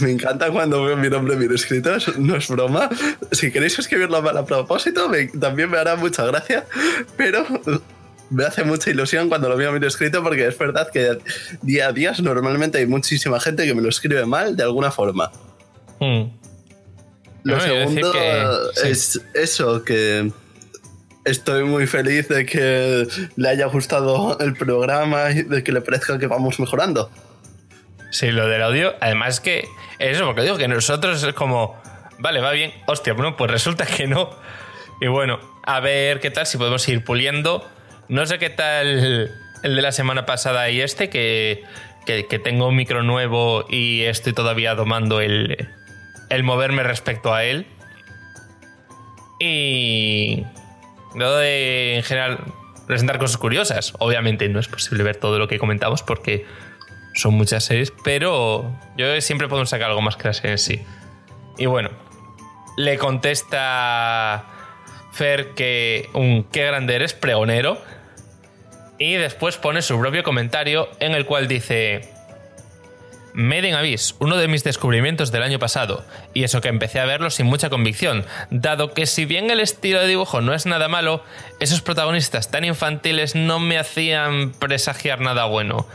me, 0.01 0.11
encanta 0.11 0.51
cuando 0.51 0.83
veo 0.83 0.97
mi 0.97 1.09
nombre 1.09 1.35
bien 1.35 1.53
escrito, 1.53 1.97
no 2.17 2.35
es 2.35 2.47
broma. 2.47 2.89
Si 3.31 3.51
queréis 3.51 3.77
escribirlo 3.79 4.21
mal 4.21 4.37
a 4.37 4.45
propósito, 4.45 5.09
también 5.39 5.69
me 5.69 5.77
hará 5.77 5.95
mucha 5.95 6.25
gracia, 6.25 6.65
pero 7.15 7.45
me 8.29 8.43
hace 8.43 8.63
mucha 8.63 8.89
ilusión 8.89 9.29
cuando 9.29 9.49
lo 9.49 9.57
veo 9.57 9.71
bien 9.71 9.83
escrito 9.83 10.21
porque 10.21 10.47
es 10.47 10.57
verdad 10.57 10.89
que 10.91 11.17
día 11.61 11.87
a 11.87 11.91
día 11.91 12.13
normalmente 12.21 12.77
hay 12.77 12.85
muchísima 12.85 13.39
gente 13.39 13.65
que 13.65 13.73
me 13.73 13.81
lo 13.81 13.89
escribe 13.89 14.25
mal 14.25 14.55
de 14.55 14.63
alguna 14.63 14.91
forma. 14.91 15.31
Hmm. 15.99 16.29
Lo 17.43 17.59
segundo 17.61 18.13
es 18.83 19.21
eso, 19.33 19.83
que 19.85 20.31
estoy 21.23 21.63
muy 21.63 21.87
feliz 21.87 22.27
de 22.27 22.45
que 22.45 23.07
le 23.35 23.49
haya 23.49 23.67
gustado 23.67 24.37
el 24.39 24.53
programa 24.53 25.31
y 25.31 25.43
de 25.43 25.63
que 25.63 25.71
le 25.71 25.81
parezca 25.81 26.19
que 26.19 26.27
vamos 26.27 26.59
mejorando. 26.59 27.09
Sí, 28.09 28.31
lo 28.31 28.47
del 28.47 28.61
audio, 28.61 28.95
además 29.01 29.39
que 29.39 29.67
eso, 29.99 30.25
porque 30.25 30.41
digo 30.41 30.57
que 30.57 30.67
nosotros 30.67 31.21
es 31.21 31.33
como, 31.33 31.81
vale, 32.19 32.39
va 32.39 32.51
bien, 32.51 32.73
hostia, 32.85 33.13
bueno, 33.13 33.35
pues 33.35 33.51
resulta 33.51 33.85
que 33.85 34.07
no. 34.07 34.29
Y 35.01 35.07
bueno, 35.07 35.39
a 35.63 35.79
ver 35.79 36.19
qué 36.19 36.31
tal, 36.31 36.45
si 36.45 36.57
podemos 36.57 36.87
ir 36.87 37.03
puliendo. 37.03 37.69
No 38.07 38.25
sé 38.25 38.39
qué 38.39 38.49
tal 38.49 39.29
el 39.63 39.75
de 39.75 39.81
la 39.81 39.91
semana 39.91 40.25
pasada 40.25 40.69
y 40.69 40.81
este, 40.81 41.09
que, 41.09 41.63
que, 42.05 42.39
tengo 42.39 42.67
un 42.67 42.75
micro 42.75 43.03
nuevo 43.03 43.65
y 43.69 44.03
estoy 44.03 44.33
todavía 44.33 44.75
domando 44.75 45.19
el, 45.19 45.67
el 46.29 46.43
moverme 46.43 46.83
respecto 46.83 47.33
a 47.33 47.43
él. 47.43 47.67
Y 49.39 50.45
lo 51.15 51.35
de, 51.35 51.97
en 51.97 52.03
general, 52.03 52.39
presentar 52.87 53.19
cosas 53.19 53.37
curiosas. 53.37 53.93
Obviamente 53.99 54.47
no 54.49 54.59
es 54.59 54.67
posible 54.67 55.03
ver 55.03 55.17
todo 55.17 55.37
lo 55.37 55.47
que 55.47 55.59
comentamos 55.59 56.01
porque 56.01 56.45
son 57.17 57.33
muchas 57.33 57.63
series, 57.63 57.91
pero 58.03 58.71
yo 58.95 59.19
siempre 59.21 59.47
puedo 59.47 59.65
sacar 59.65 59.89
algo 59.89 60.01
más 60.01 60.15
que 60.15 60.27
la 60.27 60.33
serie 60.33 60.51
en 60.51 60.57
sí. 60.59 60.81
Y 61.57 61.65
bueno, 61.65 61.89
le 62.77 62.97
contesta 62.97 64.45
Fer 65.11 65.55
que 65.55 66.09
un 66.13 66.43
qué 66.43 66.65
grande 66.65 66.95
eres, 66.95 67.13
pregonero. 67.13 67.81
Y 68.99 69.13
después 69.13 69.57
pone 69.57 69.81
su 69.81 69.99
propio 69.99 70.23
comentario 70.23 70.89
en 70.99 71.13
el 71.13 71.25
cual 71.25 71.47
dice: 71.47 72.13
Made 73.33 73.67
in 73.67 73.75
Abyss, 73.75 74.15
uno 74.19 74.37
de 74.37 74.47
mis 74.47 74.63
descubrimientos 74.63 75.31
del 75.31 75.41
año 75.41 75.57
pasado, 75.57 76.05
y 76.35 76.43
eso 76.43 76.61
que 76.61 76.67
empecé 76.67 76.99
a 76.99 77.05
verlo 77.05 77.31
sin 77.31 77.47
mucha 77.47 77.69
convicción, 77.69 78.25
dado 78.51 78.93
que 78.93 79.07
si 79.07 79.25
bien 79.25 79.49
el 79.49 79.59
estilo 79.59 79.99
de 79.99 80.07
dibujo 80.07 80.41
no 80.41 80.53
es 80.53 80.67
nada 80.67 80.87
malo, 80.87 81.23
esos 81.59 81.81
protagonistas 81.81 82.51
tan 82.51 82.63
infantiles 82.63 83.33
no 83.33 83.59
me 83.59 83.79
hacían 83.79 84.51
presagiar 84.51 85.19
nada 85.19 85.45
bueno 85.45 85.87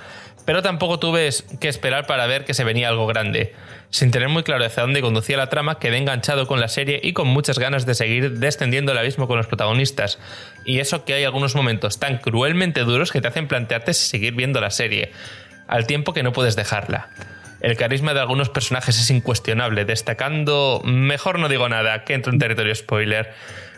pero 0.44 0.62
tampoco 0.62 0.98
tuve 0.98 1.30
que 1.60 1.68
esperar 1.68 2.06
para 2.06 2.26
ver 2.26 2.44
que 2.44 2.54
se 2.54 2.64
venía 2.64 2.88
algo 2.88 3.06
grande. 3.06 3.54
Sin 3.90 4.10
tener 4.10 4.28
muy 4.28 4.42
claro 4.42 4.64
hacia 4.64 4.82
dónde 4.82 5.02
conducía 5.02 5.36
la 5.36 5.48
trama, 5.48 5.78
quedé 5.78 5.98
enganchado 5.98 6.46
con 6.46 6.60
la 6.60 6.68
serie 6.68 6.98
y 7.02 7.12
con 7.12 7.28
muchas 7.28 7.58
ganas 7.58 7.84
de 7.84 7.94
seguir 7.94 8.38
descendiendo 8.38 8.92
el 8.92 8.98
abismo 8.98 9.28
con 9.28 9.36
los 9.36 9.46
protagonistas. 9.46 10.18
Y 10.64 10.78
eso 10.78 11.04
que 11.04 11.14
hay 11.14 11.24
algunos 11.24 11.54
momentos 11.54 11.98
tan 11.98 12.18
cruelmente 12.18 12.80
duros 12.80 13.12
que 13.12 13.20
te 13.20 13.28
hacen 13.28 13.48
plantearte 13.48 13.92
seguir 13.92 14.34
viendo 14.34 14.60
la 14.60 14.70
serie, 14.70 15.12
al 15.68 15.86
tiempo 15.86 16.14
que 16.14 16.22
no 16.22 16.32
puedes 16.32 16.56
dejarla. 16.56 17.10
El 17.60 17.76
carisma 17.76 18.14
de 18.14 18.20
algunos 18.20 18.48
personajes 18.48 18.98
es 18.98 19.10
incuestionable, 19.10 19.84
destacando, 19.84 20.80
mejor 20.84 21.38
no 21.38 21.48
digo 21.48 21.68
nada, 21.68 22.04
que 22.04 22.14
entro 22.14 22.32
en 22.32 22.38
territorio 22.38 22.74
spoiler. 22.74 23.34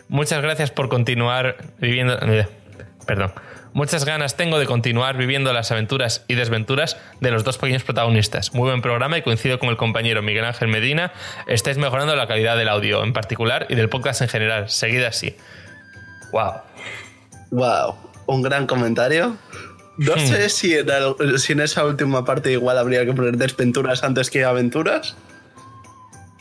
Muchas 0.07 0.41
gracias 0.41 0.71
por 0.71 0.89
continuar 0.89 1.57
viviendo... 1.79 2.17
Eh, 2.21 2.47
perdón. 3.05 3.33
Muchas 3.75 4.05
ganas 4.05 4.37
tengo 4.37 4.57
de 4.57 4.65
continuar 4.65 5.17
viviendo 5.17 5.51
las 5.51 5.69
aventuras 5.69 6.23
y 6.29 6.35
desventuras 6.35 6.95
de 7.19 7.29
los 7.29 7.43
dos 7.43 7.57
pequeños 7.57 7.83
protagonistas. 7.83 8.53
Muy 8.53 8.69
buen 8.69 8.81
programa 8.81 9.17
y 9.17 9.21
coincido 9.21 9.59
con 9.59 9.67
el 9.67 9.75
compañero 9.75 10.21
Miguel 10.21 10.45
Ángel 10.45 10.69
Medina. 10.69 11.11
Estáis 11.45 11.77
mejorando 11.77 12.15
la 12.15 12.25
calidad 12.25 12.55
del 12.55 12.69
audio 12.69 13.03
en 13.03 13.11
particular 13.11 13.65
y 13.67 13.75
del 13.75 13.89
podcast 13.89 14.21
en 14.21 14.29
general. 14.29 14.69
Seguid 14.69 15.03
así. 15.03 15.35
Wow. 16.31 16.53
Wow. 17.51 17.95
Un 18.27 18.43
gran 18.43 18.65
comentario. 18.65 19.35
No 19.97 20.15
hmm. 20.15 20.19
sé 20.19 20.47
si 20.47 20.73
en, 20.73 21.59
esa 21.59 21.85
última 21.85 22.23
parte 22.23 22.53
igual 22.53 22.77
habría 22.77 23.05
que 23.05 23.11
poner 23.11 23.35
desventuras 23.35 24.05
antes 24.05 24.29
que 24.29 24.45
aventuras. 24.45 25.17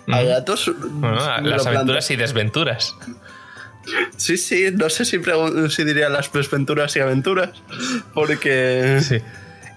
A 0.07 0.23
hmm. 0.23 0.27
gatos. 0.29 0.71
las 1.43 1.67
aventuras 1.67 2.09
y 2.13 2.15
desventuras. 2.15 2.95
Sí, 4.17 4.37
sí, 4.37 4.67
no 4.73 4.89
sé 4.89 5.05
si, 5.05 5.21
si 5.69 5.85
diría 5.85 6.09
las 6.09 6.33
desventuras 6.33 6.95
y 6.97 7.01
aventuras, 7.01 7.51
porque... 8.13 8.99
Sí. 9.03 9.19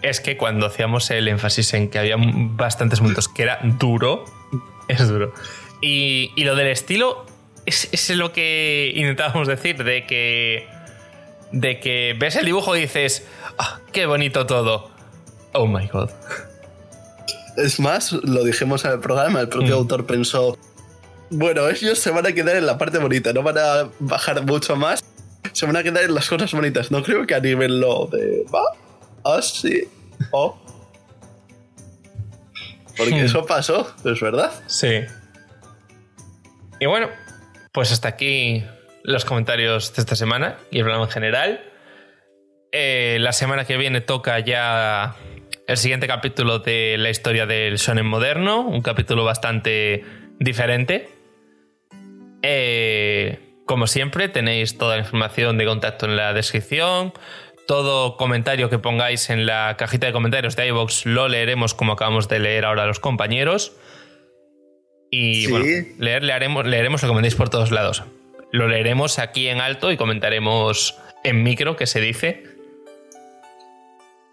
Es 0.03 0.21
que 0.21 0.37
cuando 0.37 0.67
hacíamos 0.67 1.09
el 1.09 1.27
énfasis 1.27 1.73
en 1.73 1.89
que 1.89 1.97
había 1.97 2.15
bastantes 2.19 3.01
momentos 3.01 3.27
que 3.27 3.41
era 3.43 3.59
duro, 3.63 4.25
es 4.87 5.07
duro. 5.07 5.33
Y, 5.81 6.31
lo 6.37 6.55
del 6.55 6.67
estilo 6.67 7.25
es, 7.65 7.89
es, 7.91 8.09
lo 8.11 8.31
que 8.31 8.91
intentábamos 8.95 9.47
decir, 9.47 9.83
de 9.83 10.05
que, 10.05 10.67
de 11.51 11.79
que 11.79 12.15
ves 12.17 12.35
el 12.35 12.45
dibujo 12.45 12.75
y 12.75 12.81
dices, 12.81 13.25
ah, 13.57 13.79
qué 13.91 14.05
bonito 14.05 14.45
todo. 14.45 14.91
Oh 15.53 15.65
my 15.65 15.87
god. 15.87 16.09
Es 17.57 17.79
más, 17.79 18.11
lo 18.11 18.43
dijimos 18.43 18.85
en 18.85 18.91
el 18.91 18.99
programa, 18.99 19.41
el 19.41 19.49
propio 19.49 19.75
mm. 19.75 19.79
autor 19.79 20.05
pensó, 20.05 20.57
bueno, 21.29 21.67
ellos 21.69 21.99
se 21.99 22.11
van 22.11 22.25
a 22.25 22.31
quedar 22.31 22.55
en 22.55 22.65
la 22.65 22.77
parte 22.77 22.97
bonita, 22.97 23.33
no 23.33 23.43
van 23.43 23.57
a 23.57 23.89
bajar 23.99 24.43
mucho 24.45 24.75
más. 24.75 25.03
Se 25.53 25.65
van 25.65 25.75
a 25.75 25.83
quedar 25.83 26.03
en 26.03 26.13
las 26.13 26.29
cosas 26.29 26.51
bonitas. 26.51 26.91
No 26.91 27.01
creo 27.03 27.25
que 27.25 27.33
animen 27.33 27.79
lo 27.79 28.07
de. 28.07 28.45
¿Va? 28.53 28.61
Ah, 29.23 29.41
sí. 29.41 29.87
Oh. 30.31 30.57
Porque 32.95 33.15
hmm. 33.15 33.25
eso 33.25 33.45
pasó, 33.45 33.93
es 34.03 34.19
verdad. 34.19 34.51
Sí. 34.67 35.01
Y 36.79 36.85
bueno, 36.85 37.09
pues 37.71 37.91
hasta 37.91 38.07
aquí 38.07 38.63
los 39.03 39.25
comentarios 39.25 39.95
de 39.95 40.01
esta 40.01 40.15
semana 40.15 40.57
y 40.69 40.77
el 40.77 40.83
programa 40.83 41.05
en 41.05 41.11
general. 41.11 41.61
Eh, 42.71 43.17
la 43.21 43.31
semana 43.31 43.65
que 43.65 43.77
viene 43.77 44.01
toca 44.01 44.39
ya 44.39 45.15
el 45.67 45.77
siguiente 45.77 46.07
capítulo 46.07 46.59
de 46.59 46.97
la 46.97 47.09
historia 47.09 47.45
del 47.45 47.77
shonen 47.77 48.05
moderno, 48.05 48.61
un 48.61 48.81
capítulo 48.81 49.23
bastante 49.23 50.03
diferente. 50.39 51.09
Eh, 52.41 53.39
como 53.65 53.87
siempre, 53.87 54.29
tenéis 54.29 54.77
toda 54.77 54.95
la 54.95 55.03
información 55.03 55.57
de 55.57 55.65
contacto 55.65 56.05
en 56.05 56.15
la 56.15 56.33
descripción. 56.33 57.13
Todo 57.67 58.15
comentario 58.15 58.69
que 58.69 58.79
pongáis 58.79 59.29
en 59.29 59.45
la 59.45 59.75
cajita 59.77 60.07
de 60.07 60.13
comentarios 60.13 60.55
de 60.55 60.67
iVoox 60.67 61.05
lo 61.05 61.27
leeremos 61.27 61.73
como 61.73 61.93
acabamos 61.93 62.29
de 62.29 62.39
leer 62.39 62.65
ahora 62.65 62.85
los 62.85 62.99
compañeros. 62.99 63.75
Y 65.11 65.47
bueno, 65.47 65.65
leer, 65.99 66.23
leeremos, 66.23 66.65
leeremos 66.65 67.03
lo 67.03 67.09
que 67.09 67.13
mandéis 67.13 67.35
por 67.35 67.49
todos 67.49 67.71
lados. 67.71 68.03
Lo 68.51 68.67
leeremos 68.67 69.19
aquí 69.19 69.47
en 69.49 69.59
alto 69.59 69.91
y 69.91 69.97
comentaremos 69.97 70.97
en 71.23 71.43
micro, 71.43 71.75
que 71.75 71.87
se 71.87 71.99
dice. 71.99 72.56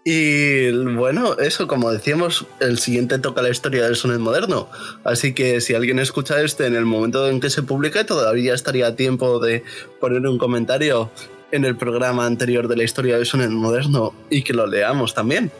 Y 0.07 0.69
bueno, 0.93 1.35
eso, 1.39 1.65
como 1.65 1.91
decíamos, 1.91 2.45
el 2.59 2.77
siguiente 2.77 3.17
toca 3.17 3.41
la 3.41 3.49
historia 3.49 3.85
del 3.85 3.95
sonido 3.95 4.19
moderno. 4.19 4.69
Así 5.03 5.33
que 5.33 5.61
si 5.61 5.73
alguien 5.73 5.97
escucha 5.97 6.39
este 6.41 6.67
en 6.67 6.75
el 6.75 6.85
momento 6.85 7.27
en 7.27 7.39
que 7.39 7.49
se 7.49 7.63
publique, 7.63 8.03
todavía 8.03 8.53
estaría 8.53 8.85
a 8.85 8.95
tiempo 8.95 9.39
de 9.39 9.63
poner 9.99 10.21
un 10.27 10.37
comentario 10.37 11.09
en 11.51 11.65
el 11.65 11.75
programa 11.75 12.27
anterior 12.27 12.67
de 12.67 12.77
la 12.77 12.83
historia 12.83 13.15
del 13.15 13.25
sonido 13.25 13.49
moderno 13.49 14.13
y 14.29 14.43
que 14.43 14.53
lo 14.53 14.67
leamos 14.67 15.15
también. 15.15 15.51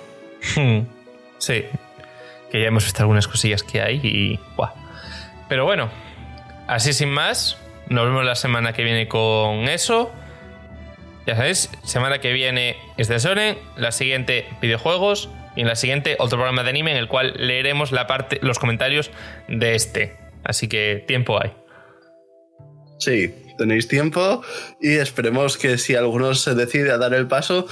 Hmm. 0.55 0.81
Sí, 1.39 1.63
que 2.51 2.61
ya 2.61 2.67
hemos 2.67 2.83
visto 2.83 3.01
algunas 3.01 3.27
cosillas 3.27 3.63
que 3.63 3.81
hay 3.81 3.95
y... 4.03 4.39
Pero 5.49 5.65
bueno, 5.65 5.89
así 6.67 6.93
sin 6.93 7.09
más, 7.09 7.57
nos 7.89 8.05
vemos 8.05 8.23
la 8.23 8.35
semana 8.35 8.73
que 8.73 8.83
viene 8.83 9.07
con 9.07 9.67
eso. 9.69 10.11
Ya 11.25 11.35
sabéis, 11.35 11.69
semana 11.83 12.19
que 12.19 12.33
viene 12.33 12.77
es 12.97 13.07
de 13.07 13.19
Sonen, 13.19 13.57
la 13.77 13.91
siguiente 13.91 14.45
videojuegos 14.61 15.29
y 15.55 15.61
en 15.61 15.67
la 15.67 15.75
siguiente 15.75 16.17
otro 16.19 16.37
programa 16.37 16.63
de 16.63 16.69
anime 16.69 16.91
en 16.91 16.97
el 16.97 17.07
cual 17.07 17.33
leeremos 17.37 17.91
la 17.91 18.05
parte, 18.05 18.39
los 18.43 18.59
comentarios 18.59 19.09
de 19.47 19.73
este. 19.73 20.17
Así 20.43 20.67
que 20.67 21.03
tiempo 21.07 21.41
hay. 21.41 21.53
Sí, 22.99 23.33
tenéis 23.57 23.87
tiempo 23.87 24.43
y 24.79 24.95
esperemos 24.97 25.57
que 25.57 25.79
si 25.79 25.95
alguno 25.95 26.35
se 26.35 26.53
decide 26.53 26.91
a 26.91 26.97
dar 26.97 27.13
el 27.15 27.27
paso, 27.27 27.67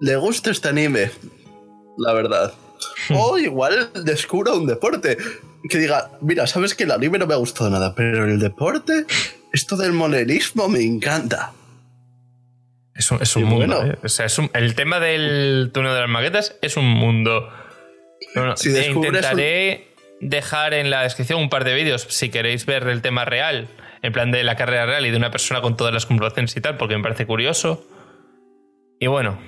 le 0.00 0.16
guste 0.16 0.50
este 0.50 0.68
anime, 0.68 1.10
la 1.96 2.12
verdad. 2.12 2.52
o 3.14 3.38
igual 3.38 3.90
descubra 4.04 4.52
un 4.52 4.66
deporte 4.66 5.16
que 5.68 5.78
diga, 5.78 6.10
mira, 6.20 6.46
sabes 6.46 6.74
que 6.74 6.84
el 6.84 6.90
anime 6.90 7.18
no 7.18 7.26
me 7.26 7.32
ha 7.32 7.38
gustado 7.38 7.70
nada, 7.70 7.94
pero 7.94 8.26
el 8.26 8.38
deporte, 8.38 9.06
esto 9.52 9.76
del 9.76 9.94
monerismo 9.94 10.68
me 10.68 10.82
encanta. 10.82 11.54
Es 12.96 13.10
un, 13.10 13.22
es 13.22 13.36
un 13.36 13.44
mundo. 13.44 13.84
¿eh? 13.84 13.98
O 14.02 14.08
sea, 14.08 14.26
el 14.54 14.74
tema 14.74 15.00
del 15.00 15.70
túnel 15.72 15.92
de 15.92 16.00
las 16.00 16.08
maquetas 16.08 16.56
es 16.62 16.76
un 16.76 16.86
mundo. 16.86 17.48
intentaré 18.34 19.88
dejar 20.20 20.72
en 20.72 20.90
la 20.90 21.02
descripción 21.02 21.40
un 21.40 21.50
par 21.50 21.64
de 21.64 21.74
vídeos 21.74 22.06
si 22.08 22.30
queréis 22.30 22.64
ver 22.64 22.88
el 22.88 23.02
tema 23.02 23.26
real, 23.26 23.68
en 24.02 24.12
plan 24.12 24.30
de 24.30 24.44
la 24.44 24.56
carrera 24.56 24.86
real 24.86 25.04
y 25.04 25.10
de 25.10 25.16
una 25.16 25.30
persona 25.30 25.60
con 25.60 25.76
todas 25.76 25.92
las 25.92 26.06
comprobaciones 26.06 26.56
y 26.56 26.60
tal, 26.60 26.76
porque 26.76 26.96
me 26.96 27.02
parece 27.02 27.26
curioso. 27.26 27.86
Y 28.98 29.08
bueno, 29.08 29.38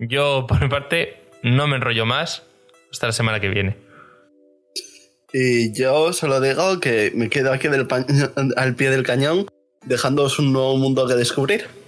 yo 0.00 0.46
por 0.48 0.60
mi 0.60 0.68
parte 0.68 1.22
no 1.42 1.66
me 1.68 1.76
enrollo 1.76 2.06
más. 2.06 2.42
Hasta 2.90 3.06
la 3.06 3.12
semana 3.12 3.40
que 3.40 3.48
viene. 3.48 3.76
Y 5.32 5.72
yo 5.72 6.12
solo 6.12 6.42
digo 6.42 6.78
que 6.78 7.10
me 7.14 7.30
quedo 7.30 7.52
aquí 7.52 7.68
del 7.68 7.86
al 8.56 8.74
pie 8.74 8.90
del 8.90 9.02
cañón, 9.02 9.46
dejándoos 9.86 10.38
un 10.38 10.52
nuevo 10.52 10.76
mundo 10.76 11.06
que 11.06 11.14
descubrir. 11.14 11.81